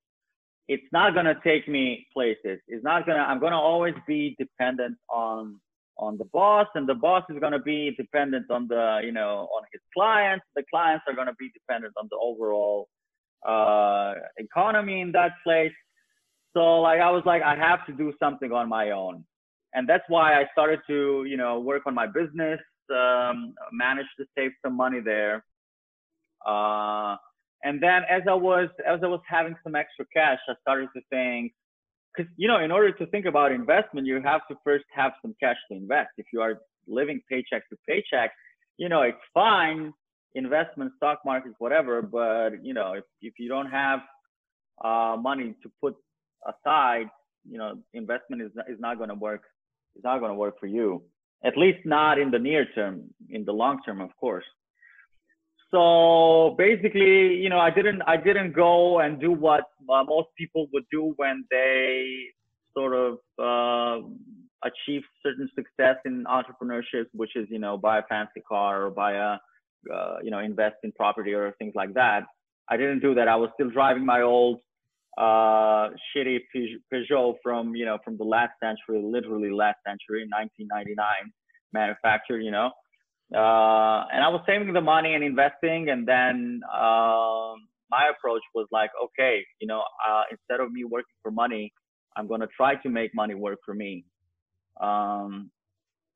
it's 0.68 0.84
not 0.92 1.14
going 1.14 1.26
to 1.26 1.38
take 1.44 1.68
me 1.68 2.08
places. 2.14 2.60
It's 2.68 2.84
not 2.84 3.06
going 3.06 3.18
to, 3.18 3.24
I'm 3.24 3.40
going 3.40 3.54
to 3.54 3.58
always 3.58 3.96
be 4.08 4.36
dependent 4.38 4.98
on, 5.10 5.60
on 6.00 6.18
the 6.18 6.26
boss 6.26 6.68
and 6.76 6.88
the 6.88 6.95
boss 6.95 7.24
is 7.30 7.39
going 7.39 7.52
to 7.52 7.60
be 7.60 7.93
dependent 7.97 8.50
on 8.50 8.68
the, 8.68 9.02
you 9.04 9.12
know, 9.12 9.47
on 9.56 9.64
his 9.72 9.82
clients. 9.93 10.45
The 10.56 10.64
clients 10.70 11.04
are 11.08 11.14
going 11.14 11.28
to 11.28 11.36
be 11.36 11.50
dependent 11.54 11.93
on 11.97 12.08
the 12.10 12.18
overall 12.18 12.88
uh, 13.47 14.14
economy 14.38 15.02
in 15.02 15.12
that 15.12 15.34
place. 15.43 15.74
So 16.56 16.82
like, 16.82 17.00
I 17.00 17.12
was 17.12 17.24
like, 17.26 17.43
I 17.43 17.56
have 17.56 17.86
to 17.88 17.93
do 17.93 18.14
something 18.20 18.52
on 18.52 18.68
my 18.70 18.91
own 18.91 19.26
and 19.74 19.88
that's 19.88 20.04
why 20.08 20.39
I 20.39 20.45
started 20.52 20.80
to, 20.88 21.26
you 21.28 21.38
know, 21.38 21.60
work 21.60 21.84
on 21.86 21.93
my 21.93 22.08
business, 22.08 22.60
um, 22.91 23.54
manage 23.72 24.08
to 24.18 24.26
save 24.38 24.52
some 24.64 24.76
money 24.76 25.00
there. 25.00 25.43
Uh, 26.45 27.16
and 27.64 27.82
then 27.84 28.04
as 28.10 28.24
I 28.28 28.34
was 28.34 28.70
as 28.88 29.02
I 29.04 29.08
was 29.08 29.22
having 29.28 29.56
some 29.64 29.76
extra 29.76 30.06
cash, 30.14 30.39
I 30.47 30.54
started 30.62 30.89
to 30.95 31.02
think, 31.10 31.54
because 32.16 32.32
you 32.38 32.47
know, 32.47 32.60
in 32.60 32.72
order 32.72 32.91
to 32.91 33.05
think 33.07 33.26
about 33.26 33.51
investment, 33.51 34.07
you 34.07 34.22
have 34.22 34.41
to 34.49 34.55
first 34.64 34.86
have 34.93 35.12
some 35.22 35.36
cash 35.39 35.57
to 35.72 35.78
invest. 35.78 36.10
If 36.18 36.28
you 36.34 36.41
are 36.41 36.60
living 36.88 37.22
paycheck 37.30 37.70
to 37.70 37.78
paycheck, 37.88 38.32
you 38.78 38.89
know, 38.89 39.01
it's 39.01 39.18
fine, 39.34 39.93
investment, 40.36 40.91
stock 40.97 41.20
markets, 41.26 41.55
whatever. 41.60 42.01
But 42.01 42.64
you 42.64 42.74
know, 42.74 42.93
if 42.93 43.03
if 43.22 43.34
you 43.38 43.49
don't 43.49 43.70
have 43.70 43.99
uh, 44.84 45.18
money 45.20 45.55
to 45.64 45.72
put 45.82 45.95
aside, 46.47 47.07
you 47.49 47.57
know, 47.57 47.78
investment 47.93 48.41
is 48.41 48.51
is 48.68 48.80
not 48.80 48.97
going 48.97 49.10
to 49.10 49.16
work. 49.16 49.43
It's 49.95 50.03
not 50.03 50.20
going 50.20 50.32
to 50.32 50.36
work 50.38 50.60
for 50.60 50.68
you. 50.68 51.03
At 51.43 51.57
least 51.57 51.80
not 51.86 52.20
in 52.20 52.32
the 52.32 52.39
near 52.39 52.66
term. 52.76 53.03
In 53.30 53.45
the 53.45 53.53
long 53.53 53.80
term, 53.86 54.01
of 54.01 54.16
course 54.18 54.45
so 55.72 56.56
basically 56.58 57.36
you 57.36 57.50
know 57.50 57.60
i 57.60 57.70
didn't 57.70 58.02
i 58.08 58.18
didn't 58.18 58.54
go 58.54 59.00
and 59.00 59.20
do 59.20 59.32
what 59.32 59.66
uh, 59.90 60.04
most 60.04 60.28
people 60.38 60.68
would 60.74 60.86
do 60.92 61.14
when 61.18 61.46
they 61.52 62.26
sort 62.76 62.94
of 62.94 63.18
uh, 63.40 64.06
achieve 64.64 65.02
certain 65.24 65.50
success 65.56 65.96
in 66.06 66.24
entrepreneurship 66.26 67.06
which 67.14 67.36
is 67.36 67.48
you 67.50 67.60
know 67.60 67.78
buy 67.78 68.00
a 68.00 68.04
fancy 68.04 68.42
car 68.48 68.86
or 68.86 68.90
buy 68.90 69.14
a 69.14 69.38
uh, 69.94 70.18
you 70.24 70.32
know 70.32 70.40
invest 70.40 70.76
in 70.84 70.92
property 70.92 71.34
or 71.34 71.54
things 71.60 71.74
like 71.76 71.94
that. 71.94 72.24
I 72.70 72.78
didn't 72.78 73.00
do 73.00 73.16
that. 73.16 73.28
I 73.28 73.36
was 73.36 73.50
still 73.56 73.70
driving 73.70 74.06
my 74.06 74.22
old 74.22 74.60
uh, 75.18 75.90
shitty 76.16 76.40
peugeot 76.94 77.36
from 77.42 77.76
you 77.76 77.86
know 77.86 77.98
from 78.04 78.18
the 78.18 78.24
last 78.24 78.52
century 78.64 79.02
literally 79.04 79.52
last 79.52 79.78
century 79.86 80.28
1999 80.30 81.06
manufactured 81.74 82.40
you 82.40 82.52
know 82.52 82.72
uh, 83.34 84.06
and 84.12 84.24
I 84.24 84.30
was 84.30 84.42
saving 84.48 84.74
the 84.74 84.82
money 84.82 85.14
and 85.14 85.24
investing. 85.24 85.90
And 85.90 86.08
then 86.08 86.62
uh, 86.72 87.54
my 87.90 88.10
approach 88.10 88.42
was 88.56 88.68
like, 88.72 88.90
okay, 89.06 89.46
you 89.60 89.68
know, 89.68 89.84
uh, 90.08 90.24
instead 90.32 90.60
of 90.60 90.72
me 90.72 90.84
working 90.84 91.16
for 91.22 91.32
money, 91.32 91.72
I'm 92.16 92.28
going 92.28 92.42
to 92.42 92.48
try 92.56 92.76
to 92.76 92.90
make 92.90 93.14
money 93.14 93.36
work 93.36 93.60
for 93.66 93.74
me. 93.74 94.04
Um, 94.82 95.52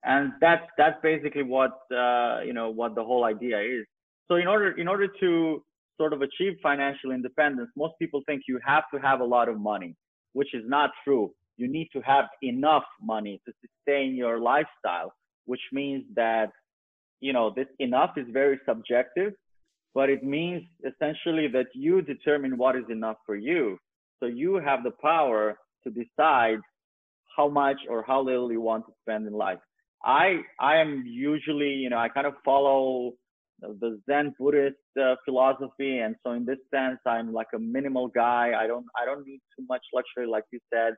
and 0.03 0.33
that's 0.41 0.65
that's 0.77 0.97
basically 1.01 1.43
what 1.43 1.71
uh, 1.91 2.41
you 2.45 2.53
know 2.53 2.69
what 2.69 2.95
the 2.95 3.03
whole 3.03 3.23
idea 3.23 3.59
is. 3.61 3.85
So 4.27 4.35
in 4.35 4.47
order 4.47 4.71
in 4.71 4.87
order 4.87 5.07
to 5.19 5.63
sort 5.97 6.13
of 6.13 6.21
achieve 6.21 6.53
financial 6.61 7.11
independence, 7.11 7.69
most 7.77 7.93
people 7.99 8.21
think 8.25 8.43
you 8.47 8.59
have 8.65 8.83
to 8.93 8.99
have 8.99 9.21
a 9.21 9.23
lot 9.23 9.47
of 9.47 9.59
money, 9.59 9.95
which 10.33 10.53
is 10.53 10.63
not 10.65 10.89
true. 11.03 11.31
You 11.57 11.71
need 11.71 11.89
to 11.93 12.01
have 12.01 12.25
enough 12.41 12.83
money 13.01 13.39
to 13.45 13.53
sustain 13.61 14.15
your 14.15 14.39
lifestyle, 14.39 15.13
which 15.45 15.61
means 15.71 16.03
that 16.15 16.49
you 17.23 17.31
know, 17.31 17.53
this 17.55 17.67
enough 17.79 18.11
is 18.17 18.27
very 18.31 18.59
subjective, 18.67 19.31
but 19.95 20.09
it 20.09 20.23
means 20.23 20.63
essentially 20.91 21.47
that 21.47 21.67
you 21.73 22.01
determine 22.01 22.57
what 22.57 22.75
is 22.75 22.83
enough 22.89 23.15
for 23.25 23.35
you. 23.35 23.77
So 24.19 24.25
you 24.25 24.55
have 24.55 24.83
the 24.83 24.91
power 25.01 25.57
to 25.83 25.89
decide 25.89 26.59
how 27.37 27.47
much 27.47 27.77
or 27.89 28.03
how 28.05 28.21
little 28.21 28.51
you 28.51 28.59
want 28.59 28.85
to 28.87 28.93
spend 29.01 29.25
in 29.25 29.33
life. 29.33 29.59
I 30.03 30.41
I 30.59 30.73
am 30.83 31.03
usually, 31.07 31.73
you 31.83 31.89
know, 31.89 31.97
I 31.97 32.09
kind 32.09 32.27
of 32.27 32.33
follow 32.43 33.13
the 33.61 34.01
Zen 34.05 34.35
Buddhist 34.37 34.75
uh, 35.01 35.15
philosophy, 35.23 35.99
and 35.99 36.15
so 36.23 36.33
in 36.33 36.43
this 36.45 36.61
sense, 36.75 36.99
I'm 37.05 37.31
like 37.31 37.51
a 37.55 37.59
minimal 37.59 38.09
guy. 38.09 38.51
I 38.61 38.67
don't 38.67 38.87
I 39.01 39.05
don't 39.05 39.25
need 39.25 39.41
too 39.55 39.65
much 39.69 39.83
luxury, 39.93 40.27
like 40.35 40.43
you 40.51 40.59
said. 40.73 40.93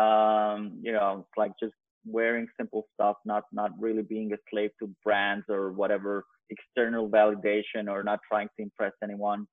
Um, 0.00 0.80
you 0.82 0.92
know, 0.92 1.26
like 1.38 1.52
just 1.62 1.78
wearing 2.06 2.46
simple 2.58 2.86
stuff, 2.94 3.16
not 3.24 3.44
not 3.52 3.70
really 3.78 4.02
being 4.02 4.32
a 4.32 4.36
slave 4.50 4.70
to 4.80 4.90
brands 5.04 5.44
or 5.48 5.72
whatever 5.72 6.24
external 6.50 7.08
validation 7.08 7.88
or 7.88 8.02
not 8.02 8.20
trying 8.28 8.48
to 8.56 8.62
impress 8.62 8.92
anyone. 9.02 9.46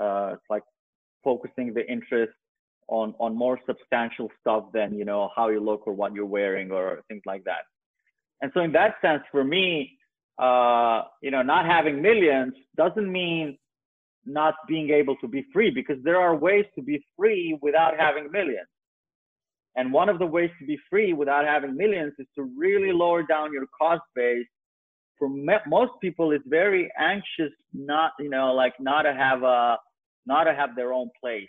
Uh, 0.00 0.30
it's 0.34 0.42
like 0.48 0.62
focusing 1.22 1.74
the 1.74 1.86
interest 1.90 2.32
on 2.88 3.14
on 3.18 3.34
more 3.36 3.58
substantial 3.66 4.30
stuff 4.40 4.64
than 4.72 4.94
you 4.94 5.04
know 5.04 5.30
how 5.36 5.48
you 5.48 5.60
look 5.60 5.86
or 5.86 5.92
what 5.92 6.14
you're 6.14 6.26
wearing 6.26 6.70
or 6.70 7.02
things 7.08 7.22
like 7.26 7.44
that. 7.44 7.62
And 8.40 8.50
so 8.54 8.60
in 8.60 8.72
that 8.72 8.94
sense, 9.02 9.22
for 9.32 9.44
me, 9.44 9.98
uh, 10.38 11.02
you 11.22 11.30
know, 11.30 11.42
not 11.42 11.66
having 11.66 12.00
millions 12.00 12.54
doesn't 12.76 13.10
mean 13.10 13.58
not 14.24 14.54
being 14.68 14.90
able 14.90 15.16
to 15.16 15.28
be 15.28 15.44
free 15.52 15.70
because 15.70 15.96
there 16.04 16.20
are 16.20 16.36
ways 16.36 16.64
to 16.76 16.82
be 16.82 17.04
free 17.16 17.58
without 17.62 17.98
having 17.98 18.30
millions. 18.30 18.68
And 19.78 19.92
one 19.92 20.08
of 20.08 20.18
the 20.18 20.26
ways 20.26 20.50
to 20.58 20.66
be 20.66 20.76
free 20.90 21.12
without 21.12 21.44
having 21.44 21.76
millions 21.76 22.12
is 22.18 22.26
to 22.34 22.42
really 22.58 22.90
lower 22.90 23.22
down 23.22 23.52
your 23.52 23.66
cost 23.80 24.02
base. 24.12 24.44
For 25.18 25.28
most 25.28 25.92
people, 26.00 26.32
it's 26.32 26.42
very 26.48 26.90
anxious 26.98 27.52
not, 27.72 28.10
you 28.18 28.28
know, 28.28 28.52
like 28.52 28.74
not 28.80 29.02
to 29.02 29.14
have 29.14 29.44
a, 29.44 29.76
not 30.26 30.44
to 30.44 30.54
have 30.54 30.74
their 30.74 30.92
own 30.92 31.10
place. 31.20 31.48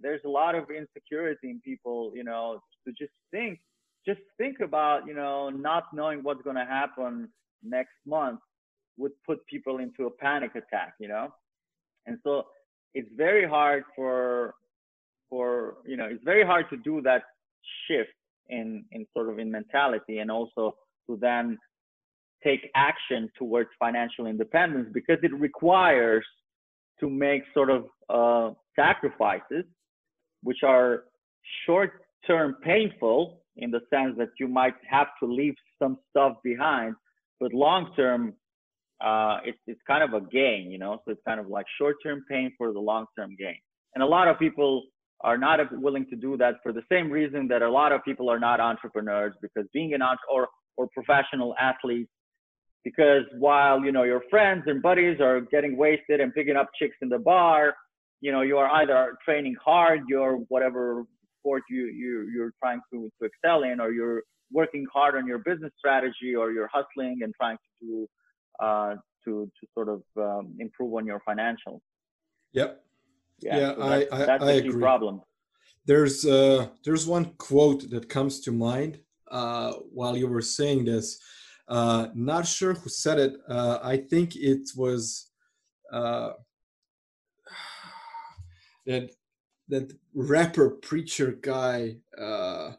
There's 0.00 0.22
a 0.24 0.30
lot 0.30 0.54
of 0.54 0.64
insecurity 0.70 1.50
in 1.50 1.60
people, 1.60 2.12
you 2.14 2.24
know, 2.24 2.60
to 2.86 2.92
just 2.98 3.12
think, 3.30 3.60
just 4.06 4.20
think 4.38 4.60
about, 4.60 5.06
you 5.06 5.12
know, 5.12 5.50
not 5.50 5.84
knowing 5.92 6.22
what's 6.22 6.40
going 6.40 6.56
to 6.56 6.64
happen 6.64 7.28
next 7.62 7.96
month 8.06 8.40
would 8.96 9.12
put 9.26 9.46
people 9.46 9.76
into 9.76 10.06
a 10.06 10.10
panic 10.10 10.52
attack, 10.54 10.94
you 10.98 11.08
know? 11.08 11.34
And 12.06 12.18
so 12.24 12.46
it's 12.94 13.10
very 13.14 13.46
hard 13.46 13.84
for, 13.94 14.54
for, 15.28 15.76
you 15.86 15.98
know, 15.98 16.06
it's 16.06 16.24
very 16.24 16.46
hard 16.46 16.70
to 16.70 16.78
do 16.78 17.02
that 17.02 17.24
shift 17.86 18.10
in 18.48 18.84
in 18.92 19.06
sort 19.14 19.28
of 19.28 19.38
in 19.38 19.50
mentality 19.50 20.18
and 20.18 20.30
also 20.30 20.74
to 21.08 21.16
then 21.20 21.58
take 22.42 22.70
action 22.74 23.28
towards 23.36 23.68
financial 23.78 24.26
independence 24.26 24.88
because 24.92 25.18
it 25.22 25.34
requires 25.34 26.24
to 27.00 27.10
make 27.10 27.42
sort 27.52 27.70
of 27.70 27.86
uh, 28.08 28.54
sacrifices 28.76 29.64
which 30.42 30.62
are 30.62 31.04
short 31.66 32.02
term 32.26 32.56
painful 32.62 33.42
in 33.56 33.70
the 33.70 33.80
sense 33.92 34.14
that 34.16 34.30
you 34.38 34.46
might 34.46 34.74
have 34.88 35.08
to 35.20 35.26
leave 35.26 35.54
some 35.80 35.98
stuff 36.10 36.34
behind 36.44 36.94
but 37.40 37.52
long 37.52 37.92
term 37.96 38.32
uh, 39.00 39.38
it's, 39.44 39.58
it's 39.66 39.80
kind 39.86 40.02
of 40.02 40.20
a 40.20 40.24
gain 40.26 40.70
you 40.70 40.78
know? 40.78 41.00
So 41.04 41.12
it's 41.12 41.20
kind 41.26 41.40
of 41.40 41.48
like 41.48 41.66
short 41.78 41.96
term 42.02 42.24
pain 42.30 42.52
for 42.56 42.72
the 42.72 42.80
long 42.80 43.06
term 43.16 43.36
gain. 43.38 43.58
And 43.94 44.02
a 44.02 44.06
lot 44.06 44.28
of 44.28 44.38
people 44.38 44.84
are 45.22 45.38
not 45.38 45.58
willing 45.80 46.06
to 46.06 46.16
do 46.16 46.36
that 46.36 46.54
for 46.62 46.72
the 46.72 46.82
same 46.90 47.10
reason 47.10 47.48
that 47.48 47.62
a 47.62 47.70
lot 47.70 47.92
of 47.92 48.04
people 48.04 48.30
are 48.30 48.38
not 48.38 48.60
entrepreneurs 48.60 49.34
because 49.42 49.64
being 49.72 49.94
an 49.94 50.02
entre- 50.02 50.28
or 50.30 50.48
or 50.76 50.88
professional 50.94 51.54
athletes 51.60 52.10
because 52.84 53.24
while 53.38 53.84
you 53.84 53.90
know 53.90 54.04
your 54.04 54.22
friends 54.30 54.62
and 54.66 54.80
buddies 54.80 55.20
are 55.20 55.40
getting 55.40 55.76
wasted 55.76 56.20
and 56.20 56.32
picking 56.34 56.56
up 56.56 56.68
chicks 56.78 56.96
in 57.02 57.08
the 57.08 57.18
bar 57.18 57.74
you 58.20 58.30
know 58.30 58.42
you 58.42 58.56
are 58.56 58.70
either 58.80 59.16
training 59.24 59.56
hard 59.64 60.00
your 60.08 60.36
whatever 60.48 61.04
sport 61.40 61.62
you 61.68 61.86
you 61.86 62.28
you're 62.32 62.52
trying 62.62 62.80
to 62.92 63.10
to 63.20 63.26
excel 63.26 63.64
in 63.64 63.80
or 63.80 63.90
you're 63.90 64.22
working 64.52 64.86
hard 64.92 65.16
on 65.16 65.26
your 65.26 65.38
business 65.38 65.72
strategy 65.76 66.34
or 66.36 66.52
you're 66.52 66.70
hustling 66.72 67.18
and 67.22 67.34
trying 67.34 67.56
to 67.56 67.86
do 67.86 68.08
uh, 68.60 68.94
to 69.24 69.50
to 69.60 69.66
sort 69.74 69.88
of 69.88 70.02
um, 70.16 70.54
improve 70.58 70.94
on 70.94 71.04
your 71.04 71.20
financials. 71.28 71.80
Yep 72.52 72.82
yeah, 73.40 73.58
yeah 73.58 73.74
so 73.74 73.88
that's, 73.88 74.12
I, 74.12 74.26
that's 74.26 74.44
I, 74.44 74.52
a 74.52 74.62
key 74.62 74.68
agree. 74.68 74.80
problem. 74.80 75.22
There's 75.86 76.26
uh, 76.26 76.68
there's 76.84 77.06
one 77.06 77.32
quote 77.38 77.88
that 77.90 78.08
comes 78.08 78.40
to 78.40 78.52
mind 78.52 79.00
uh, 79.30 79.72
while 79.92 80.16
you 80.16 80.28
were 80.28 80.42
saying 80.42 80.84
this. 80.84 81.18
Uh, 81.66 82.08
not 82.14 82.46
sure 82.46 82.74
who 82.74 82.88
said 82.88 83.18
it. 83.18 83.36
Uh, 83.48 83.78
I 83.82 83.98
think 83.98 84.36
it 84.36 84.68
was 84.76 85.30
uh, 85.92 86.32
that 88.86 89.10
that 89.68 89.92
rapper 90.14 90.70
preacher 90.70 91.32
guy. 91.40 91.96
Uh, 92.18 92.72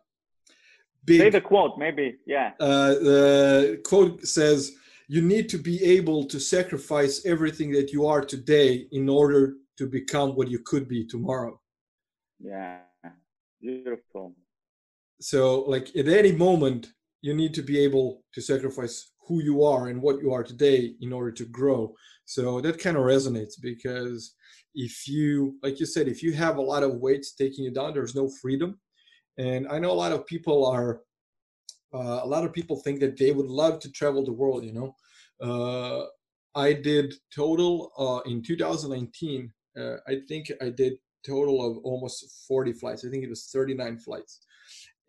big, 1.05 1.21
Say 1.21 1.29
the 1.29 1.41
quote, 1.41 1.77
maybe. 1.77 2.17
Yeah. 2.25 2.51
Uh, 2.59 2.89
the 2.89 3.81
quote 3.85 4.25
says, 4.25 4.73
"You 5.07 5.21
need 5.21 5.49
to 5.49 5.57
be 5.57 5.83
able 5.83 6.25
to 6.25 6.39
sacrifice 6.39 7.25
everything 7.25 7.71
that 7.71 7.91
you 7.91 8.05
are 8.07 8.21
today 8.21 8.87
in 8.91 9.09
order 9.09 9.55
to 9.79 9.87
become 9.87 10.35
what 10.35 10.49
you 10.49 10.59
could 10.59 10.87
be 10.87 11.07
tomorrow. 11.07 11.59
Yeah, 12.39 12.79
beautiful. 13.61 14.35
So, 15.21 15.61
like 15.61 15.95
at 15.95 16.07
any 16.07 16.33
moment, 16.33 16.91
you 17.21 17.33
need 17.33 17.53
to 17.53 17.61
be 17.61 17.79
able 17.79 18.23
to 18.33 18.41
sacrifice 18.41 19.11
who 19.25 19.41
you 19.41 19.63
are 19.63 19.87
and 19.87 20.01
what 20.01 20.19
you 20.21 20.33
are 20.33 20.43
today 20.43 20.95
in 21.01 21.13
order 21.13 21.31
to 21.31 21.45
grow. 21.45 21.93
So 22.25 22.59
that 22.61 22.79
kind 22.79 22.97
of 22.97 23.03
resonates 23.03 23.53
because 23.61 24.35
if 24.75 25.07
you, 25.07 25.55
like 25.63 25.79
you 25.79 25.85
said, 25.85 26.07
if 26.07 26.21
you 26.21 26.33
have 26.33 26.57
a 26.57 26.61
lot 26.61 26.83
of 26.83 26.95
weights 26.95 27.33
taking 27.33 27.63
you 27.63 27.71
down, 27.71 27.93
there's 27.93 28.15
no 28.15 28.29
freedom. 28.41 28.79
And 29.37 29.67
I 29.67 29.79
know 29.79 29.91
a 29.91 30.01
lot 30.03 30.11
of 30.11 30.25
people 30.25 30.65
are, 30.65 31.01
uh, 31.93 32.19
a 32.23 32.27
lot 32.27 32.43
of 32.43 32.53
people 32.53 32.81
think 32.81 32.99
that 32.99 33.17
they 33.17 33.31
would 33.31 33.47
love 33.47 33.79
to 33.79 33.91
travel 33.91 34.25
the 34.25 34.33
world, 34.33 34.65
you 34.65 34.73
know. 34.73 34.95
Uh, 35.41 36.05
I 36.55 36.73
did 36.73 37.13
total 37.33 37.91
uh, 37.97 38.29
in 38.29 38.41
2019 38.41 39.51
uh, 39.79 39.97
I 40.07 40.19
think 40.27 40.51
I 40.61 40.69
did 40.69 40.93
total 41.25 41.65
of 41.65 41.77
almost 41.83 42.45
40 42.47 42.73
flights. 42.73 43.05
I 43.05 43.09
think 43.09 43.23
it 43.23 43.29
was 43.29 43.49
39 43.51 43.99
flights. 43.99 44.39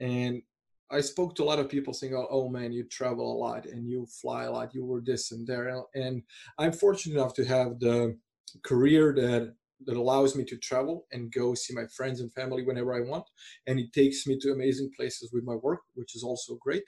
And 0.01 0.43
I 0.91 1.01
spoke 1.01 1.37
to 1.37 1.45
a 1.45 1.45
lot 1.45 1.61
of 1.61 1.69
people 1.69 1.95
saying, 1.95 2.15
oh, 2.15 2.27
oh, 2.31 2.49
man, 2.49 2.73
you 2.73 2.85
travel 2.85 3.33
a 3.33 3.39
lot 3.39 3.67
and 3.67 3.89
you 3.89 4.07
fly 4.07 4.45
a 4.45 4.51
lot. 4.51 4.75
You 4.75 4.85
were 4.85 5.01
this 5.01 5.31
and 5.31 5.47
there. 5.47 5.83
And 5.95 6.23
I'm 6.59 6.73
fortunate 6.73 7.15
enough 7.15 7.35
to 7.35 7.45
have 7.45 7.79
the 7.79 8.19
career 8.65 9.15
that 9.15 9.55
that 9.87 9.97
allows 9.97 10.37
me 10.37 10.45
to 10.45 10.59
travel 10.59 11.07
and 11.13 11.33
go 11.33 11.55
see 11.55 11.75
my 11.75 11.87
friends 11.87 12.21
and 12.21 12.33
family 12.35 12.63
whenever 12.63 12.95
I 12.95 13.01
want. 13.01 13.25
And 13.67 13.79
it 13.79 13.93
takes 13.93 14.27
me 14.27 14.39
to 14.41 14.53
amazing 14.53 14.91
places 14.95 15.31
with 15.33 15.45
my 15.45 15.55
work, 15.55 15.81
which 15.95 16.15
is 16.15 16.23
also 16.23 16.57
great. 16.61 16.83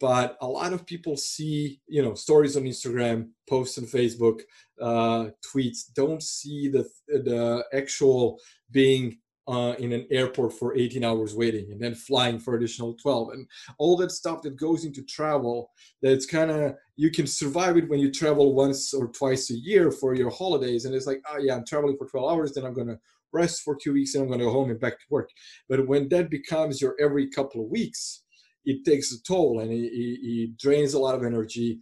But 0.00 0.36
a 0.40 0.46
lot 0.46 0.72
of 0.72 0.86
people 0.86 1.16
see, 1.16 1.80
you 1.88 2.02
know, 2.02 2.14
stories 2.14 2.56
on 2.56 2.64
Instagram, 2.64 3.30
posts 3.48 3.78
on 3.78 3.84
Facebook, 3.84 4.40
uh, 4.80 5.30
tweets, 5.44 5.92
don't 5.94 6.22
see 6.22 6.68
the 6.68 6.88
the 7.08 7.64
actual 7.72 8.38
being 8.70 9.18
uh, 9.48 9.74
in 9.78 9.92
an 9.92 10.06
airport 10.10 10.52
for 10.52 10.76
18 10.76 11.02
hours 11.02 11.34
waiting 11.34 11.72
and 11.72 11.80
then 11.80 11.94
flying 11.94 12.38
for 12.38 12.54
additional 12.54 12.92
12 13.00 13.30
and 13.30 13.46
all 13.78 13.96
that 13.96 14.12
stuff 14.12 14.42
that 14.42 14.56
goes 14.56 14.84
into 14.84 15.02
travel 15.04 15.70
that's 16.02 16.26
kind 16.26 16.50
of 16.50 16.74
you 16.96 17.10
can 17.10 17.26
survive 17.26 17.78
it 17.78 17.88
when 17.88 17.98
you 17.98 18.12
travel 18.12 18.54
once 18.54 18.92
or 18.92 19.08
twice 19.08 19.48
a 19.48 19.54
year 19.54 19.90
for 19.90 20.14
your 20.14 20.28
holidays 20.28 20.84
and 20.84 20.94
it's 20.94 21.06
like 21.06 21.22
oh 21.30 21.38
yeah 21.38 21.54
i'm 21.54 21.64
traveling 21.64 21.96
for 21.96 22.06
12 22.06 22.30
hours 22.30 22.52
then 22.52 22.66
i'm 22.66 22.74
going 22.74 22.88
to 22.88 22.98
rest 23.32 23.62
for 23.62 23.76
two 23.76 23.92
weeks 23.92 24.14
and 24.14 24.22
i'm 24.22 24.28
going 24.28 24.38
to 24.38 24.46
go 24.46 24.52
home 24.52 24.70
and 24.70 24.80
back 24.80 24.98
to 24.98 25.04
work. 25.10 25.30
But 25.68 25.86
when 25.86 26.08
that 26.10 26.30
becomes 26.30 26.80
your 26.80 26.94
every 27.00 27.28
couple 27.30 27.62
of 27.62 27.70
weeks 27.70 28.24
it 28.64 28.84
takes 28.84 29.12
a 29.12 29.22
toll 29.22 29.60
and 29.60 29.70
it, 29.70 29.92
it, 29.92 30.18
it 30.22 30.58
drains 30.58 30.94
a 30.94 30.98
lot 30.98 31.14
of 31.14 31.24
energy 31.24 31.80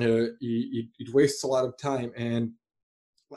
uh, 0.00 0.26
it, 0.40 0.86
it 0.98 1.14
wastes 1.14 1.44
a 1.44 1.46
lot 1.46 1.64
of 1.64 1.76
time 1.76 2.12
and 2.16 2.50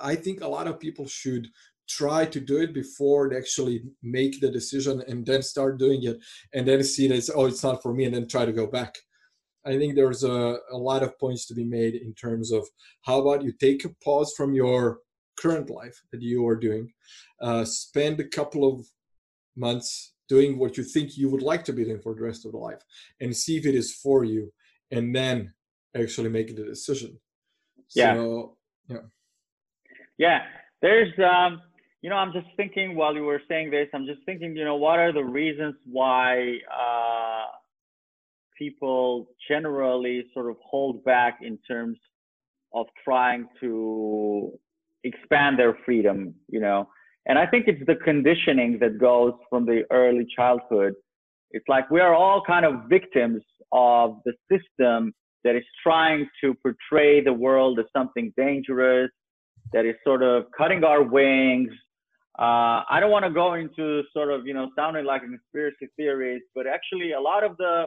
i 0.01 0.15
think 0.15 0.41
a 0.41 0.47
lot 0.47 0.67
of 0.67 0.79
people 0.79 1.07
should 1.07 1.47
try 1.87 2.25
to 2.25 2.39
do 2.39 2.57
it 2.57 2.73
before 2.73 3.29
they 3.29 3.37
actually 3.37 3.83
make 4.01 4.39
the 4.41 4.49
decision 4.49 5.03
and 5.07 5.25
then 5.25 5.41
start 5.41 5.77
doing 5.77 6.03
it 6.03 6.17
and 6.53 6.67
then 6.67 6.83
see 6.83 7.07
that 7.07 7.15
it's, 7.15 7.29
oh 7.33 7.45
it's 7.45 7.63
not 7.63 7.81
for 7.81 7.93
me 7.93 8.05
and 8.05 8.15
then 8.15 8.27
try 8.27 8.45
to 8.45 8.51
go 8.51 8.67
back. 8.67 8.95
I 9.65 9.77
think 9.77 9.95
there's 9.95 10.23
a, 10.23 10.57
a 10.71 10.77
lot 10.77 11.03
of 11.03 11.17
points 11.19 11.47
to 11.47 11.55
be 11.55 11.63
made 11.63 11.95
in 11.95 12.13
terms 12.13 12.51
of 12.51 12.67
how 13.03 13.19
about 13.19 13.43
you 13.43 13.51
take 13.51 13.83
a 13.85 13.89
pause 14.03 14.33
from 14.35 14.53
your 14.53 14.99
current 15.39 15.69
life 15.69 15.99
that 16.11 16.21
you 16.21 16.47
are 16.47 16.55
doing 16.55 16.91
uh, 17.41 17.65
spend 17.65 18.19
a 18.19 18.27
couple 18.27 18.67
of 18.67 18.85
months 19.55 20.13
doing 20.27 20.57
what 20.57 20.77
you 20.77 20.83
think 20.83 21.17
you 21.17 21.29
would 21.29 21.41
like 21.41 21.63
to 21.65 21.73
be 21.73 21.83
doing 21.83 22.01
for 22.01 22.13
the 22.15 22.21
rest 22.21 22.45
of 22.45 22.51
the 22.51 22.57
life 22.57 22.81
and 23.21 23.35
see 23.35 23.57
if 23.57 23.65
it 23.65 23.75
is 23.75 23.93
for 23.93 24.23
you 24.23 24.51
and 24.91 25.15
then 25.15 25.53
actually 25.95 26.29
make 26.29 26.55
the 26.55 26.63
decision. 26.63 27.19
Yeah. 27.95 28.15
So, 28.15 28.57
yeah. 28.87 28.97
Yeah. 30.17 30.39
There's 30.81 31.13
um 31.19 31.61
you 32.05 32.11
know, 32.11 32.17
I'm 32.17 32.33
just 32.33 32.45
thinking 32.55 32.95
while 32.95 33.15
you 33.15 33.23
were 33.23 33.41
saying 33.49 33.71
this, 33.71 33.87
I'm 33.91 34.05
just 34.05 34.19
thinking, 34.27 34.55
you 34.55 34.63
know, 34.63 34.75
what 34.75 34.99
are 34.99 35.11
the 35.11 35.23
reasons 35.23 35.73
why 35.85 36.57
uh, 36.71 37.47
people 38.55 39.31
generally 39.49 40.25
sort 40.31 40.51
of 40.51 40.57
hold 40.63 41.03
back 41.03 41.39
in 41.41 41.57
terms 41.67 41.97
of 42.75 42.85
trying 43.03 43.47
to 43.59 44.51
expand 45.03 45.57
their 45.57 45.79
freedom, 45.83 46.35
you 46.47 46.59
know? 46.59 46.87
And 47.27 47.39
I 47.39 47.45
think 47.45 47.67
it's 47.67 47.85
the 47.85 47.95
conditioning 47.95 48.77
that 48.79 48.99
goes 48.99 49.33
from 49.49 49.65
the 49.65 49.83
early 49.91 50.25
childhood. 50.35 50.93
It's 51.51 51.67
like 51.67 51.89
we 51.89 52.01
are 52.01 52.13
all 52.13 52.41
kind 52.45 52.65
of 52.65 52.83
victims 52.87 53.41
of 53.71 54.19
the 54.25 54.33
system 54.51 55.13
that 55.43 55.55
is 55.55 55.63
trying 55.81 56.27
to 56.41 56.53
portray 56.55 57.23
the 57.23 57.33
world 57.33 57.79
as 57.79 57.85
something 57.95 58.33
dangerous, 58.37 59.11
that 59.73 59.85
is 59.85 59.95
sort 60.03 60.23
of 60.23 60.45
cutting 60.57 60.83
our 60.83 61.01
wings, 61.01 61.71
uh, 62.37 62.83
I 62.89 62.99
don't 62.99 63.11
want 63.11 63.23
to 63.23 63.31
go 63.31 63.53
into 63.53 64.03
sort 64.11 64.29
of 64.29 64.45
you 64.45 64.53
know 64.53 64.69
sounding 64.75 65.05
like 65.05 65.21
a 65.23 65.27
conspiracy 65.27 65.87
theories, 65.95 66.41
but 66.53 66.67
actually 66.67 67.13
a 67.13 67.19
lot 67.19 67.45
of 67.45 67.55
the, 67.55 67.85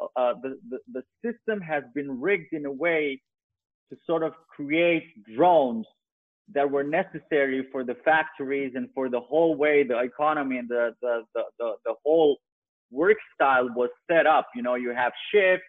uh, 0.00 0.06
uh, 0.14 0.34
the, 0.40 0.56
the 0.70 0.78
the 0.92 1.02
system 1.24 1.60
has 1.60 1.82
been 1.92 2.20
rigged 2.20 2.52
in 2.52 2.64
a 2.66 2.70
way 2.70 3.20
to 3.90 3.98
sort 4.06 4.22
of 4.22 4.34
create 4.48 5.04
drones 5.34 5.84
that 6.54 6.70
were 6.70 6.82
necessary 6.84 7.66
for 7.72 7.84
the 7.84 7.96
factories 8.04 8.72
and 8.74 8.88
for 8.94 9.08
the 9.08 9.20
whole 9.20 9.56
way 9.56 9.82
the 9.82 9.98
economy 9.98 10.58
and 10.58 10.68
the 10.68 10.94
the 11.02 11.22
the, 11.34 11.42
the, 11.58 11.72
the 11.86 11.94
whole 12.04 12.38
work 12.90 13.18
style 13.34 13.68
was 13.74 13.90
set 14.10 14.26
up. 14.26 14.48
You 14.54 14.62
know, 14.62 14.74
you 14.74 14.90
have 14.94 15.12
shifts. 15.32 15.64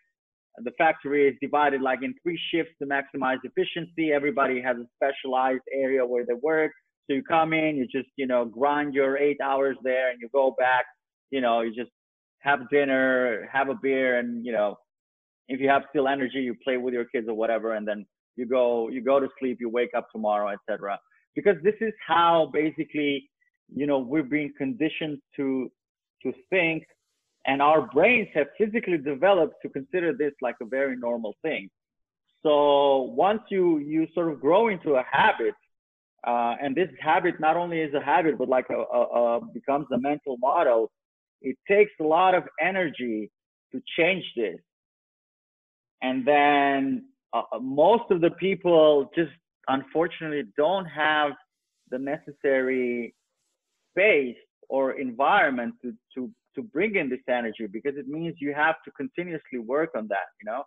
The 0.58 0.72
factory 0.78 1.28
is 1.28 1.36
divided 1.42 1.82
like 1.82 2.00
in 2.04 2.14
three 2.22 2.40
shifts 2.52 2.74
to 2.80 2.88
maximize 2.88 3.38
efficiency. 3.44 4.12
Everybody 4.12 4.62
has 4.62 4.78
a 4.78 4.86
specialized 4.96 5.64
area 5.74 6.06
where 6.06 6.26
they 6.26 6.36
work 6.36 6.72
so 7.08 7.14
you 7.14 7.24
come 7.24 7.54
in, 7.54 7.76
you 7.76 7.86
just, 7.86 8.10
you 8.16 8.28
know, 8.28 8.46
grind 8.46 8.94
your 8.94 9.18
eight 9.18 9.38
hours 9.44 9.76
there 9.84 10.12
and 10.12 10.22
you 10.22 10.30
go 10.34 10.56
back, 10.58 10.86
you 11.32 11.42
know, 11.42 11.62
you 11.62 11.76
just 11.76 11.92
have 12.40 12.70
dinner, 12.70 13.48
have 13.52 13.70
a 13.70 13.76
beer 13.76 14.20
and, 14.20 14.46
you 14.46 14.54
know, 14.54 14.78
if 15.50 15.60
you 15.60 15.68
have 15.68 15.84
still 15.90 16.08
energy, 16.08 16.40
you 16.40 16.56
play 16.64 16.78
with 16.78 16.94
your 16.94 17.06
kids 17.06 17.28
or 17.28 17.34
whatever. 17.34 17.74
And 17.74 17.86
then 17.86 18.06
you 18.36 18.46
go, 18.46 18.90
you 18.90 19.02
go 19.02 19.20
to 19.20 19.28
sleep, 19.40 19.58
you 19.60 19.70
wake 19.70 19.92
up 19.96 20.08
tomorrow, 20.12 20.50
etc. 20.50 21.00
Because 21.36 21.56
this 21.64 21.76
is 21.82 21.94
how 22.06 22.50
basically, 22.54 23.30
you 23.74 23.86
know, 23.86 24.00
we're 24.00 24.24
being 24.24 24.54
conditioned 24.58 25.20
to, 25.36 25.72
to 26.24 26.34
think 26.50 26.86
and 27.46 27.62
our 27.62 27.82
brains 27.82 28.30
have 28.34 28.48
physically 28.58 28.98
developed 28.98 29.56
to 29.64 29.70
consider 29.70 30.14
this 30.14 30.32
like 30.42 30.56
a 30.62 30.66
very 30.66 30.96
normal 30.96 31.36
thing. 31.42 31.70
So 32.42 33.14
once 33.16 33.42
you, 33.50 33.80
you 33.80 34.08
sort 34.14 34.32
of 34.32 34.40
grow 34.40 34.70
into 34.70 34.96
a 34.96 35.04
habit 35.10 35.54
uh, 36.26 36.56
and 36.62 36.76
this 36.76 36.90
habit 37.02 37.40
not 37.40 37.58
only 37.58 37.80
is 37.80 37.94
a 37.94 38.02
habit, 38.02 38.38
but 38.38 38.48
like 38.48 38.66
a, 38.70 38.76
a, 38.76 39.38
a 39.38 39.42
becomes 39.54 39.88
a 39.94 39.98
mental 39.98 40.38
model. 40.38 40.90
It 41.42 41.58
takes 41.70 41.92
a 42.00 42.04
lot 42.04 42.34
of 42.34 42.44
energy 42.62 43.30
to 43.74 43.82
change 43.98 44.24
this. 44.36 44.60
And 46.02 46.26
then 46.26 47.06
uh, 47.34 47.42
uh, 47.52 47.60
most 47.60 48.04
of 48.12 48.22
the 48.22 48.32
people 48.32 49.10
just 49.16 49.32
unfortunately 49.68 50.44
don't 50.58 50.86
have 50.86 51.32
the 51.90 51.98
necessary 51.98 53.14
space 53.92 54.36
or 54.70 54.94
environment 54.94 55.74
to, 55.82 55.94
to, 56.14 56.30
to 56.56 56.62
bring 56.62 56.96
in 56.96 57.10
this 57.10 57.20
energy 57.30 57.68
because 57.68 57.94
it 57.98 58.08
means 58.08 58.36
you 58.40 58.54
have 58.54 58.76
to 58.86 58.92
continuously 58.92 59.60
work 59.60 59.92
on 59.96 60.08
that, 60.08 60.28
you 60.42 60.46
know? 60.46 60.64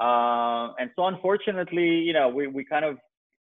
Uh, 0.00 0.72
and 0.78 0.90
so 0.96 1.06
unfortunately, 1.06 1.88
you 1.88 2.12
know, 2.12 2.28
we, 2.28 2.46
we 2.46 2.64
kind 2.64 2.84
of 2.84 2.96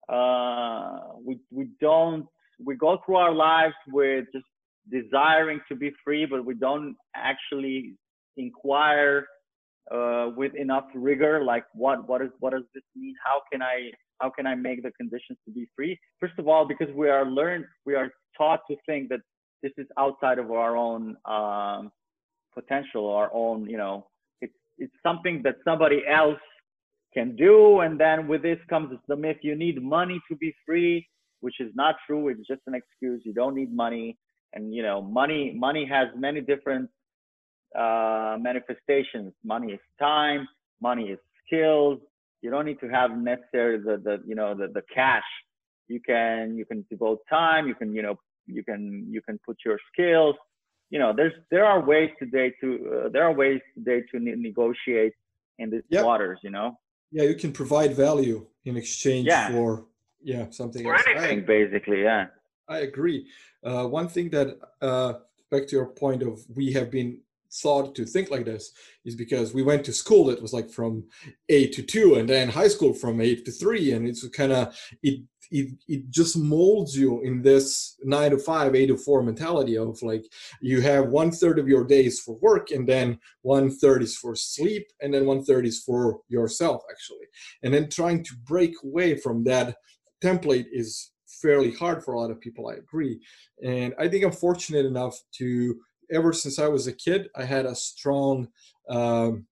uh, 0.10 1.00
we 1.26 1.38
we 1.52 1.68
don't 1.82 2.26
we 2.64 2.76
go 2.76 3.00
through 3.06 3.18
our 3.18 3.34
lives 3.34 3.74
with 3.90 4.26
just 4.34 4.46
desiring 4.90 5.60
to 5.68 5.76
be 5.76 5.92
free, 6.04 6.26
but 6.26 6.46
we 6.46 6.54
don't 6.54 6.96
actually 7.16 7.96
inquire 8.38 9.28
uh, 9.94 10.32
with 10.36 10.54
enough 10.56 10.86
rigor, 10.94 11.44
like 11.44 11.66
what 11.74 12.08
what 12.08 12.22
is 12.22 12.30
what 12.40 12.54
does 12.54 12.64
this 12.74 12.84
mean? 12.96 13.16
How 13.24 13.42
can 13.52 13.62
I 13.62 13.92
how 14.20 14.30
can 14.30 14.46
I 14.48 14.56
make 14.56 14.84
the 14.84 14.92
conditions 14.92 15.38
to 15.46 15.52
be 15.52 15.68
free? 15.76 15.98
First 16.20 16.34
of 16.38 16.48
all, 16.48 16.68
because 16.68 16.94
we 16.96 17.10
are 17.10 17.26
learned, 17.26 17.66
we 17.86 17.96
are 17.96 18.12
taught 18.38 18.62
to 18.70 18.76
think 18.86 19.10
that 19.10 19.20
this 19.64 19.72
is 19.78 19.88
outside 19.98 20.40
of 20.40 20.52
our 20.52 20.76
own 20.76 21.18
um, 21.26 21.92
potential, 22.54 23.10
our 23.10 23.30
own, 23.34 23.70
you 23.70 23.78
know, 23.78 24.08
it's 24.42 24.54
it's 24.78 24.94
something 25.04 25.42
that 25.44 25.56
somebody 25.64 26.04
else 26.08 26.40
can 27.14 27.36
do. 27.36 27.80
And 27.82 28.00
then 28.00 28.28
with 28.28 28.42
this 28.42 28.60
comes 28.70 28.98
the 29.08 29.16
myth 29.16 29.38
you 29.42 29.56
need 29.56 29.82
money 29.82 30.20
to 30.30 30.36
be 30.36 30.54
free, 30.66 31.08
which 31.42 31.56
is 31.60 31.72
not 31.76 31.96
true. 32.06 32.30
It's 32.30 32.48
just 32.48 32.62
an 32.68 32.76
excuse. 32.76 33.22
You 33.26 33.34
don't 33.34 33.56
need 33.56 33.74
money. 33.74 34.18
And 34.54 34.74
you 34.74 34.84
know, 34.84 35.02
money 35.02 35.54
money 35.56 35.86
has 35.86 36.08
many 36.16 36.42
different 36.42 36.90
uh, 37.78 38.38
manifestations. 38.40 39.34
Money 39.44 39.74
is 39.74 39.80
time. 40.00 40.48
Money 40.82 41.06
is 41.06 41.20
skills. 41.46 42.00
You 42.42 42.52
don't 42.52 42.66
need 42.66 42.80
to 42.82 42.90
have 42.90 43.12
necessarily 43.18 43.84
the, 43.84 43.98
the 44.04 44.22
you 44.28 44.36
know 44.36 44.56
the, 44.56 44.68
the 44.68 44.84
cash. 44.94 45.24
You 45.88 46.00
can 46.00 46.58
you 46.58 46.66
can 46.66 46.86
devote 46.90 47.20
time. 47.30 47.68
You 47.68 47.76
can 47.76 47.94
you 47.94 48.02
know 48.02 48.16
you 48.46 48.64
can 48.64 49.08
you 49.10 49.22
can 49.22 49.40
put 49.46 49.58
your 49.66 49.80
skills. 49.92 50.36
You 50.90 51.00
know, 51.00 51.14
there's 51.16 51.34
there 51.52 51.66
are 51.66 51.82
ways 51.84 52.12
today 52.20 52.54
to 52.62 52.68
uh, 53.06 53.10
there 53.10 53.24
are 53.24 53.34
ways 53.34 53.62
today 53.76 54.04
to 54.12 54.20
ne- 54.20 54.36
negotiate 54.36 55.14
in 55.60 55.70
these 55.70 55.82
yep. 55.90 56.06
waters. 56.06 56.40
You 56.44 56.52
know 56.52 56.78
yeah 57.12 57.24
you 57.24 57.36
can 57.36 57.52
provide 57.52 57.96
value 57.96 58.46
in 58.66 58.78
exchange 58.78 59.28
yeah. 59.28 59.50
for 59.52 59.86
yeah 60.22 60.46
something 60.50 60.84
for 60.84 60.96
else. 60.96 61.04
anything 61.10 61.40
I, 61.40 61.42
basically 61.42 62.04
yeah 62.04 62.28
i 62.68 62.80
agree 62.80 63.28
uh, 63.64 63.86
one 63.86 64.08
thing 64.08 64.30
that 64.30 64.60
uh, 64.82 65.14
back 65.52 65.68
to 65.68 65.76
your 65.76 65.88
point 65.88 66.22
of 66.24 66.46
we 66.56 66.72
have 66.74 66.92
been 66.92 67.20
thought 67.62 67.96
to 67.96 68.06
think 68.06 68.30
like 68.30 68.46
this 68.46 68.72
is 69.06 69.16
because 69.16 69.54
we 69.54 69.64
went 69.64 69.84
to 69.86 69.94
school 69.94 70.26
that 70.26 70.42
was 70.42 70.54
like 70.54 70.70
from 70.70 71.04
eight 71.50 71.74
to 71.74 71.82
two 71.82 72.16
and 72.16 72.28
then 72.30 72.50
high 72.50 72.68
school 72.68 72.94
from 72.94 73.22
eight 73.22 73.46
to 73.46 73.52
three. 73.52 73.92
And 73.92 74.08
it's 74.08 74.28
kind 74.30 74.52
of 74.52 74.78
it 75.04 75.22
it, 75.52 75.78
it 75.88 76.10
just 76.10 76.38
molds 76.38 76.98
you 76.98 77.22
in 77.22 77.42
this 77.42 77.96
nine 78.04 78.32
to 78.32 78.38
five 78.38 78.76
eight 78.76 78.88
to 78.88 78.98
four 78.98 79.24
mentality 79.24 79.78
of 79.78 80.02
like 80.02 80.26
you 80.62 80.82
have 80.82 81.08
one 81.08 81.32
third 81.32 81.60
of 81.60 81.68
your 81.68 81.86
days 81.86 82.20
for 82.20 82.38
work 82.42 82.72
and 82.72 82.88
then 82.88 83.18
one 83.42 83.70
third 83.72 84.04
is 84.04 84.18
for 84.18 84.36
sleep 84.36 84.86
and 85.02 85.14
then 85.14 85.26
one 85.26 85.44
third 85.44 85.66
is 85.66 85.84
for 85.84 86.20
yourself 86.28 86.82
actually. 86.92 87.26
And 87.64 87.74
then 87.74 87.90
trying 87.90 88.24
to 88.26 88.36
break 88.44 88.74
away 88.84 89.18
from 89.18 89.44
that 89.46 89.78
template 90.22 90.66
is 90.72 91.12
fairly 91.42 91.72
hard 91.72 92.04
for 92.04 92.14
a 92.14 92.20
lot 92.20 92.32
of 92.32 92.40
people 92.42 92.68
i 92.68 92.74
agree. 92.74 93.20
And 93.64 93.94
i 94.00 94.08
think 94.08 94.24
i'm 94.24 94.32
fortunate 94.32 94.86
enough 94.86 95.18
to 95.36 95.76
ever 96.12 96.34
since 96.34 96.60
i 96.60 96.68
was 96.68 96.88
a 96.88 96.94
kid 96.94 97.30
i 97.36 97.44
had 97.44 97.66
a 97.66 97.76
strong 97.76 98.48
um, 98.90 99.46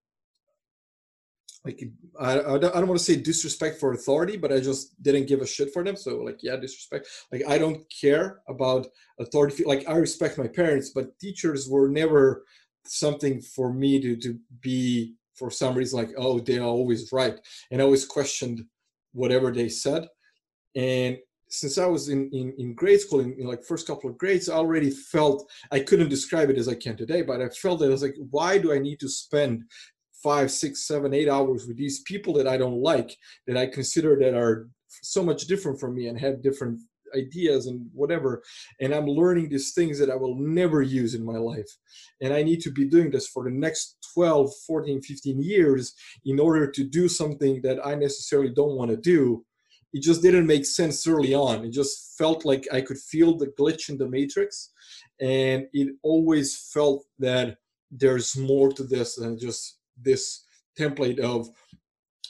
like 1.66 1.84
I, 2.20 2.34
I 2.34 2.36
don't, 2.36 2.76
I 2.76 2.80
don't 2.80 2.88
want 2.88 3.00
to 3.00 3.06
say 3.06 3.16
disrespect 3.16 3.80
for 3.80 3.94
authority 3.94 4.38
but 4.38 4.54
i 4.54 4.60
just 4.60 5.02
didn't 5.02 5.28
give 5.28 5.42
a 5.42 5.48
shit 5.48 5.74
for 5.74 5.84
them. 5.84 5.96
So 5.96 6.18
like 6.18 6.40
yeah 6.42 6.56
disrespect. 6.56 7.08
Like 7.32 7.44
i 7.48 7.58
don't 7.58 7.84
care 7.90 8.42
about 8.48 8.88
authority 9.20 9.64
like 9.66 9.88
i 9.88 9.96
respect 9.96 10.38
my 10.38 10.48
parents 10.48 10.92
but 10.94 11.18
teachers 11.20 11.68
were 11.68 11.90
never 11.90 12.46
something 12.86 13.42
for 13.42 13.74
me 13.74 14.00
to 14.00 14.16
to 14.18 14.40
be 14.62 15.16
for 15.34 15.50
some 15.50 15.76
reason 15.76 16.00
like 16.00 16.14
oh 16.18 16.40
they're 16.40 16.62
always 16.62 17.12
right. 17.12 17.36
And 17.72 17.82
i 17.82 17.84
always 17.84 18.06
questioned 18.06 18.66
whatever 19.14 19.52
they 19.52 19.70
said. 19.70 20.08
And 20.76 21.18
since 21.60 21.78
i 21.78 21.86
was 21.86 22.10
in 22.10 22.30
in, 22.32 22.54
in 22.58 22.74
grade 22.74 23.00
school 23.00 23.20
in, 23.20 23.34
in 23.40 23.46
like 23.48 23.64
first 23.64 23.88
couple 23.88 24.10
of 24.10 24.18
grades 24.18 24.50
i 24.50 24.54
already 24.54 24.90
felt 24.90 25.50
i 25.72 25.80
couldn't 25.80 26.10
describe 26.10 26.50
it 26.50 26.58
as 26.58 26.68
i 26.68 26.76
can 26.76 26.96
today 26.96 27.22
but 27.22 27.42
i 27.42 27.50
felt 27.50 27.80
that 27.80 27.88
i 27.88 27.90
was 27.90 28.04
like 28.04 28.16
why 28.32 28.58
do 28.58 28.74
i 28.74 28.80
need 28.80 29.00
to 29.00 29.10
spend 29.10 29.64
five, 30.26 30.50
six, 30.50 30.88
seven, 30.88 31.14
eight 31.14 31.30
hours 31.30 31.68
with 31.68 31.78
these 31.78 32.02
people 32.02 32.34
that 32.34 32.48
I 32.48 32.58
don't 32.58 32.82
like, 32.82 33.16
that 33.46 33.58
I 33.58 33.68
consider 33.68 34.18
that 34.18 34.34
are 34.34 34.68
so 35.04 35.22
much 35.24 35.46
different 35.46 35.80
from 35.80 35.94
me 35.94 36.08
and 36.08 36.20
have 36.20 36.42
different 36.42 36.80
ideas 37.16 37.68
and 37.68 37.88
whatever. 37.94 38.42
And 38.82 38.92
I'm 38.92 39.06
learning 39.06 39.50
these 39.50 39.74
things 39.74 40.00
that 40.00 40.10
I 40.10 40.16
will 40.16 40.36
never 40.36 40.82
use 40.82 41.14
in 41.14 41.24
my 41.24 41.38
life. 41.38 41.70
And 42.22 42.34
I 42.34 42.42
need 42.42 42.62
to 42.62 42.72
be 42.72 42.86
doing 42.86 43.12
this 43.12 43.28
for 43.28 43.44
the 43.44 43.52
next 43.52 43.98
12, 44.16 44.52
14, 44.66 45.02
15 45.04 45.44
years 45.44 45.94
in 46.26 46.40
order 46.40 46.72
to 46.72 46.84
do 46.84 47.08
something 47.08 47.62
that 47.62 47.86
I 47.86 47.94
necessarily 47.94 48.52
don't 48.52 48.76
want 48.76 48.90
to 48.90 48.98
do. 48.98 49.46
It 49.96 50.04
just 50.04 50.22
didn't 50.22 50.46
make 50.46 50.66
sense 50.66 51.08
early 51.08 51.34
on. 51.34 51.64
It 51.64 51.72
just 51.72 52.18
felt 52.18 52.44
like 52.44 52.68
I 52.70 52.82
could 52.82 52.98
feel 52.98 53.38
the 53.38 53.48
glitch 53.58 53.88
in 53.88 53.98
the 53.98 54.10
matrix. 54.10 54.72
And 55.22 55.68
it 55.72 55.96
always 56.04 56.70
felt 56.74 57.06
that 57.20 57.60
there's 57.90 58.36
more 58.36 58.74
to 58.74 58.84
this 58.84 59.16
than 59.16 59.40
just 59.40 59.78
this 59.98 60.44
template 60.78 61.20
of 61.20 61.48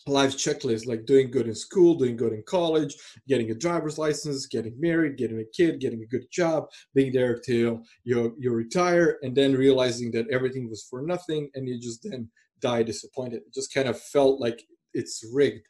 life 0.05 0.37
checklist 0.37 0.85
like 0.85 1.07
doing 1.07 1.31
good 1.31 1.47
in 1.47 1.55
school 1.55 1.95
doing 1.95 2.15
good 2.15 2.31
in 2.31 2.43
college 2.45 2.93
getting 3.27 3.49
a 3.49 3.55
driver's 3.55 3.97
license 3.97 4.45
getting 4.45 4.79
married 4.79 5.17
getting 5.17 5.39
a 5.39 5.57
kid 5.57 5.79
getting 5.79 6.03
a 6.03 6.05
good 6.05 6.25
job 6.31 6.67
being 6.93 7.11
there 7.11 7.39
till 7.39 7.81
you 8.03 8.35
you 8.37 8.51
retire 8.51 9.17
and 9.23 9.35
then 9.35 9.53
realizing 9.53 10.11
that 10.11 10.29
everything 10.29 10.69
was 10.69 10.85
for 10.87 11.01
nothing 11.01 11.49
and 11.55 11.67
you 11.67 11.79
just 11.79 12.07
then 12.07 12.29
die 12.59 12.83
disappointed 12.83 13.37
it 13.37 13.51
just 13.51 13.73
kind 13.73 13.87
of 13.87 13.99
felt 13.99 14.39
like 14.39 14.61
it's 14.93 15.27
rigged 15.33 15.67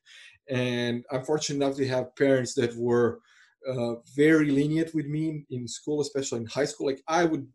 and 0.50 1.04
i'm 1.12 1.24
fortunate 1.24 1.64
enough 1.64 1.78
to 1.78 1.88
have 1.88 2.16
parents 2.16 2.54
that 2.54 2.76
were 2.76 3.20
uh, 3.68 3.96
very 4.16 4.52
lenient 4.52 4.94
with 4.94 5.08
me 5.08 5.46
in 5.50 5.68
school 5.68 6.02
especially 6.02 6.40
in 6.40 6.46
high 6.46 6.66
school 6.66 6.88
like 6.88 7.02
i 7.08 7.24
would 7.24 7.48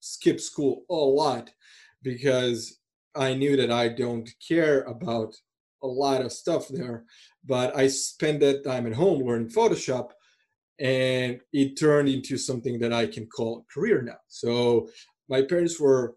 skip 0.00 0.40
school 0.40 0.84
a 0.90 0.94
lot 0.94 1.50
because 2.02 2.78
I 3.16 3.34
knew 3.34 3.56
that 3.56 3.70
I 3.70 3.88
don't 3.88 4.28
care 4.46 4.82
about 4.82 5.34
a 5.82 5.86
lot 5.86 6.22
of 6.22 6.32
stuff 6.32 6.68
there, 6.68 7.04
but 7.44 7.76
I 7.76 7.86
spend 7.88 8.42
that 8.42 8.64
time 8.64 8.86
at 8.86 8.94
home 8.94 9.22
learning 9.22 9.48
Photoshop 9.48 10.10
and 10.80 11.40
it 11.52 11.78
turned 11.78 12.08
into 12.08 12.36
something 12.36 12.78
that 12.80 12.92
I 12.92 13.06
can 13.06 13.26
call 13.26 13.58
a 13.58 13.72
career 13.72 14.02
now. 14.02 14.18
So 14.28 14.88
my 15.28 15.42
parents 15.42 15.80
were 15.80 16.14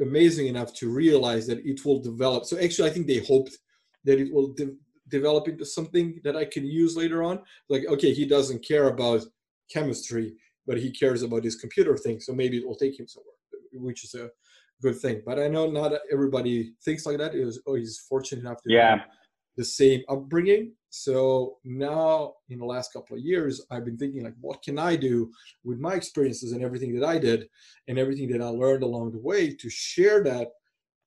amazing 0.00 0.46
enough 0.46 0.74
to 0.74 0.90
realize 0.90 1.46
that 1.46 1.64
it 1.64 1.84
will 1.84 2.00
develop. 2.00 2.46
So 2.46 2.58
actually, 2.58 2.88
I 2.88 2.92
think 2.92 3.06
they 3.06 3.18
hoped 3.18 3.56
that 4.04 4.18
it 4.18 4.32
will 4.32 4.54
de- 4.54 4.76
develop 5.12 5.46
into 5.46 5.64
something 5.64 6.20
that 6.24 6.36
I 6.36 6.44
can 6.44 6.64
use 6.66 6.96
later 6.96 7.22
on. 7.22 7.42
Like, 7.68 7.84
okay, 7.86 8.12
he 8.12 8.24
doesn't 8.26 8.66
care 8.66 8.88
about 8.88 9.20
chemistry, 9.70 10.34
but 10.66 10.78
he 10.78 10.90
cares 10.90 11.22
about 11.22 11.44
his 11.44 11.56
computer 11.56 11.96
thing. 11.96 12.18
So 12.18 12.32
maybe 12.32 12.56
it 12.56 12.66
will 12.66 12.74
take 12.76 12.98
him 12.98 13.06
somewhere, 13.06 13.34
which 13.74 14.04
is 14.04 14.14
a 14.14 14.30
good 14.80 14.98
thing. 14.98 15.22
But 15.24 15.38
I 15.38 15.48
know 15.48 15.70
not 15.70 15.92
everybody 16.10 16.72
thinks 16.84 17.06
like 17.06 17.18
that. 17.18 17.34
It 17.34 17.44
was 17.44 17.60
oh, 17.66 17.74
he's 17.74 17.98
fortunate 18.08 18.40
enough 18.40 18.62
to 18.62 18.72
yeah. 18.72 18.90
have 18.90 19.00
the 19.56 19.64
same 19.64 20.00
upbringing. 20.08 20.72
So 20.88 21.58
now 21.64 22.34
in 22.48 22.58
the 22.58 22.64
last 22.64 22.92
couple 22.92 23.16
of 23.16 23.22
years, 23.22 23.64
I've 23.70 23.84
been 23.84 23.98
thinking 23.98 24.24
like, 24.24 24.34
what 24.40 24.62
can 24.62 24.78
I 24.78 24.96
do 24.96 25.30
with 25.62 25.78
my 25.78 25.94
experiences 25.94 26.52
and 26.52 26.62
everything 26.62 26.98
that 26.98 27.06
I 27.06 27.18
did 27.18 27.48
and 27.88 27.98
everything 27.98 28.28
that 28.32 28.42
I 28.42 28.48
learned 28.48 28.82
along 28.82 29.12
the 29.12 29.26
way 29.30 29.54
to 29.54 29.70
share 29.70 30.22
that 30.24 30.48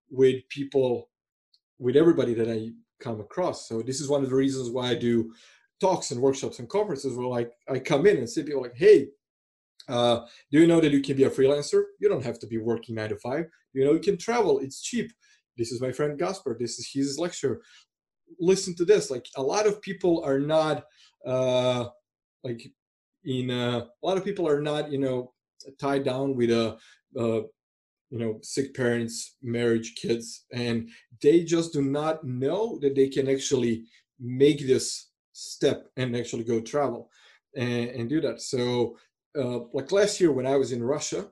with 0.10 0.48
people, 0.50 1.10
with 1.80 1.96
everybody 1.96 2.34
that 2.36 2.50
I 2.50 2.72
come 3.06 3.20
across. 3.20 3.68
So 3.70 3.82
this 3.82 4.02
is 4.02 4.10
one 4.10 4.24
of 4.24 4.30
the 4.30 4.36
reasons 4.36 4.70
why 4.70 4.90
I 4.90 4.96
do 4.96 5.32
talks 5.80 6.12
and 6.12 6.22
workshops 6.22 6.60
and 6.60 6.68
conferences 6.70 7.16
where 7.16 7.28
like 7.28 7.52
I 7.70 7.80
come 7.80 8.06
in 8.08 8.18
and 8.18 8.30
say 8.30 8.44
people 8.44 8.64
like, 8.64 8.76
hey, 8.76 9.08
uh, 9.88 10.22
do 10.52 10.60
you 10.60 10.68
know 10.68 10.82
that 10.82 10.92
you 10.92 11.02
can 11.02 11.16
be 11.16 11.26
a 11.26 11.30
freelancer? 11.30 11.84
You 12.00 12.10
don't 12.10 12.24
have 12.24 12.40
to 12.40 12.48
be 12.48 12.58
working 12.58 12.96
nine 12.96 13.10
to 13.10 13.18
five. 13.18 13.46
You 13.74 13.86
know, 13.86 13.94
you 13.94 14.00
can 14.00 14.18
travel. 14.18 14.60
It's 14.60 14.82
cheap. 14.82 15.12
This 15.58 15.72
is 15.72 15.82
my 15.82 15.92
friend 15.92 16.18
Gasper. 16.18 16.58
This 16.60 16.80
is 16.80 16.90
his 16.92 17.20
lecture. 17.20 17.62
Listen 18.40 18.76
to 18.76 18.86
this. 18.86 19.12
Like 19.12 19.28
a 19.38 19.44
lot 19.44 19.68
of 19.68 19.82
people 19.82 20.24
are 20.26 20.40
not 20.40 20.86
uh, 21.26 21.86
like 22.44 22.62
in 23.24 23.52
uh, 23.52 23.86
a 24.04 24.06
lot 24.06 24.18
of 24.18 24.26
people 24.26 24.48
are 24.48 24.62
not 24.62 24.92
you 24.92 24.98
know 24.98 25.34
tied 25.80 26.04
down 26.04 26.36
with 26.36 26.52
a, 26.52 26.78
uh, 27.20 27.42
you 28.10 28.20
know 28.20 28.40
sick 28.42 28.74
parents, 28.74 29.38
marriage, 29.42 29.96
kids, 29.96 30.46
and 30.52 30.90
they 31.22 31.44
just 31.44 31.74
do 31.74 31.82
not 31.82 32.24
know 32.24 32.78
that 32.80 32.96
they 32.96 33.10
can 33.10 33.30
actually 33.30 33.86
make 34.20 34.66
this 34.66 35.10
step 35.34 35.88
and 35.98 36.16
actually 36.16 36.44
go 36.44 36.62
travel 36.62 37.10
and, 37.56 37.90
and 37.90 38.10
do 38.10 38.22
that. 38.22 38.42
So 38.42 38.98
uh, 39.38 39.60
like 39.74 39.92
last 39.92 40.20
year 40.20 40.32
when 40.32 40.48
I 40.48 40.56
was 40.56 40.72
in 40.72 40.84
Russia, 40.84 41.28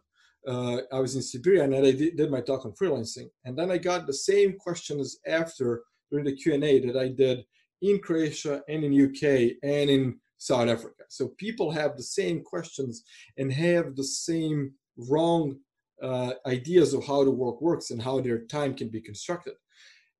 uh, 0.47 0.79
I 0.91 0.99
was 0.99 1.15
in 1.15 1.21
Siberia 1.21 1.63
and 1.63 1.75
I 1.75 1.91
did, 1.91 2.17
did, 2.17 2.31
my 2.31 2.41
talk 2.41 2.65
on 2.65 2.73
freelancing. 2.73 3.29
And 3.45 3.57
then 3.57 3.71
I 3.71 3.77
got 3.77 4.05
the 4.05 4.13
same 4.13 4.57
questions 4.57 5.19
after 5.25 5.83
during 6.11 6.25
the 6.25 6.35
Q&A 6.35 6.79
that 6.85 6.97
I 6.97 7.07
did 7.07 7.45
in 7.81 7.99
Croatia 7.99 8.61
and 8.67 8.83
in 8.83 9.05
UK 9.05 9.57
and 9.63 9.89
in 9.89 10.19
South 10.37 10.67
Africa. 10.67 11.03
So 11.07 11.29
people 11.37 11.71
have 11.71 11.95
the 11.95 12.03
same 12.03 12.41
questions 12.43 13.03
and 13.37 13.51
have 13.53 13.95
the 13.95 14.03
same 14.03 14.73
wrong 14.97 15.57
uh, 16.03 16.33
ideas 16.45 16.93
of 16.93 17.05
how 17.05 17.23
the 17.23 17.31
work 17.31 17.61
works 17.61 17.91
and 17.91 18.01
how 18.01 18.19
their 18.19 18.45
time 18.45 18.75
can 18.75 18.89
be 18.89 19.01
constructed. 19.01 19.53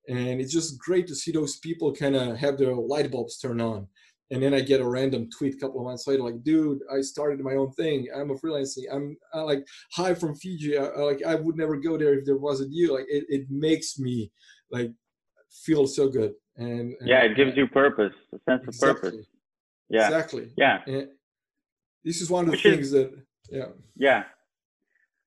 And 0.08 0.42
it's 0.42 0.52
just 0.52 0.80
great 0.80 1.08
to 1.08 1.16
see 1.16 1.32
those 1.32 1.58
people 1.58 1.94
kind 1.94 2.16
of 2.16 2.38
have 2.38 2.58
their 2.58 2.74
light 2.74 3.12
bulbs 3.12 3.38
turn 3.38 3.62
on 3.62 3.88
and 4.34 4.42
then 4.42 4.54
I 4.54 4.62
get 4.62 4.82
a 4.82 4.88
random 4.88 5.30
tweet 5.30 5.54
a 5.54 5.58
couple 5.58 5.80
of 5.80 5.86
months 5.86 6.08
later, 6.08 6.24
like, 6.24 6.44
dude, 6.44 6.80
I 6.92 7.02
started 7.02 7.40
my 7.42 7.54
own 7.54 7.72
thing. 7.74 8.08
I'm 8.16 8.32
a 8.32 8.36
freelancing. 8.36 8.86
I'm, 8.92 9.16
I'm 9.32 9.46
like, 9.46 9.64
hi 9.92 10.16
from 10.16 10.36
Fiji. 10.36 10.76
I, 10.76 10.86
like, 10.86 11.24
I 11.24 11.36
would 11.36 11.56
never 11.56 11.78
go 11.78 11.98
there 11.98 12.18
if 12.18 12.26
there 12.26 12.38
wasn't 12.38 12.74
you. 12.74 12.96
Like, 12.96 13.06
it, 13.10 13.26
it 13.30 13.46
makes 13.52 14.00
me 14.00 14.32
like 14.72 14.92
feel 15.52 15.86
so 15.86 16.10
good. 16.10 16.34
And, 16.58 16.96
and 17.00 17.08
yeah, 17.08 17.20
it 17.20 17.36
gives 17.36 17.56
you 17.56 17.68
purpose, 17.68 18.14
a 18.34 18.40
sense 18.50 18.64
of 18.64 18.70
exactly. 18.70 19.12
purpose. 19.12 19.28
Yeah, 19.90 20.06
exactly. 20.08 20.52
Yeah, 20.58 20.82
and 20.88 21.10
this 22.04 22.20
is 22.20 22.30
one 22.32 22.46
of 22.46 22.48
the 22.48 22.52
Which 22.54 22.64
things 22.64 22.88
is, 22.88 22.92
that, 22.92 23.12
yeah, 23.52 23.66
yeah, 23.96 24.24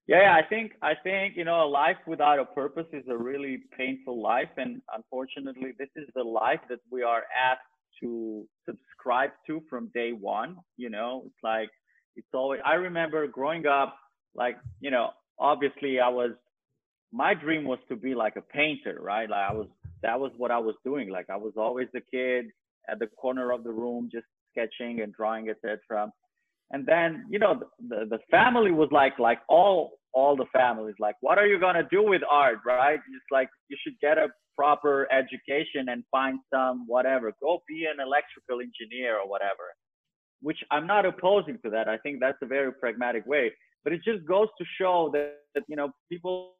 yeah. 0.06 0.36
I 0.36 0.46
think 0.48 0.72
I 0.82 0.94
think 1.02 1.36
you 1.36 1.44
know 1.44 1.64
a 1.64 1.68
life 1.68 1.96
without 2.06 2.38
a 2.38 2.44
purpose 2.44 2.86
is 2.92 3.04
a 3.08 3.16
really 3.16 3.60
painful 3.76 4.22
life, 4.22 4.50
and 4.56 4.82
unfortunately, 4.94 5.72
this 5.78 5.88
is 5.96 6.08
the 6.14 6.22
life 6.24 6.60
that 6.68 6.80
we 6.90 7.02
are 7.02 7.24
asked 7.50 7.60
to 8.02 8.46
subscribe 8.68 9.30
to 9.46 9.62
from 9.70 9.90
day 9.94 10.12
one. 10.12 10.56
You 10.76 10.90
know, 10.90 11.22
it's 11.26 11.42
like 11.42 11.70
it's 12.16 12.28
always. 12.34 12.60
I 12.64 12.74
remember 12.74 13.26
growing 13.26 13.66
up, 13.66 13.96
like 14.34 14.58
you 14.80 14.90
know, 14.90 15.10
obviously 15.38 16.00
I 16.00 16.08
was. 16.08 16.32
My 17.12 17.34
dream 17.34 17.64
was 17.64 17.78
to 17.88 17.96
be 17.96 18.14
like 18.14 18.36
a 18.36 18.42
painter, 18.42 18.98
right? 19.00 19.28
Like 19.30 19.50
I 19.50 19.54
was. 19.54 19.68
That 20.02 20.20
was 20.20 20.32
what 20.36 20.50
I 20.50 20.58
was 20.58 20.76
doing. 20.84 21.10
Like 21.10 21.30
I 21.30 21.36
was 21.36 21.54
always 21.56 21.88
the 21.92 22.02
kid 22.02 22.46
at 22.88 22.98
the 23.00 23.06
corner 23.08 23.52
of 23.52 23.64
the 23.64 23.72
room, 23.72 24.08
just 24.12 24.26
sketching 24.52 25.00
and 25.00 25.12
drawing, 25.14 25.48
etc. 25.48 26.12
And 26.70 26.84
then 26.86 27.26
you 27.30 27.38
know 27.38 27.60
the, 27.88 28.06
the 28.08 28.18
family 28.30 28.72
was 28.72 28.88
like 28.90 29.18
like 29.18 29.38
all 29.48 29.92
all 30.12 30.34
the 30.34 30.46
families 30.52 30.94
like 30.98 31.14
what 31.20 31.38
are 31.38 31.46
you 31.46 31.60
gonna 31.60 31.86
do 31.90 32.02
with 32.02 32.22
art, 32.30 32.58
right? 32.66 32.98
It's 32.98 33.30
like 33.30 33.48
you 33.68 33.76
should 33.82 33.98
get 34.00 34.18
a 34.18 34.28
proper 34.56 35.06
education 35.12 35.88
and 35.88 36.02
find 36.10 36.38
some 36.52 36.84
whatever. 36.86 37.32
Go 37.40 37.62
be 37.68 37.86
an 37.86 38.00
electrical 38.00 38.60
engineer 38.60 39.18
or 39.18 39.28
whatever. 39.28 39.66
Which 40.42 40.58
i'm 40.70 40.86
not 40.86 41.06
opposing 41.06 41.58
to 41.64 41.70
that. 41.70 41.88
I 41.88 41.98
think 41.98 42.20
that's 42.20 42.38
a 42.42 42.46
very 42.46 42.72
pragmatic 42.72 43.26
way. 43.26 43.52
But 43.84 43.92
it 43.92 44.00
just 44.04 44.26
goes 44.26 44.48
to 44.58 44.64
show 44.78 45.10
that, 45.12 45.36
that 45.54 45.64
you 45.68 45.76
know 45.76 45.90
people 46.10 46.54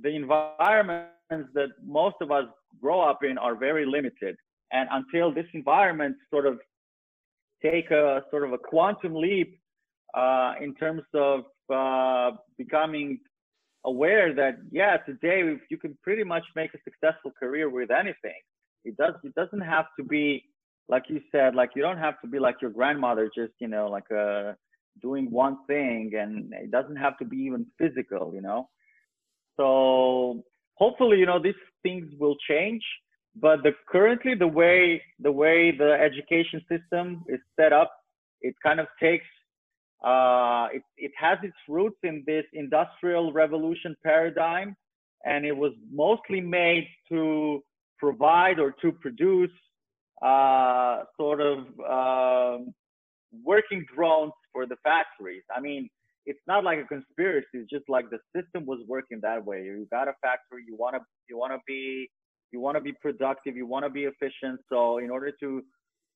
the 0.00 0.14
environments 0.14 1.50
that 1.54 1.68
most 1.84 2.16
of 2.20 2.30
us 2.30 2.46
grow 2.80 3.00
up 3.00 3.20
in 3.22 3.38
are 3.38 3.56
very 3.56 3.84
limited. 3.84 4.36
And 4.72 4.88
until 4.90 5.32
this 5.32 5.46
environment 5.52 6.16
sort 6.30 6.46
of 6.46 6.58
take 7.62 7.90
a 7.90 8.22
sort 8.30 8.44
of 8.44 8.52
a 8.52 8.58
quantum 8.58 9.14
leap 9.14 9.58
uh, 10.14 10.54
in 10.60 10.74
terms 10.74 11.02
of 11.14 11.44
uh, 11.72 12.32
becoming 12.58 13.18
aware 13.84 14.34
that 14.34 14.58
yeah 14.70 14.96
today 14.98 15.56
you 15.68 15.76
can 15.76 15.96
pretty 16.02 16.22
much 16.22 16.44
make 16.54 16.72
a 16.74 16.78
successful 16.84 17.32
career 17.38 17.68
with 17.68 17.90
anything 17.90 18.40
it 18.84 18.96
does 18.96 19.14
it 19.24 19.34
doesn't 19.34 19.60
have 19.60 19.86
to 19.98 20.04
be 20.04 20.44
like 20.88 21.02
you 21.08 21.20
said 21.32 21.56
like 21.56 21.70
you 21.74 21.82
don't 21.82 21.98
have 21.98 22.20
to 22.20 22.28
be 22.28 22.38
like 22.38 22.56
your 22.62 22.70
grandmother 22.70 23.28
just 23.34 23.52
you 23.58 23.66
know 23.66 23.88
like 23.88 24.08
uh 24.12 24.52
doing 25.00 25.28
one 25.32 25.56
thing 25.66 26.12
and 26.16 26.52
it 26.52 26.70
doesn't 26.70 26.94
have 26.94 27.18
to 27.18 27.24
be 27.24 27.38
even 27.38 27.66
physical 27.76 28.32
you 28.32 28.40
know 28.40 28.68
so 29.56 30.44
hopefully, 30.74 31.18
you 31.18 31.26
know, 31.26 31.40
these 31.40 31.54
things 31.82 32.06
will 32.18 32.36
change. 32.48 32.82
But 33.34 33.62
the 33.62 33.72
currently 33.88 34.34
the 34.34 34.46
way 34.46 35.02
the 35.18 35.32
way 35.32 35.70
the 35.70 35.92
education 35.92 36.62
system 36.70 37.24
is 37.28 37.40
set 37.58 37.72
up, 37.72 37.90
it 38.42 38.54
kind 38.62 38.78
of 38.78 38.86
takes 39.00 39.26
uh, 40.04 40.66
it, 40.72 40.82
it 40.96 41.12
has 41.16 41.38
its 41.42 41.56
roots 41.68 41.98
in 42.02 42.24
this 42.26 42.44
industrial 42.52 43.32
revolution 43.32 43.96
paradigm, 44.04 44.76
and 45.24 45.46
it 45.46 45.56
was 45.56 45.72
mostly 45.92 46.40
made 46.40 46.88
to 47.08 47.62
provide 47.98 48.58
or 48.58 48.74
to 48.82 48.90
produce 48.92 49.50
uh, 50.22 51.04
sort 51.16 51.40
of 51.40 51.58
um, 51.88 52.74
working 53.44 53.86
drones 53.94 54.32
for 54.52 54.66
the 54.66 54.76
factories. 54.82 55.42
I 55.54 55.60
mean, 55.60 55.88
it's 56.26 56.40
not 56.46 56.64
like 56.64 56.78
a 56.78 56.84
conspiracy. 56.84 57.46
It's 57.54 57.70
just 57.70 57.88
like 57.88 58.06
the 58.10 58.18
system 58.34 58.66
was 58.66 58.80
working 58.88 59.20
that 59.22 59.44
way. 59.44 59.62
You 59.62 59.86
got 59.90 60.08
a 60.08 60.14
factory. 60.20 60.64
You 60.66 60.76
want 60.76 60.96
to 60.96 61.00
you 61.28 61.38
want 61.38 61.52
to 61.52 61.58
be 61.66 62.10
you 62.52 62.60
want 62.60 62.76
to 62.76 62.80
be 62.80 62.92
productive. 62.92 63.56
You 63.56 63.66
want 63.66 63.84
to 63.84 63.90
be 63.90 64.04
efficient. 64.04 64.60
So 64.68 64.98
in 64.98 65.10
order 65.10 65.32
to 65.40 65.62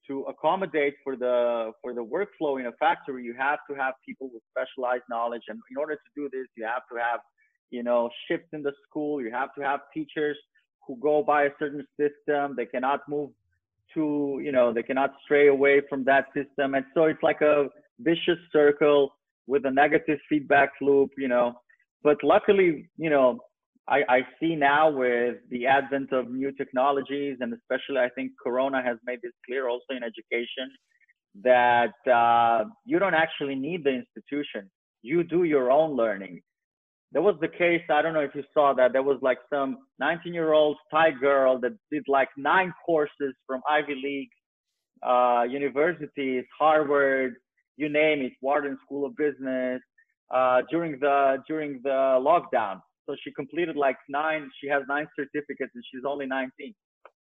to 0.07 0.23
accommodate 0.23 0.95
for 1.03 1.17
the 1.17 1.73
for 1.83 1.93
the 1.93 2.05
workflow 2.05 2.61
in 2.61 2.67
a 2.67 2.73
factory, 2.73 3.25
you 3.25 3.35
have 3.39 3.59
to 3.69 3.75
have 3.75 3.95
people 4.07 4.31
with 4.33 4.43
specialized 4.51 5.05
knowledge. 5.11 5.43
And 5.49 5.59
in 5.71 5.77
order 5.77 5.95
to 5.95 6.11
do 6.15 6.29
this, 6.33 6.47
you 6.57 6.65
have 6.65 6.83
to 6.93 6.99
have 6.99 7.21
you 7.71 7.83
know 7.83 8.11
shifts 8.29 8.49
in 8.53 8.63
the 8.63 8.73
school. 8.89 9.21
You 9.21 9.33
have 9.33 9.55
to 9.55 9.63
have 9.63 9.81
teachers 9.93 10.37
who 10.87 10.97
go 10.97 11.23
by 11.23 11.45
a 11.45 11.51
certain 11.59 11.85
system. 11.99 12.55
They 12.57 12.67
cannot 12.67 13.01
move 13.09 13.31
to 13.95 14.41
you 14.43 14.53
know 14.53 14.73
they 14.73 14.83
cannot 14.83 15.15
stray 15.25 15.49
away 15.49 15.81
from 15.89 16.05
that 16.05 16.27
system. 16.35 16.75
And 16.75 16.85
so 16.95 17.05
it's 17.05 17.23
like 17.23 17.41
a 17.41 17.69
vicious 18.01 18.39
circle 18.53 19.15
with 19.47 19.65
a 19.65 19.71
negative 19.71 20.19
feedback 20.29 20.71
loop. 20.81 21.11
You 21.17 21.29
know, 21.29 21.55
but 22.03 22.23
luckily 22.23 22.89
you 22.99 23.11
know 23.11 23.41
I, 23.89 24.03
I 24.09 24.21
see 24.41 24.57
now 24.57 24.91
with 24.91 25.37
the 25.51 25.67
advent 25.67 26.13
of 26.13 26.31
new 26.31 26.51
technologies, 26.53 27.39
and 27.41 27.55
especially 27.55 27.99
I 27.99 28.09
think 28.11 28.33
Corona 28.43 28.83
has 28.83 28.99
made 29.05 29.21
this 29.23 29.33
clear 29.47 29.69
also 29.69 29.91
in 29.91 30.03
education, 30.03 30.71
that 31.43 31.95
uh, 32.11 32.65
you 32.85 32.99
don't 32.99 33.15
actually 33.15 33.55
need 33.55 33.85
the 33.85 33.91
institution. 33.91 34.71
You 35.03 35.23
do 35.23 35.45
your 35.45 35.71
own 35.71 35.97
learning. 35.97 36.43
There 37.13 37.23
was 37.23 37.37
the 37.41 37.49
case, 37.49 37.83
I 37.89 38.03
don't 38.03 38.15
know 38.15 38.21
if 38.21 38.35
you 38.35 38.43
saw 38.53 38.75
that, 38.75 38.93
there 38.93 39.05
was 39.05 39.19
like 39.23 39.39
some 39.49 39.79
19 40.01 40.35
year 40.35 40.53
old 40.53 40.77
Thai 40.91 41.13
girl 41.13 41.61
that 41.61 41.73
did 41.93 42.03
like 42.09 42.29
nine 42.37 42.75
courses 42.85 43.35
from 43.47 43.61
Ivy 43.71 43.95
League 43.95 44.31
uh, 45.07 45.45
universities, 45.49 46.45
Harvard, 46.59 47.35
you 47.77 47.89
name 47.89 48.23
it, 48.23 48.33
Wharton 48.41 48.77
School 48.85 49.07
of 49.07 49.17
Business, 49.17 49.81
uh, 50.35 50.63
during 50.71 50.99
the 50.99 51.37
during 51.47 51.81
the 51.85 52.19
lockdown 52.21 52.81
so 53.07 53.17
she 53.23 53.33
completed 53.33 53.77
like 53.77 53.97
nine, 54.09 54.51
she 54.61 54.69
has 54.69 54.83
nine 54.89 55.07
certificates 55.17 55.73
and 55.75 55.85
she's 55.91 56.05
only 56.07 56.27
19. 56.27 56.75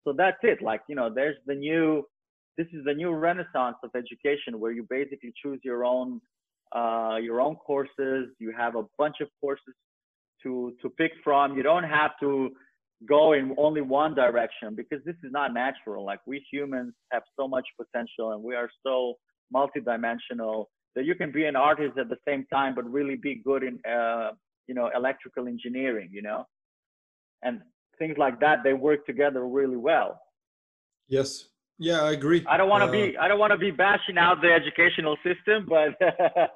So 0.04 0.14
that's 0.14 0.38
it. 0.44 0.62
Like, 0.62 0.82
you 0.88 0.96
know, 0.96 1.10
there's 1.14 1.36
the 1.46 1.56
new, 1.56 2.04
this 2.58 2.68
is 2.74 2.86
the 2.86 2.94
new 2.94 3.12
renaissance 3.12 3.78
of 3.84 3.92
education 3.96 4.60
where 4.60 4.72
you 4.72 4.86
basically 4.90 5.34
choose 5.42 5.60
your 5.64 5.86
own, 5.86 6.22
uh, 6.76 7.18
your 7.22 7.42
own 7.42 7.56
courses. 7.56 8.30
You 8.40 8.54
have 8.58 8.76
a 8.76 8.84
bunch 8.98 9.18
of 9.22 9.28
courses 9.42 9.74
to, 10.44 10.74
to 10.82 10.90
pick 10.90 11.12
from. 11.24 11.56
You 11.58 11.64
don't 11.64 11.84
have 11.84 12.12
to 12.22 12.52
go 13.08 13.34
in 13.34 13.54
only 13.58 13.82
one 13.82 14.16
direction 14.16 14.76
because 14.76 15.00
this 15.06 15.16
is 15.24 15.32
not 15.32 15.54
natural. 15.54 16.06
Like 16.06 16.20
we 16.26 16.46
humans 16.52 16.94
have 17.12 17.24
so 17.38 17.48
much 17.48 17.66
potential 17.78 18.32
and 18.32 18.44
we 18.44 18.56
are 18.56 18.70
so 18.86 19.16
multidimensional 19.54 20.66
that 20.96 21.06
you 21.06 21.16
can 21.16 21.32
be 21.32 21.46
an 21.46 21.56
artist 21.56 21.98
at 21.98 22.10
the 22.10 22.18
same 22.28 22.46
time, 22.54 22.76
but 22.76 22.90
really 22.90 23.16
be 23.16 23.42
good 23.44 23.64
in, 23.64 23.80
uh, 23.90 24.32
you 24.68 24.76
know 24.76 24.90
electrical 24.96 25.48
engineering 25.48 26.10
you 26.12 26.22
know? 26.22 26.46
And 27.42 27.62
things 28.00 28.18
like 28.18 28.40
that 28.40 28.64
they 28.64 28.74
work 28.74 29.06
together 29.06 29.46
really 29.48 29.78
well. 29.78 30.20
Yes. 31.08 31.46
Yeah 31.80 32.02
i 32.04 32.12
agree. 32.12 32.46
I 32.48 32.58
don't 32.58 32.70
want 32.70 32.84
to 32.84 32.90
uh, 32.90 32.92
be 32.92 33.18
i 33.18 33.28
don't 33.28 33.40
want 33.40 33.52
to 33.52 33.58
be 33.58 33.72
bashing 33.72 34.18
out 34.18 34.42
the 34.42 34.52
educational 34.52 35.18
system 35.28 35.66
but 35.68 35.92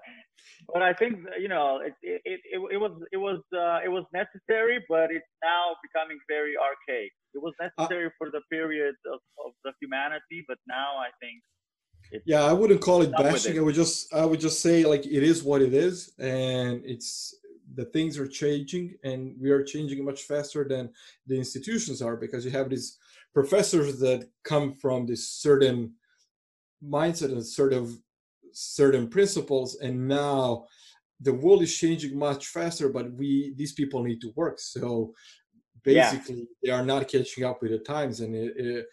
but 0.73 0.81
i 0.81 0.93
think 0.93 1.13
you 1.39 1.47
know 1.47 1.79
it 1.87 1.93
it, 2.01 2.21
it, 2.53 2.59
it 2.75 2.77
was 2.77 2.91
it 3.11 3.17
was 3.17 3.39
uh, 3.53 3.79
it 3.83 3.91
was 3.97 4.03
necessary 4.13 4.83
but 4.89 5.11
it's 5.11 5.33
now 5.43 5.75
becoming 5.85 6.19
very 6.27 6.53
archaic. 6.57 7.11
It 7.33 7.41
was 7.41 7.53
uh 7.61 7.67
necessary 7.67 8.09
for 8.17 8.29
the 8.31 8.41
period 8.51 8.95
of, 9.13 9.19
of 9.45 9.51
the 9.63 9.71
humanity 9.81 10.39
but 10.47 10.57
now 10.67 10.89
i 11.07 11.09
think 11.21 11.37
yeah 12.25 12.43
i 12.43 12.53
wouldn't 12.53 12.81
call 12.81 13.01
it 13.01 13.11
bashing. 13.11 13.55
it. 13.55 13.59
i 13.59 13.61
would 13.61 13.75
just 13.75 14.13
i 14.13 14.25
would 14.25 14.39
just 14.39 14.61
say 14.61 14.85
like 14.85 15.05
it 15.05 15.23
is 15.31 15.43
what 15.43 15.61
it 15.61 15.73
is 15.73 16.13
and 16.19 16.81
it's 16.85 17.35
the 17.75 17.85
things 17.85 18.17
are 18.17 18.27
changing 18.27 18.95
and 19.03 19.35
we 19.39 19.49
are 19.51 19.63
changing 19.63 20.03
much 20.03 20.23
faster 20.23 20.65
than 20.67 20.89
the 21.25 21.37
institutions 21.37 22.01
are 22.01 22.15
because 22.15 22.45
you 22.45 22.51
have 22.51 22.69
these 22.69 22.97
professors 23.33 23.99
that 23.99 24.27
come 24.43 24.73
from 24.73 25.05
this 25.05 25.29
certain 25.29 25.93
mindset 26.83 27.31
and 27.31 27.45
sort 27.45 27.73
of 27.73 27.91
certain 28.53 29.07
principles 29.07 29.75
and 29.81 30.07
now 30.07 30.65
the 31.21 31.33
world 31.33 31.61
is 31.61 31.75
changing 31.75 32.17
much 32.17 32.47
faster 32.47 32.89
but 32.89 33.11
we 33.13 33.53
these 33.55 33.73
people 33.73 34.03
need 34.03 34.21
to 34.21 34.31
work 34.35 34.59
so 34.59 35.13
basically 35.83 36.35
yeah. 36.35 36.43
they 36.63 36.71
are 36.71 36.85
not 36.85 37.07
catching 37.07 37.43
up 37.43 37.61
with 37.61 37.71
the 37.71 37.79
times 37.79 38.21
and 38.21 38.35
it, 38.35 38.53
it, 38.57 38.85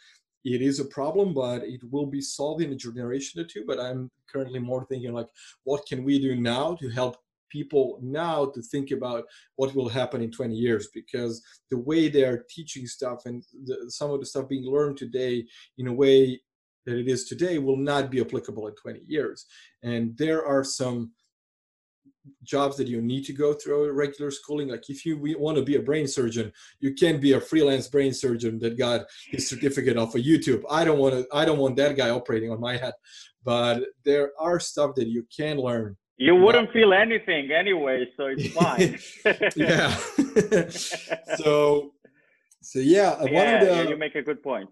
it 0.45 0.63
is 0.63 0.81
a 0.81 0.85
problem 0.87 1.33
but 1.33 1.63
it 1.63 1.81
will 1.91 2.07
be 2.07 2.21
solved 2.21 2.63
in 2.63 2.73
a 2.73 2.77
generation 2.77 3.41
or 3.41 3.45
two 3.45 3.65
but 3.67 3.81
i'm 3.81 4.11
currently 4.31 4.59
more 4.59 4.85
thinking 4.87 5.13
like 5.13 5.29
what 5.65 5.87
can 5.87 6.05
we 6.05 6.19
do 6.19 6.37
now 6.37 6.75
to 6.75 6.89
help 6.89 7.17
people 7.51 7.99
now 8.03 8.47
to 8.47 8.63
think 8.63 8.91
about 8.91 9.25
what 9.57 9.75
will 9.75 9.89
happen 9.89 10.21
in 10.23 10.31
20 10.31 10.55
years 10.55 10.89
because 10.95 11.43
the 11.71 11.79
way 11.79 12.09
they 12.09 12.25
are 12.25 12.45
teaching 12.51 12.87
stuff 12.87 13.27
and 13.27 13.45
the, 13.65 13.87
some 13.89 14.11
of 14.11 14.21
the 14.21 14.27
stuff 14.27 14.49
being 14.49 14.65
learned 14.65 14.97
today 14.97 15.45
in 15.79 15.89
a 15.89 15.93
way 15.93 16.41
that 16.87 16.99
it 16.99 17.09
is 17.09 17.25
today 17.25 17.59
will 17.59 17.77
not 17.77 18.11
be 18.11 18.21
applicable 18.21 18.67
in 18.69 18.75
20 18.75 19.01
years. 19.07 19.47
And 19.83 20.17
there 20.19 20.45
are 20.45 20.65
some 20.65 21.13
jobs 22.43 22.77
that 22.77 22.89
you 22.89 23.03
need 23.03 23.25
to 23.25 23.33
go 23.33 23.53
through 23.53 23.93
regular 23.93 24.31
schooling. 24.31 24.69
Like 24.69 24.89
if 24.89 25.05
you 25.05 25.19
want 25.39 25.57
to 25.59 25.63
be 25.63 25.77
a 25.77 25.83
brain 25.83 26.07
surgeon 26.07 26.53
you 26.81 26.95
can't 26.95 27.21
be 27.21 27.33
a 27.33 27.41
freelance 27.41 27.89
brain 27.89 28.15
surgeon 28.15 28.59
that 28.61 28.79
got 28.79 29.03
his 29.27 29.49
certificate 29.49 29.97
off 29.99 30.15
of 30.15 30.23
youtube. 30.23 30.63
I 30.71 30.85
don't 30.85 30.99
want 30.99 31.15
to 31.15 31.27
i 31.33 31.45
don't 31.45 31.59
want 31.59 31.77
that 31.77 31.97
guy 31.97 32.11
operating 32.11 32.51
on 32.51 32.61
my 32.61 32.77
head. 32.77 32.95
But 33.45 33.83
there 34.05 34.33
are 34.39 34.59
stuff 34.59 34.95
that 34.97 35.09
you 35.09 35.27
can 35.35 35.59
learn 35.59 35.97
you 36.17 36.35
wouldn't 36.37 36.71
feel 36.73 36.93
anything 36.93 37.51
anyway, 37.51 38.07
so 38.17 38.27
it's 38.27 38.49
fine. 38.55 38.99
yeah. 39.57 39.95
so, 41.37 41.93
so 42.63 42.79
yeah, 42.79 43.23
yeah, 43.25 43.33
one 43.33 43.55
of 43.55 43.61
the, 43.61 43.75
yeah, 43.75 43.89
you 43.89 43.97
make 43.97 44.15
a 44.15 44.23
good 44.23 44.43
point. 44.43 44.69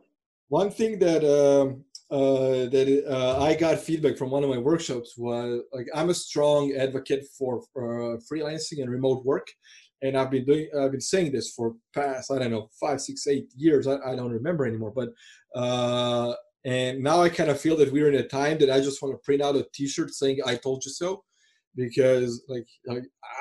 One 0.49 0.71
thing 0.71 0.99
that 0.99 1.25
um, 1.25 1.85
uh, 2.11 2.69
that 2.69 3.05
uh, 3.09 3.43
I 3.43 3.55
got 3.55 3.79
feedback 3.79 4.19
from 4.19 4.31
one 4.31 4.45
of 4.45 4.51
my 4.51 4.59
workshops 4.59 5.17
was 5.17 5.63
like 5.73 5.89
I'm 5.95 6.11
a 6.11 6.15
strong 6.15 6.73
advocate 6.73 7.27
for 7.39 7.63
uh, 7.77 8.19
freelancing 8.31 8.83
and 8.83 8.91
remote 8.91 9.25
work, 9.25 9.47
and 10.03 10.17
I've 10.17 10.31
been 10.31 10.45
doing 10.45 10.69
I've 10.79 10.93
been 10.93 11.01
saying 11.01 11.33
this 11.33 11.53
for 11.55 11.75
past 11.95 12.31
I 12.31 12.39
don't 12.39 12.51
know 12.51 12.69
five 12.79 13.01
six 13.01 13.27
eight 13.27 13.51
years 13.57 13.87
I, 13.87 13.97
I 14.07 14.15
don't 14.15 14.31
remember 14.31 14.67
anymore, 14.67 14.93
but 14.95 15.09
uh, 15.55 16.35
and 16.65 17.03
now 17.03 17.23
I 17.23 17.31
kind 17.31 17.51
of 17.51 17.61
feel 17.61 17.77
that 17.79 17.93
we're 17.93 18.09
in 18.09 18.21
a 18.21 18.29
time 18.29 18.59
that 18.59 18.71
I 18.71 18.81
just 18.81 19.03
want 19.03 19.15
to 19.15 19.25
print 19.25 19.43
out 19.43 19.57
a 19.57 19.67
T-shirt 19.75 20.13
saying 20.13 20.39
"I 20.47 20.57
told 20.57 20.85
you 20.85 20.91
so," 20.91 21.25
because 21.77 22.43
like, 22.49 22.67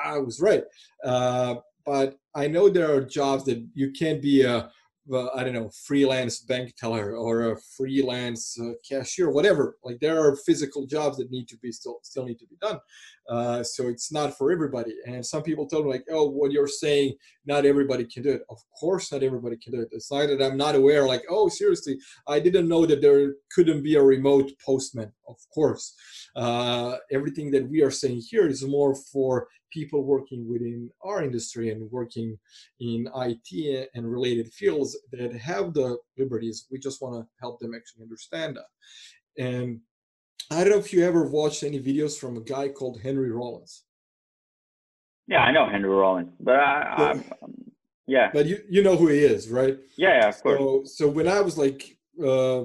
I 0.04 0.18
was 0.18 0.40
right. 0.40 0.64
Uh, 1.04 1.56
but 1.84 2.16
I 2.34 2.46
know 2.46 2.68
there 2.68 2.94
are 2.94 3.00
jobs 3.00 3.44
that 3.44 3.66
you 3.74 3.90
can't 3.90 4.22
be 4.22 4.42
a 4.42 4.70
I 5.10 5.42
don't 5.42 5.52
know, 5.52 5.70
freelance 5.84 6.38
bank 6.38 6.76
teller 6.76 7.16
or 7.16 7.52
a 7.52 7.56
freelance 7.76 8.56
uh, 8.60 8.72
cashier, 8.88 9.30
whatever. 9.30 9.76
Like 9.82 9.98
there 10.00 10.20
are 10.20 10.36
physical 10.36 10.86
jobs 10.86 11.16
that 11.16 11.30
need 11.30 11.48
to 11.48 11.56
be 11.58 11.72
still 11.72 11.98
still 12.02 12.24
need 12.24 12.38
to 12.38 12.46
be 12.46 12.56
done. 12.60 12.78
Uh, 13.28 13.62
so 13.62 13.88
it's 13.88 14.12
not 14.12 14.36
for 14.36 14.50
everybody. 14.50 14.92
And 15.06 15.24
some 15.24 15.42
people 15.42 15.66
tell 15.66 15.82
me 15.82 15.90
like, 15.90 16.04
oh, 16.10 16.28
what 16.28 16.52
you're 16.52 16.68
saying, 16.68 17.14
not 17.46 17.64
everybody 17.64 18.04
can 18.04 18.22
do 18.22 18.30
it. 18.30 18.42
Of 18.50 18.58
course, 18.78 19.12
not 19.12 19.22
everybody 19.22 19.56
can 19.56 19.72
do 19.72 19.80
it. 19.80 19.88
It's 19.92 20.10
not 20.10 20.26
that 20.26 20.42
I'm 20.42 20.56
not 20.56 20.74
aware. 20.74 21.06
Like, 21.06 21.22
oh, 21.30 21.48
seriously, 21.48 21.98
I 22.28 22.40
didn't 22.40 22.68
know 22.68 22.84
that 22.86 23.00
there 23.00 23.34
couldn't 23.52 23.82
be 23.82 23.94
a 23.94 24.02
remote 24.02 24.50
postman. 24.64 25.12
Of 25.28 25.36
course, 25.54 25.94
uh, 26.36 26.96
everything 27.10 27.50
that 27.52 27.68
we 27.68 27.82
are 27.82 27.90
saying 27.90 28.22
here 28.28 28.46
is 28.46 28.66
more 28.66 28.94
for 28.94 29.48
people 29.72 30.04
working 30.04 30.48
within 30.48 30.90
our 31.02 31.22
industry 31.22 31.70
and 31.70 31.90
working 31.90 32.36
in 32.80 33.08
IT 33.16 33.88
and 33.94 34.10
related 34.10 34.52
fields 34.52 34.98
that 35.12 35.32
have 35.32 35.72
the 35.72 35.96
liberties. 36.18 36.66
We 36.70 36.78
just 36.78 37.00
want 37.00 37.14
to 37.14 37.28
help 37.40 37.60
them 37.60 37.72
actually 37.74 38.02
understand 38.02 38.56
that. 38.56 39.42
And 39.42 39.80
I 40.50 40.64
don't 40.64 40.70
know 40.70 40.78
if 40.78 40.92
you 40.92 41.04
ever 41.04 41.26
watched 41.28 41.62
any 41.62 41.80
videos 41.80 42.18
from 42.18 42.36
a 42.36 42.40
guy 42.40 42.68
called 42.68 43.00
Henry 43.02 43.30
Rollins. 43.30 43.84
Yeah, 45.26 45.42
I 45.42 45.52
know 45.52 45.68
Henry 45.68 45.88
Rollins, 45.88 46.32
but 46.40 46.56
I, 46.56 46.94
yeah. 46.98 47.04
I'm, 47.04 47.24
yeah. 48.06 48.30
But 48.32 48.46
you 48.46 48.58
you 48.68 48.82
know 48.82 48.96
who 48.96 49.08
he 49.08 49.20
is, 49.20 49.48
right? 49.48 49.78
Yeah, 49.96 50.20
yeah, 50.20 50.28
of 50.28 50.42
course. 50.42 50.58
So 50.58 50.82
so 51.06 51.08
when 51.08 51.28
I 51.28 51.40
was 51.40 51.56
like 51.56 51.96
uh, 52.22 52.64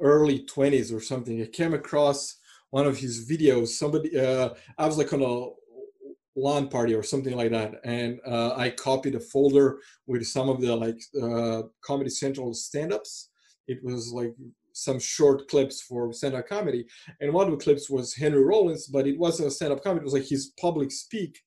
early 0.00 0.40
twenties 0.44 0.92
or 0.92 1.00
something, 1.00 1.40
I 1.42 1.46
came 1.46 1.74
across 1.74 2.36
one 2.70 2.86
of 2.86 2.98
his 2.98 3.28
videos. 3.30 3.68
Somebody, 3.68 4.18
uh, 4.18 4.50
I 4.78 4.86
was 4.86 4.98
like 4.98 5.12
on 5.12 5.22
a 5.22 5.48
lawn 6.36 6.68
party 6.68 6.94
or 6.94 7.02
something 7.02 7.36
like 7.36 7.50
that 7.50 7.74
and 7.84 8.18
uh, 8.26 8.54
i 8.56 8.68
copied 8.68 9.14
a 9.14 9.20
folder 9.20 9.78
with 10.06 10.26
some 10.26 10.48
of 10.48 10.60
the 10.60 10.74
like 10.74 11.00
uh, 11.22 11.62
comedy 11.80 12.10
central 12.10 12.52
stand-ups 12.52 13.30
it 13.68 13.78
was 13.82 14.12
like 14.12 14.34
some 14.74 14.98
short 14.98 15.48
clips 15.48 15.80
for 15.80 16.12
stand-up 16.12 16.48
comedy. 16.48 16.84
And 17.20 17.32
one 17.32 17.46
of 17.46 17.52
the 17.52 17.64
clips 17.64 17.88
was 17.88 18.14
henry 18.14 18.44
rollins 18.44 18.86
but 18.86 19.06
it 19.06 19.18
wasn't 19.18 19.48
a 19.48 19.50
stand-up 19.50 19.82
comedy 19.82 20.02
it 20.02 20.04
was 20.04 20.12
like 20.12 20.28
his 20.28 20.52
public 20.60 20.92
speak. 20.92 21.38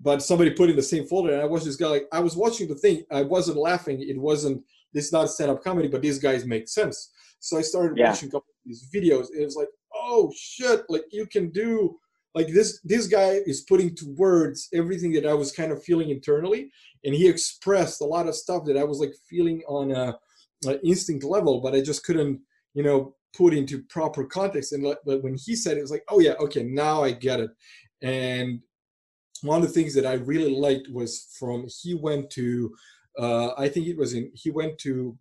But 0.00 0.22
somebody 0.22 0.50
put 0.50 0.70
in 0.70 0.76
the 0.76 0.82
same 0.82 1.04
folder 1.04 1.32
and 1.32 1.42
i 1.42 1.44
watched 1.44 1.66
this 1.66 1.76
guy 1.76 1.88
like 1.88 2.08
i 2.12 2.20
was 2.20 2.36
watching 2.36 2.68
the 2.68 2.74
thing 2.74 3.02
i 3.10 3.22
wasn't 3.22 3.58
laughing 3.58 4.00
it 4.00 4.18
wasn't 4.18 4.62
this 4.94 5.06
is 5.06 5.12
not 5.12 5.28
stand-up 5.28 5.62
comedy 5.62 5.88
but 5.88 6.02
these 6.02 6.18
guys 6.18 6.46
make 6.46 6.68
sense. 6.68 7.12
So 7.40 7.58
i 7.58 7.62
started 7.62 7.98
yeah. 7.98 8.10
watching 8.10 8.28
a 8.28 8.32
couple 8.32 8.48
of 8.48 8.64
these 8.64 8.88
videos 8.94 9.26
it 9.32 9.44
was 9.44 9.56
like 9.56 9.68
oh 9.94 10.32
shit 10.36 10.82
like 10.88 11.04
you 11.10 11.26
can 11.26 11.50
do 11.50 11.98
like 12.34 12.48
this 12.48 12.80
this 12.84 13.06
guy 13.06 13.40
is 13.46 13.62
putting 13.62 13.94
to 13.96 14.14
words 14.16 14.68
everything 14.74 15.12
that 15.12 15.26
i 15.26 15.34
was 15.34 15.52
kind 15.52 15.72
of 15.72 15.82
feeling 15.82 16.10
internally 16.10 16.70
and 17.04 17.14
he 17.14 17.28
expressed 17.28 18.00
a 18.00 18.04
lot 18.04 18.28
of 18.28 18.34
stuff 18.34 18.64
that 18.64 18.76
i 18.76 18.84
was 18.84 19.00
like 19.00 19.12
feeling 19.28 19.62
on 19.68 19.90
a, 19.90 20.16
a 20.66 20.86
instinct 20.86 21.24
level 21.24 21.60
but 21.60 21.74
i 21.74 21.80
just 21.80 22.04
couldn't 22.04 22.40
you 22.74 22.82
know 22.82 23.14
put 23.36 23.54
into 23.54 23.82
proper 23.84 24.24
context 24.24 24.72
and 24.72 24.84
but 25.04 25.22
when 25.22 25.36
he 25.36 25.54
said 25.54 25.76
it, 25.76 25.80
it 25.80 25.82
was 25.82 25.90
like 25.90 26.04
oh 26.08 26.20
yeah 26.20 26.32
okay 26.40 26.62
now 26.62 27.02
i 27.02 27.10
get 27.10 27.40
it 27.40 27.50
and 28.02 28.60
one 29.42 29.60
of 29.60 29.66
the 29.66 29.72
things 29.72 29.94
that 29.94 30.06
i 30.06 30.14
really 30.14 30.54
liked 30.54 30.88
was 30.92 31.28
from 31.38 31.66
he 31.82 31.94
went 31.94 32.30
to 32.30 32.74
uh, 33.18 33.50
i 33.58 33.68
think 33.68 33.86
it 33.86 33.96
was 33.96 34.14
in 34.14 34.30
he 34.34 34.50
went 34.50 34.78
to 34.78 35.16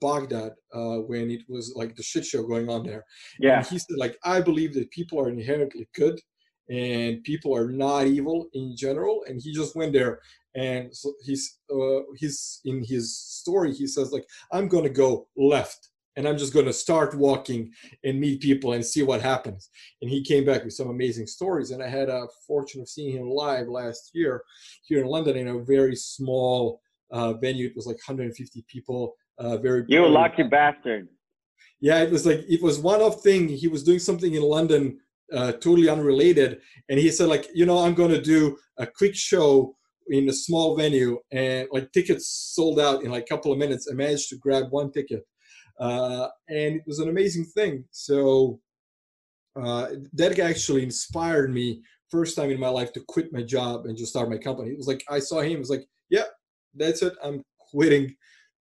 Baghdad 0.00 0.52
uh, 0.72 0.98
when 0.98 1.30
it 1.30 1.40
was 1.48 1.72
like 1.74 1.96
the 1.96 2.02
shit 2.02 2.24
show 2.24 2.42
going 2.44 2.68
on 2.68 2.84
there. 2.84 3.04
Yeah. 3.40 3.58
And 3.58 3.66
he 3.66 3.78
said 3.78 3.96
like 3.96 4.16
I 4.22 4.40
believe 4.40 4.74
that 4.74 4.90
people 4.90 5.18
are 5.18 5.30
inherently 5.30 5.88
good 5.94 6.20
and 6.68 7.22
people 7.24 7.54
are 7.56 7.70
not 7.70 8.06
evil 8.06 8.48
in 8.52 8.76
general 8.76 9.24
and 9.26 9.40
he 9.40 9.52
just 9.52 9.74
went 9.74 9.92
there 9.92 10.20
and 10.54 10.94
so 10.94 11.12
he's 11.22 11.58
uh, 11.72 12.00
he's 12.16 12.60
in 12.64 12.84
his 12.84 13.16
story 13.16 13.72
he 13.72 13.86
says 13.86 14.12
like 14.12 14.26
i'm 14.52 14.68
gonna 14.68 14.88
go 14.88 15.26
left 15.36 15.88
and 16.18 16.28
i'm 16.28 16.36
just 16.36 16.52
gonna 16.52 16.72
start 16.72 17.14
walking 17.14 17.72
and 18.04 18.20
meet 18.20 18.40
people 18.40 18.74
and 18.74 18.84
see 18.84 19.02
what 19.02 19.22
happens 19.22 19.70
and 20.02 20.10
he 20.10 20.22
came 20.22 20.44
back 20.44 20.64
with 20.64 20.74
some 20.74 20.90
amazing 20.90 21.26
stories 21.26 21.70
and 21.70 21.82
i 21.82 21.88
had 21.88 22.08
a 22.08 22.26
fortune 22.46 22.82
of 22.82 22.88
seeing 22.88 23.16
him 23.16 23.30
live 23.30 23.68
last 23.68 24.10
year 24.12 24.42
here 24.82 25.00
in 25.00 25.06
london 25.06 25.36
in 25.36 25.48
a 25.48 25.64
very 25.64 25.96
small 25.96 26.80
uh, 27.10 27.32
venue 27.34 27.66
it 27.66 27.76
was 27.76 27.86
like 27.86 27.96
150 27.96 28.64
people 28.68 29.14
uh, 29.38 29.56
very 29.56 29.84
you 29.88 30.06
lucky 30.06 30.42
bastard 30.42 31.08
yeah 31.80 32.02
it 32.02 32.10
was 32.10 32.26
like 32.26 32.44
it 32.48 32.62
was 32.62 32.78
one 32.78 33.00
off 33.00 33.22
thing 33.22 33.48
he 33.48 33.68
was 33.68 33.82
doing 33.82 34.00
something 34.00 34.34
in 34.34 34.42
london 34.42 34.98
uh, 35.32 35.52
totally 35.52 35.88
unrelated. 35.88 36.60
And 36.88 36.98
he 36.98 37.10
said, 37.10 37.28
like, 37.28 37.48
you 37.54 37.66
know, 37.66 37.78
I'm 37.78 37.94
going 37.94 38.10
to 38.10 38.20
do 38.20 38.56
a 38.78 38.86
quick 38.86 39.14
show 39.14 39.76
in 40.10 40.28
a 40.28 40.32
small 40.32 40.74
venue, 40.74 41.18
and 41.32 41.68
like 41.70 41.92
tickets 41.92 42.52
sold 42.54 42.80
out 42.80 43.02
in 43.02 43.10
like 43.10 43.24
a 43.24 43.34
couple 43.34 43.52
of 43.52 43.58
minutes. 43.58 43.88
I 43.90 43.94
managed 43.94 44.30
to 44.30 44.38
grab 44.38 44.64
one 44.70 44.90
ticket, 44.90 45.22
uh, 45.80 46.28
and 46.48 46.76
it 46.76 46.82
was 46.86 46.98
an 46.98 47.08
amazing 47.08 47.44
thing. 47.44 47.84
So 47.90 48.60
uh, 49.60 49.88
that 50.12 50.38
actually 50.38 50.82
inspired 50.82 51.52
me 51.52 51.82
first 52.10 52.36
time 52.36 52.50
in 52.50 52.60
my 52.60 52.68
life 52.68 52.92
to 52.92 53.04
quit 53.08 53.32
my 53.32 53.42
job 53.42 53.86
and 53.86 53.96
just 53.96 54.10
start 54.10 54.30
my 54.30 54.38
company. 54.38 54.70
It 54.70 54.78
was 54.78 54.88
like 54.88 55.04
I 55.08 55.18
saw 55.18 55.40
him. 55.40 55.52
It 55.52 55.58
was 55.58 55.70
like, 55.70 55.86
yeah, 56.10 56.24
that's 56.74 57.02
it. 57.02 57.14
I'm 57.22 57.42
quitting 57.58 58.14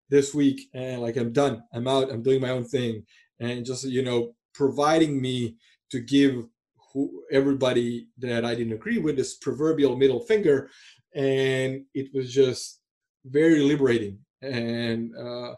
this 0.10 0.34
week, 0.34 0.62
and 0.74 1.02
like 1.02 1.18
I'm 1.18 1.34
done. 1.34 1.64
I'm 1.74 1.88
out. 1.88 2.12
I'm 2.12 2.24
doing 2.24 2.42
my 2.42 2.50
own 2.50 2.66
thing, 2.66 3.04
and 3.40 3.66
just 3.66 3.86
you 3.86 4.04
know, 4.04 4.34
providing 4.54 5.22
me 5.22 5.56
to 5.92 6.00
give 6.00 6.46
who, 6.94 7.24
everybody 7.32 8.08
that 8.18 8.46
I 8.46 8.56
didn't 8.56 8.74
agree 8.74 8.98
with 8.98 9.16
this 9.16 9.36
proverbial 9.36 9.96
middle 9.96 10.22
finger, 10.22 10.70
and 11.16 11.84
it 11.94 12.10
was 12.14 12.34
just 12.34 12.82
very 13.26 13.60
liberating. 13.62 14.20
And 14.42 15.16
uh, 15.16 15.56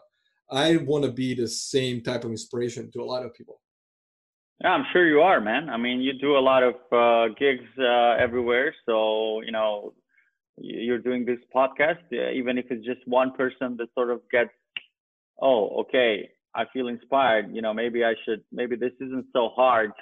I 0.50 0.76
want 0.78 1.04
to 1.04 1.12
be 1.12 1.34
the 1.34 1.48
same 1.48 2.02
type 2.02 2.24
of 2.24 2.30
inspiration 2.30 2.90
to 2.92 3.02
a 3.02 3.04
lot 3.04 3.24
of 3.24 3.34
people. 3.34 3.60
Yeah, 4.62 4.70
I'm 4.70 4.84
sure 4.92 5.06
you 5.06 5.20
are, 5.20 5.40
man. 5.40 5.70
I 5.70 5.76
mean, 5.76 6.00
you 6.00 6.12
do 6.12 6.36
a 6.36 6.44
lot 6.50 6.62
of 6.62 6.74
uh, 6.92 7.32
gigs 7.38 7.68
uh, 7.78 8.16
everywhere, 8.18 8.74
so 8.84 9.40
you 9.42 9.52
know 9.52 9.94
you're 10.58 10.98
doing 10.98 11.24
this 11.24 11.38
podcast. 11.54 12.02
even 12.12 12.58
if 12.58 12.66
it's 12.70 12.84
just 12.84 13.00
one 13.06 13.32
person 13.32 13.76
that 13.78 13.88
sort 13.94 14.10
of 14.10 14.20
gets, 14.30 14.50
oh, 15.40 15.80
okay, 15.80 16.28
I 16.54 16.66
feel 16.72 16.88
inspired. 16.88 17.54
You 17.54 17.62
know, 17.62 17.72
maybe 17.72 18.04
I 18.04 18.14
should. 18.24 18.42
Maybe 18.52 18.76
this 18.76 18.92
isn't 19.00 19.26
so 19.32 19.48
hard 19.56 19.92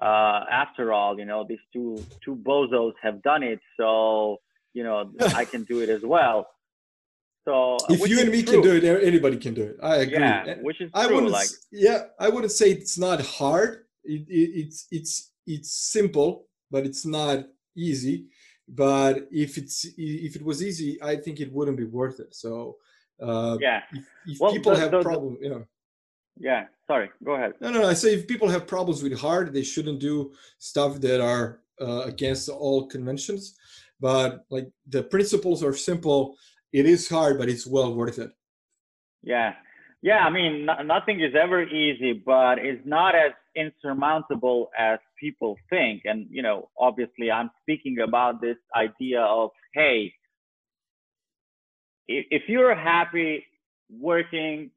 uh, 0.00 0.44
after 0.50 0.92
all, 0.92 1.18
you 1.18 1.26
know, 1.26 1.44
these 1.46 1.60
two 1.72 2.02
two 2.24 2.36
bozos 2.36 2.92
have 3.02 3.22
done 3.22 3.42
it, 3.42 3.60
so 3.76 4.38
you 4.72 4.82
know 4.82 5.12
I 5.34 5.44
can 5.44 5.64
do 5.64 5.80
it 5.80 5.90
as 5.90 6.02
well. 6.02 6.48
So 7.44 7.78
if 7.88 8.08
you 8.08 8.20
and 8.20 8.30
me 8.30 8.42
true. 8.42 8.54
can 8.54 8.62
do 8.62 8.76
it, 8.76 8.84
anybody 9.02 9.36
can 9.38 9.54
do 9.54 9.62
it. 9.62 9.76
I 9.82 9.96
agree. 9.96 10.18
Yeah, 10.18 10.56
which 10.60 10.80
is 10.80 10.90
I 10.94 11.06
true. 11.06 11.16
Wouldn't, 11.16 11.32
like, 11.32 11.48
yeah, 11.72 12.04
I 12.18 12.28
wouldn't 12.28 12.52
say 12.52 12.70
it's 12.70 12.98
not 12.98 13.20
hard. 13.22 13.84
It, 14.04 14.26
it, 14.28 14.50
it's 14.60 14.86
it's 14.90 15.32
it's 15.46 15.72
simple, 15.72 16.46
but 16.70 16.84
it's 16.84 17.06
not 17.06 17.46
easy. 17.76 18.26
But 18.68 19.26
if 19.30 19.56
it's 19.56 19.86
if 19.96 20.36
it 20.36 20.44
was 20.44 20.62
easy, 20.62 21.02
I 21.02 21.16
think 21.16 21.40
it 21.40 21.52
wouldn't 21.52 21.78
be 21.78 21.84
worth 21.84 22.20
it. 22.20 22.34
So 22.34 22.76
uh, 23.22 23.56
yeah, 23.60 23.82
if, 23.92 24.04
if 24.26 24.40
well, 24.40 24.52
people 24.52 24.72
the, 24.72 24.80
have 24.80 24.90
the, 24.90 25.00
problem, 25.00 25.38
you 25.40 25.50
know 25.50 25.66
yeah 26.40 26.64
sorry 26.86 27.10
go 27.24 27.32
ahead 27.32 27.52
no 27.60 27.70
no 27.70 27.86
i 27.86 27.92
say 27.92 28.14
if 28.14 28.26
people 28.26 28.48
have 28.48 28.66
problems 28.66 29.02
with 29.02 29.18
hard 29.18 29.52
they 29.52 29.62
shouldn't 29.62 30.00
do 30.00 30.32
stuff 30.58 31.00
that 31.00 31.20
are 31.20 31.60
uh, 31.80 32.02
against 32.06 32.48
all 32.48 32.86
conventions 32.86 33.56
but 34.00 34.44
like 34.50 34.68
the 34.88 35.02
principles 35.02 35.62
are 35.62 35.74
simple 35.74 36.36
it 36.72 36.86
is 36.86 37.08
hard 37.08 37.38
but 37.38 37.48
it's 37.48 37.66
well 37.66 37.94
worth 37.94 38.18
it. 38.18 38.30
Yeah. 39.22 39.54
Yeah 40.02 40.20
i 40.24 40.30
mean 40.30 40.66
nothing 40.84 41.20
is 41.20 41.34
ever 41.40 41.62
easy 41.62 42.12
but 42.12 42.58
it's 42.58 42.84
not 42.86 43.14
as 43.14 43.32
insurmountable 43.56 44.70
as 44.78 44.98
people 45.18 45.56
think. 45.68 46.02
And 46.04 46.26
you 46.30 46.42
know 46.42 46.68
obviously 46.78 47.30
i'm 47.30 47.50
speaking 47.62 47.98
about 48.00 48.40
this 48.40 48.56
idea 48.76 49.20
of 49.22 49.50
hey 49.74 50.12
if 52.08 52.42
you're 52.48 52.74
happy 52.74 53.44
working 53.90 54.70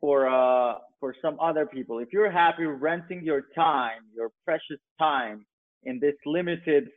for 0.00 0.28
uh 0.28 0.74
for 1.00 1.14
some 1.22 1.38
other 1.40 1.66
people 1.66 1.98
if 1.98 2.08
you're 2.12 2.30
happy 2.30 2.64
renting 2.64 3.22
your 3.24 3.42
time 3.54 4.02
your 4.14 4.30
precious 4.44 4.80
time 4.98 5.44
in 5.84 5.98
this 6.00 6.14
limited 6.24 6.88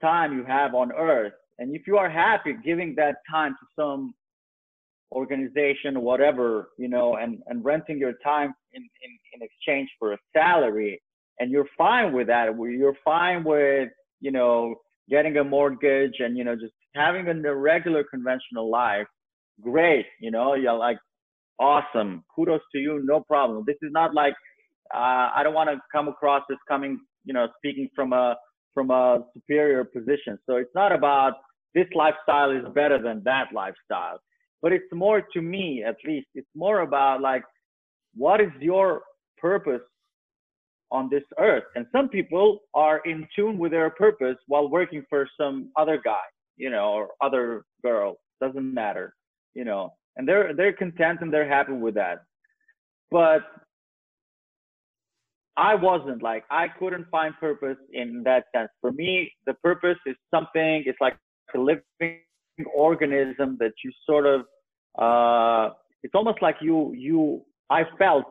time 0.00 0.32
you 0.36 0.44
have 0.44 0.74
on 0.74 0.92
earth 0.92 1.32
and 1.60 1.74
if 1.74 1.86
you 1.86 1.96
are 1.96 2.10
happy 2.10 2.54
giving 2.64 2.94
that 2.96 3.16
time 3.30 3.52
to 3.52 3.66
some 3.80 4.12
organization 5.12 6.00
whatever 6.00 6.70
you 6.78 6.88
know 6.88 7.16
and 7.16 7.38
and 7.46 7.64
renting 7.64 7.98
your 7.98 8.14
time 8.24 8.52
in 8.72 8.82
in, 8.82 9.18
in 9.34 9.42
exchange 9.42 9.88
for 9.98 10.12
a 10.12 10.18
salary 10.32 11.00
and 11.38 11.50
you're 11.50 11.68
fine 11.78 12.12
with 12.12 12.26
that 12.26 12.48
you're 12.58 12.96
fine 13.04 13.44
with 13.44 13.88
you 14.20 14.32
know 14.32 14.74
getting 15.08 15.36
a 15.38 15.44
mortgage 15.44 16.16
and 16.20 16.36
you 16.36 16.44
know 16.44 16.56
just 16.56 16.74
having 16.94 17.28
a 17.28 17.54
regular 17.54 18.04
conventional 18.04 18.70
life 18.70 19.06
great 19.60 20.06
you 20.20 20.30
know 20.30 20.54
you're 20.54 20.74
like 20.74 20.98
awesome. 21.60 22.24
Kudos 22.34 22.62
to 22.72 22.78
you. 22.78 23.00
No 23.04 23.20
problem. 23.20 23.62
This 23.66 23.76
is 23.82 23.92
not 23.92 24.14
like 24.14 24.34
uh, 24.92 25.30
I 25.36 25.42
don't 25.44 25.54
want 25.54 25.70
to 25.70 25.78
come 25.92 26.08
across 26.08 26.42
as 26.50 26.56
coming, 26.66 26.98
you 27.24 27.34
know, 27.34 27.46
speaking 27.58 27.88
from 27.94 28.12
a 28.12 28.36
from 28.74 28.90
a 28.90 29.20
superior 29.34 29.84
position. 29.84 30.38
So 30.46 30.56
it's 30.56 30.74
not 30.74 30.92
about 30.92 31.34
this 31.74 31.86
lifestyle 31.94 32.50
is 32.50 32.64
better 32.74 33.00
than 33.00 33.22
that 33.24 33.48
lifestyle, 33.54 34.18
but 34.62 34.72
it's 34.72 34.92
more 34.92 35.22
to 35.32 35.42
me, 35.42 35.84
at 35.86 35.96
least, 36.04 36.26
it's 36.34 36.48
more 36.54 36.80
about 36.80 37.20
like 37.20 37.44
what 38.14 38.40
is 38.40 38.50
your 38.60 39.02
purpose 39.38 39.82
on 40.90 41.08
this 41.10 41.22
earth. 41.38 41.64
And 41.76 41.86
some 41.92 42.08
people 42.08 42.58
are 42.74 43.00
in 43.04 43.26
tune 43.36 43.58
with 43.58 43.70
their 43.70 43.90
purpose 43.90 44.36
while 44.48 44.68
working 44.68 45.04
for 45.08 45.28
some 45.40 45.70
other 45.76 46.00
guy, 46.04 46.26
you 46.56 46.70
know, 46.70 46.90
or 46.92 47.08
other 47.20 47.62
girl. 47.82 48.16
Doesn't 48.40 48.74
matter, 48.74 49.14
you 49.54 49.64
know 49.64 49.92
and 50.16 50.28
they're 50.28 50.54
they're 50.54 50.72
content 50.72 51.20
and 51.20 51.32
they're 51.32 51.48
happy 51.48 51.72
with 51.72 51.94
that 51.94 52.18
but 53.10 53.42
i 55.56 55.74
wasn't 55.74 56.22
like 56.22 56.44
i 56.50 56.66
couldn't 56.78 57.06
find 57.10 57.34
purpose 57.40 57.78
in 57.92 58.22
that 58.24 58.44
sense 58.54 58.70
for 58.80 58.92
me 58.92 59.30
the 59.46 59.54
purpose 59.54 59.98
is 60.06 60.16
something 60.32 60.82
it's 60.86 61.00
like 61.00 61.16
living 61.58 62.20
organism 62.74 63.56
that 63.60 63.72
you 63.84 63.90
sort 64.06 64.26
of 64.26 64.42
uh 64.98 65.72
it's 66.02 66.14
almost 66.14 66.42
like 66.42 66.56
you 66.60 66.92
you 66.94 67.42
i 67.70 67.82
felt 67.98 68.24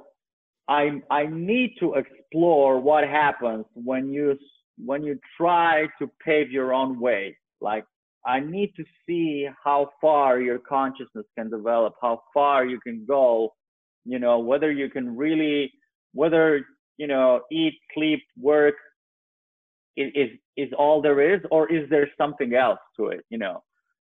i 0.67 1.01
i 1.09 1.25
need 1.25 1.73
to 1.79 1.95
explore 1.95 2.79
what 2.79 3.07
happens 3.07 3.65
when 3.73 4.11
you 4.11 4.37
when 4.83 5.03
you 5.03 5.19
try 5.37 5.87
to 5.99 6.09
pave 6.25 6.51
your 6.51 6.73
own 6.73 6.99
way. 6.99 7.37
Like 7.61 7.85
I 8.25 8.39
need 8.39 8.73
to 8.77 8.83
see 9.05 9.47
how 9.63 9.89
far 10.01 10.39
your 10.39 10.59
consciousness 10.59 11.25
can 11.37 11.49
develop, 11.49 11.93
how 12.01 12.21
far 12.33 12.65
you 12.65 12.79
can 12.79 13.05
go, 13.07 13.53
you 14.05 14.19
know, 14.19 14.39
whether 14.39 14.71
you 14.71 14.89
can 14.89 15.15
really, 15.15 15.71
whether, 16.13 16.65
you 16.97 17.07
know, 17.07 17.41
eat, 17.51 17.73
sleep, 17.93 18.21
work 18.39 18.75
is 19.99 20.29
is 20.57 20.69
all 20.77 21.01
there 21.01 21.33
is, 21.33 21.41
or 21.51 21.71
is 21.71 21.89
there 21.89 22.09
something 22.17 22.53
else 22.55 22.79
to 22.97 23.07
it? 23.07 23.21
You 23.29 23.37
know. 23.37 23.63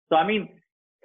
So 0.09 0.15
I 0.15 0.25
mean, 0.25 0.49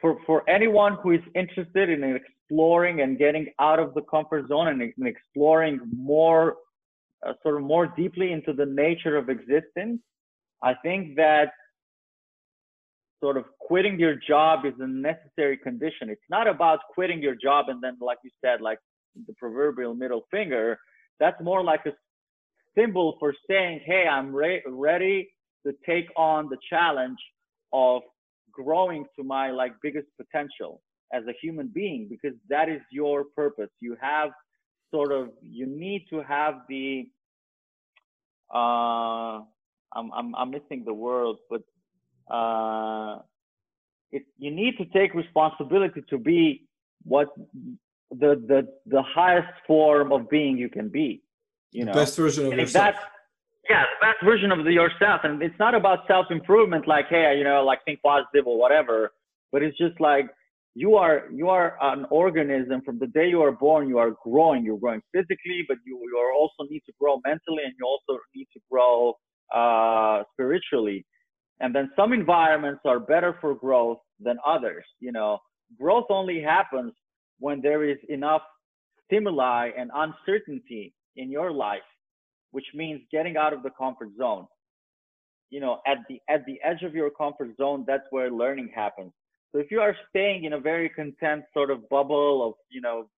for 0.01 0.19
for 0.27 0.49
anyone 0.49 0.99
who 1.03 1.13
is 1.13 1.21
interested 1.35 1.91
in 1.91 2.03
exploring 2.05 3.01
and 3.01 3.19
getting 3.19 3.53
out 3.61 3.79
of 3.79 3.95
the 3.95 4.03
comfort 4.03 4.49
zone 4.49 4.69
and, 4.69 4.81
and 4.83 5.07
exploring 5.07 5.81
more, 5.95 6.57
uh, 7.27 7.33
sort 7.43 7.57
of 7.57 7.63
more 7.63 7.87
deeply 7.87 8.33
into 8.33 8.53
the 8.53 8.67
nature 8.67 9.17
of 9.17 9.29
existence, 9.29 10.01
I 10.63 10.75
think 10.83 11.17
that 11.17 11.53
sort 13.23 13.37
of 13.37 13.45
quitting 13.59 13.99
your 13.99 14.15
job 14.15 14.65
is 14.67 14.75
a 14.79 14.87
necessary 14.87 15.57
condition. 15.57 16.11
It's 16.11 16.21
not 16.29 16.47
about 16.47 16.81
quitting 16.95 17.23
your 17.23 17.35
job 17.35 17.69
and 17.69 17.83
then, 17.83 17.97
like 18.01 18.19
you 18.23 18.31
said, 18.45 18.61
like 18.61 18.79
the 19.27 19.35
proverbial 19.35 19.95
middle 19.95 20.27
finger. 20.31 20.79
That's 21.19 21.41
more 21.43 21.65
like 21.65 21.87
a 21.87 21.93
symbol 22.77 23.17
for 23.19 23.35
saying, 23.49 23.81
hey, 23.85 24.07
I'm 24.11 24.35
re- 24.35 24.63
ready 24.67 25.31
to 25.67 25.73
take 25.85 26.07
on 26.17 26.49
the 26.49 26.59
challenge 26.71 27.19
of 27.73 28.03
growing 28.53 29.05
to 29.17 29.25
my 29.25 29.51
like 29.51 29.73
biggest 29.83 30.07
potential 30.17 30.81
as 31.13 31.25
a 31.29 31.33
human 31.41 31.69
being 31.69 32.07
because 32.09 32.35
that 32.49 32.69
is 32.69 32.81
your 32.91 33.25
purpose. 33.37 33.71
You 33.81 33.97
have 34.01 34.31
sort 34.93 35.13
of 35.13 35.31
you 35.43 35.67
need 35.67 36.07
to 36.11 36.23
have 36.23 36.55
the 36.69 37.09
uh 38.55 39.41
I'm 39.95 40.13
I'm 40.15 40.35
I'm 40.35 40.51
missing 40.51 40.85
the 40.85 40.95
word, 40.95 41.37
but 41.51 41.63
uh 42.33 43.21
it 44.13 44.25
you 44.39 44.51
need 44.51 44.77
to 44.79 44.85
take 44.87 45.15
responsibility 45.15 46.03
to 46.11 46.19
be 46.19 46.67
what 47.05 47.29
the 48.11 48.37
the 48.51 48.69
the 48.87 49.03
highest 49.03 49.53
form 49.67 50.13
of 50.13 50.31
being 50.31 50.57
you 50.57 50.69
can 50.69 50.89
be. 50.89 51.23
You 51.77 51.85
know, 51.85 51.93
the 51.93 52.01
best 52.01 52.17
version 52.17 52.47
of 52.47 52.53
and 52.53 52.61
yourself. 52.63 52.95
yeah, 53.69 53.83
the 53.83 54.07
best 54.07 54.25
version 54.25 54.51
of 54.51 54.65
the 54.65 54.73
yourself, 54.73 55.21
and 55.25 55.43
it's 55.43 55.59
not 55.59 55.75
about 55.75 56.07
self 56.09 56.27
improvement, 56.31 56.89
like 56.89 57.09
hey, 57.09 57.35
you 57.37 57.45
know, 57.45 57.63
like 57.65 57.85
think 57.85 58.01
positive 58.03 58.47
or 58.47 58.59
whatever. 58.59 59.13
But 59.53 59.63
it's 59.63 59.77
just 59.77 60.01
like 60.01 60.27
you 60.75 60.95
are 60.95 61.25
you 61.31 61.51
are 61.51 61.77
an 61.83 62.07
organism 62.11 62.81
from 62.83 62.99
the 62.99 63.09
day 63.09 63.29
you 63.29 63.43
are 63.43 63.53
born. 63.53 63.89
You 63.89 63.99
are 63.99 64.13
growing. 64.25 64.65
You're 64.65 64.79
growing 64.79 65.03
physically, 65.13 65.67
but 65.69 65.77
you 65.85 66.01
you 66.03 66.35
also 66.41 66.69
need 66.71 66.83
to 66.87 66.93
grow 66.99 67.21
mentally, 67.27 67.65
and 67.65 67.75
you 67.79 67.87
also 67.87 68.19
need 68.35 68.49
to 68.55 68.61
grow 68.71 69.13
uh, 69.55 70.23
spiritually. 70.33 71.05
And 71.61 71.75
then 71.75 71.91
some 71.95 72.15
environments 72.15 72.81
are 72.87 73.01
better 73.01 73.37
for 73.43 73.55
growth 73.55 73.99
than 74.19 74.39
others. 74.47 74.85
You 75.01 75.13
know, 75.13 75.41
growth 75.79 76.07
only 76.09 76.41
happens 76.41 76.93
when 77.39 77.61
there 77.61 77.85
is 77.85 77.99
enough 78.09 78.43
stimuli 79.07 79.71
and 79.77 79.91
uncertainty 79.95 80.95
in 81.17 81.31
your 81.31 81.53
life, 81.53 81.89
which 82.51 82.67
means 82.75 83.01
getting 83.11 83.37
out 83.37 83.53
of 83.53 83.63
the 83.63 83.71
comfort 83.71 84.11
zone. 84.19 84.47
You 85.51 85.61
know, 85.61 85.81
at 85.87 85.99
the 86.09 86.21
at 86.29 86.45
the 86.47 86.59
edge 86.65 86.83
of 86.83 86.95
your 86.95 87.11
comfort 87.11 87.51
zone, 87.57 87.85
that's 87.87 88.07
where 88.11 88.31
learning 88.31 88.71
happens. 88.75 89.13
So 89.53 89.61
if 89.61 89.71
you 89.71 89.81
are 89.81 89.97
staying 90.11 90.45
in 90.45 90.55
a 90.55 90.61
very 90.61 90.89
content 90.89 91.45
sort 91.55 91.71
of 91.71 91.89
bubble 91.89 92.47
of, 92.47 92.55
you 92.69 92.81
know, 92.81 93.09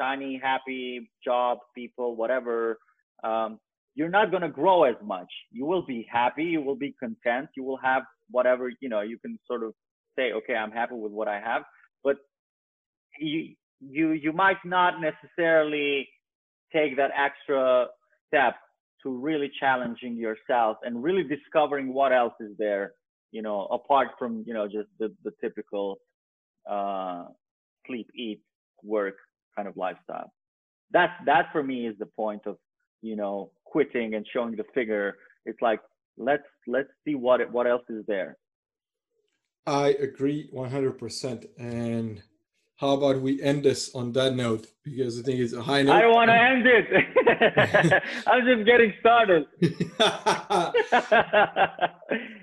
shiny, 0.00 0.40
happy 0.42 1.10
job, 1.24 1.58
people, 1.74 2.16
whatever, 2.16 2.78
um, 3.24 3.58
you're 3.94 4.08
not 4.08 4.30
going 4.30 4.42
to 4.42 4.48
grow 4.48 4.84
as 4.84 4.94
much. 5.04 5.28
You 5.50 5.66
will 5.66 5.84
be 5.84 6.06
happy. 6.10 6.44
You 6.44 6.62
will 6.62 6.76
be 6.76 6.94
content. 6.98 7.48
You 7.56 7.64
will 7.64 7.76
have 7.78 8.04
whatever, 8.30 8.70
you 8.80 8.88
know, 8.88 9.02
you 9.02 9.18
can 9.18 9.38
sort 9.46 9.62
of 9.62 9.74
say, 10.16 10.32
okay, 10.32 10.54
I'm 10.54 10.70
happy 10.70 10.94
with 10.94 11.12
what 11.12 11.28
I 11.28 11.40
have. 11.40 11.62
But 12.02 12.16
you, 13.18 13.54
you, 13.80 14.12
you 14.12 14.32
might 14.32 14.64
not 14.64 14.94
necessarily 15.00 16.08
take 16.74 16.96
that 16.96 17.10
extra 17.16 17.86
step 18.28 18.54
to 19.02 19.10
really 19.10 19.50
challenging 19.58 20.16
yourself 20.16 20.78
and 20.84 21.02
really 21.02 21.24
discovering 21.24 21.92
what 21.92 22.12
else 22.12 22.34
is 22.40 22.52
there, 22.58 22.92
you 23.32 23.42
know, 23.42 23.66
apart 23.66 24.08
from, 24.18 24.44
you 24.46 24.54
know, 24.54 24.66
just 24.66 24.88
the, 24.98 25.12
the 25.24 25.32
typical 25.40 25.98
uh, 26.70 27.24
sleep, 27.86 28.08
eat, 28.14 28.40
work 28.84 29.16
kind 29.56 29.66
of 29.68 29.76
lifestyle. 29.76 30.32
That's, 30.92 31.12
that 31.26 31.46
for 31.52 31.62
me 31.62 31.86
is 31.86 31.96
the 31.98 32.06
point 32.06 32.42
of, 32.46 32.56
you 33.00 33.16
know, 33.16 33.50
quitting 33.64 34.14
and 34.14 34.26
showing 34.32 34.56
the 34.56 34.64
figure. 34.74 35.16
It's 35.44 35.60
like 35.60 35.80
let's 36.16 36.42
let's 36.66 36.88
see 37.04 37.14
what 37.14 37.50
what 37.50 37.66
else 37.66 37.82
is 37.88 38.04
there. 38.06 38.36
I 39.66 39.88
agree 40.00 40.50
100%. 40.52 41.46
And 41.56 42.22
how 42.82 42.94
about 42.94 43.20
we 43.22 43.40
end 43.40 43.62
this 43.62 43.94
on 43.94 44.10
that 44.14 44.34
note? 44.34 44.66
Because 44.82 45.16
I 45.16 45.22
think 45.22 45.38
it's 45.38 45.52
a 45.52 45.62
high 45.62 45.82
note. 45.82 45.92
I 45.92 46.06
want 46.08 46.30
to 46.30 46.34
end 46.34 46.66
it. 46.66 48.02
I'm 48.26 48.44
just 48.44 48.66
getting 48.66 48.92
started. 48.98 49.46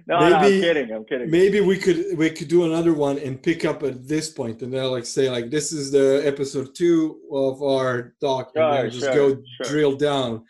no, 0.07 0.17
maybe, 0.17 0.29
no, 0.29 0.37
I'm 0.37 0.43
kidding. 0.43 0.91
I'm 0.93 1.03
kidding. 1.03 1.29
Maybe 1.29 1.59
we 1.59 1.77
could 1.77 2.17
we 2.17 2.29
could 2.29 2.47
do 2.47 2.63
another 2.63 2.93
one 2.93 3.19
and 3.19 3.43
pick 3.43 3.65
up 3.65 3.83
at 3.83 4.07
this 4.07 4.29
point, 4.29 4.61
and 4.61 4.73
then 4.73 4.85
like 4.85 5.05
say 5.05 5.29
like 5.29 5.51
this 5.51 5.73
is 5.73 5.91
the 5.91 6.23
episode 6.25 6.73
two 6.73 7.19
of 7.33 7.61
our 7.61 8.15
talk, 8.21 8.51
sure, 8.55 8.63
and 8.63 8.77
then 8.77 8.91
just 8.91 9.11
sure, 9.11 9.13
go 9.13 9.43
sure. 9.57 9.65
drill 9.69 9.95
down 9.97 10.45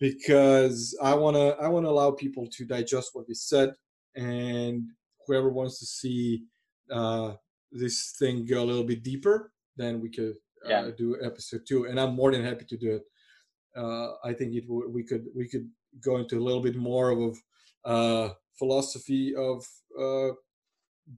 because 0.00 0.94
I 1.02 1.14
want 1.14 1.36
to 1.36 1.56
I 1.58 1.68
want 1.68 1.86
to 1.86 1.90
allow 1.90 2.10
people 2.10 2.46
to 2.58 2.66
digest 2.66 3.08
what 3.14 3.26
we 3.26 3.32
said 3.32 3.72
and 4.14 4.82
whoever 5.26 5.48
wants 5.48 5.78
to 5.78 5.86
see 5.86 6.44
uh, 6.90 7.32
this 7.74 8.14
thing 8.18 8.46
go 8.46 8.62
a 8.62 8.64
little 8.64 8.84
bit 8.84 9.02
deeper 9.02 9.52
then 9.76 10.00
we 10.00 10.08
could 10.08 10.36
uh, 10.66 10.68
yeah. 10.68 10.90
do 10.96 11.16
episode 11.22 11.62
2 11.66 11.86
and 11.86 12.00
I'm 12.00 12.14
more 12.14 12.32
than 12.32 12.44
happy 12.44 12.64
to 12.64 12.76
do 12.76 12.96
it 12.96 13.02
uh, 13.76 14.12
I 14.24 14.32
think 14.32 14.54
it 14.54 14.64
we 14.68 15.02
could 15.02 15.26
we 15.34 15.48
could 15.48 15.68
go 16.00 16.16
into 16.16 16.38
a 16.38 16.44
little 16.44 16.62
bit 16.62 16.76
more 16.76 17.10
of 17.10 17.38
uh, 17.84 18.34
philosophy 18.58 19.34
of 19.34 19.66
uh, 20.00 20.34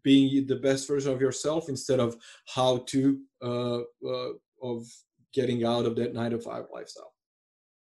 being 0.02 0.46
the 0.46 0.57
best 0.57 0.88
version 0.88 1.12
of 1.12 1.20
yourself 1.20 1.68
instead 1.68 2.00
of 2.00 2.16
how 2.54 2.78
to 2.88 3.20
uh, 3.42 3.80
uh, 4.04 4.32
of 4.62 4.86
getting 5.32 5.64
out 5.64 5.84
of 5.84 5.94
that 5.96 6.14
nine 6.14 6.30
to 6.30 6.38
five 6.38 6.64
lifestyle 6.72 7.12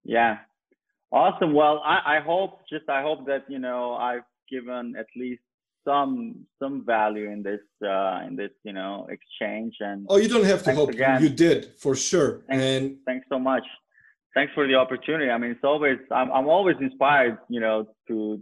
yeah 0.02 0.38
Awesome. 1.14 1.54
Well, 1.54 1.80
I, 1.84 2.16
I 2.16 2.20
hope 2.20 2.62
just 2.68 2.88
I 2.88 3.00
hope 3.00 3.24
that 3.26 3.44
you 3.48 3.60
know 3.60 3.94
I've 3.94 4.26
given 4.50 4.96
at 4.98 5.06
least 5.14 5.42
some 5.86 6.46
some 6.60 6.84
value 6.84 7.30
in 7.30 7.42
this 7.42 7.60
uh, 7.86 8.22
in 8.26 8.36
this 8.36 8.50
you 8.64 8.72
know 8.72 9.06
exchange 9.10 9.74
and. 9.80 10.06
Oh, 10.08 10.16
you 10.16 10.28
don't 10.28 10.44
have 10.44 10.62
to 10.64 10.74
hope. 10.74 10.90
Again. 10.90 11.22
You 11.22 11.28
did 11.28 11.72
for 11.78 11.94
sure. 11.94 12.42
Thanks, 12.48 12.64
and 12.64 12.96
thanks 13.06 13.26
so 13.28 13.38
much. 13.38 13.64
Thanks 14.34 14.52
for 14.54 14.66
the 14.66 14.74
opportunity. 14.74 15.30
I 15.30 15.38
mean, 15.38 15.52
it's 15.52 15.64
always 15.64 15.98
I'm 16.10 16.30
I'm 16.32 16.48
always 16.48 16.76
inspired, 16.80 17.38
you 17.48 17.60
know, 17.60 17.86
to 18.08 18.40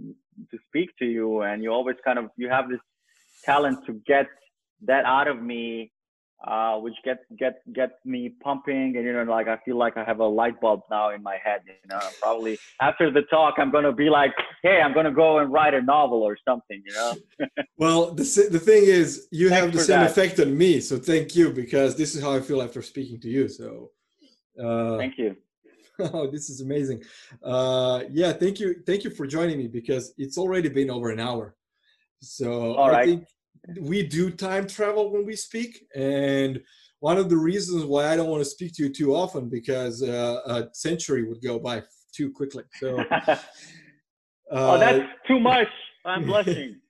to 0.50 0.58
speak 0.68 0.90
to 0.98 1.04
you, 1.04 1.42
and 1.42 1.62
you 1.62 1.70
always 1.70 1.96
kind 2.04 2.18
of 2.18 2.30
you 2.36 2.48
have 2.48 2.68
this 2.68 2.80
talent 3.44 3.84
to 3.86 3.92
get 4.06 4.26
that 4.86 5.04
out 5.04 5.28
of 5.28 5.42
me 5.42 5.92
uh, 6.46 6.76
which 6.78 6.94
gets 7.04 7.20
get 7.38 7.60
gets 7.72 7.92
me 8.04 8.30
pumping. 8.42 8.96
And 8.96 9.04
you 9.04 9.12
know 9.12 9.22
like 9.24 9.48
I 9.48 9.58
feel 9.64 9.76
like 9.76 9.96
I 9.96 10.04
have 10.04 10.20
a 10.20 10.26
light 10.26 10.60
bulb 10.60 10.80
now 10.90 11.10
in 11.10 11.22
my 11.22 11.36
head 11.42 11.60
you 11.66 11.74
know. 11.88 12.00
Probably 12.20 12.58
after 12.80 13.10
the 13.10 13.22
talk 13.22 13.54
I'm 13.58 13.70
gonna 13.70 13.92
be 13.92 14.10
like 14.10 14.32
hey 14.62 14.80
I'm 14.80 14.92
gonna 14.92 15.12
go 15.12 15.38
and 15.38 15.52
write 15.52 15.74
a 15.74 15.82
novel 15.82 16.22
or 16.22 16.36
something 16.46 16.82
you 16.84 16.92
know. 16.92 17.16
Well 17.76 18.14
the, 18.14 18.24
the 18.50 18.58
thing 18.60 18.84
is 18.84 19.28
you 19.30 19.48
Thanks 19.48 19.64
have 19.64 19.72
the 19.72 19.80
same 19.80 20.00
that. 20.00 20.10
effect 20.10 20.40
on 20.40 20.56
me 20.56 20.80
so 20.80 20.98
thank 20.98 21.34
you 21.34 21.50
because 21.52 21.96
this 21.96 22.14
is 22.14 22.22
how 22.22 22.32
I 22.32 22.40
feel 22.40 22.62
after 22.62 22.82
speaking 22.82 23.20
to 23.20 23.28
you 23.28 23.48
so 23.48 23.90
uh, 24.62 24.98
thank 24.98 25.18
you. 25.18 25.36
oh 25.98 26.30
this 26.30 26.50
is 26.50 26.60
amazing. 26.60 27.02
Uh, 27.42 28.02
yeah 28.10 28.32
thank 28.32 28.60
you 28.60 28.82
thank 28.86 29.04
you 29.04 29.10
for 29.10 29.26
joining 29.26 29.58
me 29.58 29.68
because 29.68 30.14
it's 30.18 30.38
already 30.38 30.68
been 30.68 30.90
over 30.90 31.10
an 31.10 31.20
hour. 31.20 31.54
So 32.20 32.74
All 32.76 32.88
I 32.88 32.92
right. 32.92 33.04
think 33.04 33.26
we 33.80 34.02
do 34.02 34.30
time 34.30 34.66
travel 34.66 35.12
when 35.12 35.24
we 35.24 35.36
speak 35.36 35.86
and 35.94 36.60
one 37.00 37.16
of 37.16 37.28
the 37.28 37.36
reasons 37.36 37.84
why 37.84 38.08
i 38.08 38.16
don't 38.16 38.28
want 38.28 38.42
to 38.42 38.48
speak 38.48 38.72
to 38.74 38.84
you 38.84 38.92
too 38.92 39.14
often 39.14 39.48
because 39.48 40.02
uh, 40.02 40.40
a 40.46 40.64
century 40.72 41.22
would 41.22 41.42
go 41.42 41.58
by 41.58 41.82
too 42.12 42.30
quickly 42.30 42.64
so 42.80 42.98
uh, 43.10 43.36
oh 44.50 44.78
that's 44.78 45.04
too 45.26 45.40
much. 45.40 45.68
I'm 46.04 46.24
blushing. 46.24 46.76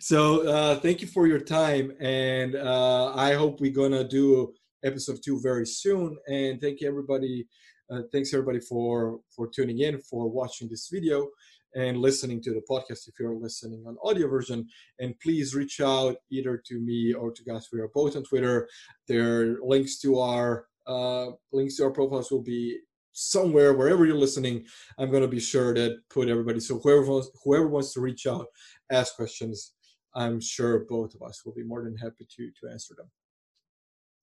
So 0.00 0.48
uh, 0.48 0.80
thank 0.80 1.00
you 1.00 1.06
for 1.06 1.26
your 1.28 1.38
time 1.38 1.92
and 2.00 2.56
uh, 2.56 3.12
i 3.14 3.32
hope 3.34 3.60
we're 3.60 3.72
gonna 3.72 4.02
do 4.02 4.52
episode 4.84 5.20
two 5.24 5.40
very 5.40 5.66
soon 5.66 6.16
and 6.26 6.60
thank 6.60 6.80
you 6.80 6.88
everybody 6.88 7.46
uh, 7.90 8.02
thanks 8.10 8.34
everybody 8.34 8.58
for 8.58 9.20
for 9.34 9.46
tuning 9.48 9.78
in 9.80 10.00
for 10.00 10.28
watching 10.28 10.68
this 10.68 10.88
video 10.88 11.28
and 11.74 11.98
listening 11.98 12.42
to 12.42 12.50
the 12.50 12.62
podcast 12.68 13.08
if 13.08 13.14
you're 13.18 13.34
listening 13.34 13.84
on 13.86 13.96
audio 14.04 14.28
version. 14.28 14.66
And 14.98 15.18
please 15.20 15.54
reach 15.54 15.80
out 15.80 16.16
either 16.30 16.62
to 16.66 16.80
me 16.80 17.12
or 17.12 17.32
to 17.32 17.44
Gus. 17.44 17.68
We 17.72 17.80
are 17.80 17.90
both 17.94 18.16
on 18.16 18.24
Twitter. 18.24 18.68
There 19.08 19.42
are 19.42 19.58
links 19.62 19.98
to 20.00 20.18
our 20.18 20.66
uh, 20.86 21.30
links 21.52 21.76
to 21.76 21.84
our 21.84 21.92
profiles 21.92 22.30
will 22.30 22.42
be 22.42 22.78
somewhere 23.12 23.74
wherever 23.74 24.04
you're 24.04 24.16
listening. 24.16 24.64
I'm 24.98 25.12
to 25.12 25.28
be 25.28 25.40
sure 25.40 25.74
that 25.74 26.00
put 26.10 26.28
everybody. 26.28 26.60
So 26.60 26.78
whoever 26.78 27.02
wants, 27.02 27.30
whoever 27.44 27.68
wants 27.68 27.92
to 27.94 28.00
reach 28.00 28.26
out, 28.26 28.46
ask 28.90 29.14
questions. 29.14 29.74
I'm 30.14 30.40
sure 30.40 30.84
both 30.88 31.14
of 31.14 31.22
us 31.22 31.42
will 31.44 31.54
be 31.54 31.62
more 31.62 31.84
than 31.84 31.96
happy 31.96 32.26
to 32.36 32.50
to 32.60 32.72
answer 32.72 32.94
them. 32.96 33.10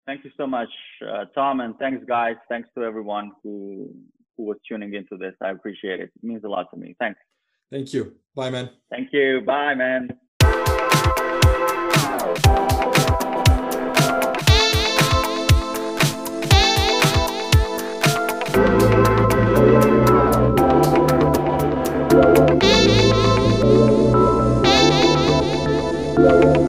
Thank 0.06 0.24
you 0.24 0.30
so 0.36 0.48
much, 0.48 0.68
uh, 1.08 1.26
Tom, 1.32 1.60
and 1.60 1.78
thanks, 1.78 2.04
guys. 2.08 2.34
Thanks 2.48 2.68
to 2.76 2.82
everyone 2.82 3.30
who 3.42 3.94
who 4.36 4.44
was 4.44 4.56
tuning 4.66 4.94
into 4.94 5.16
this. 5.16 5.34
I 5.42 5.50
appreciate 5.50 6.00
it. 6.00 6.10
It 6.14 6.24
means 6.24 6.44
a 6.44 6.48
lot 6.48 6.70
to 6.72 6.76
me. 6.78 6.94
Thanks. 6.98 7.18
Thank 7.70 7.92
you. 7.92 8.14
Bye, 8.34 8.50
man. 8.50 8.70
Thank 8.90 9.12
you. 9.12 9.42
Bye, 9.46 9.74
man. 9.74 10.10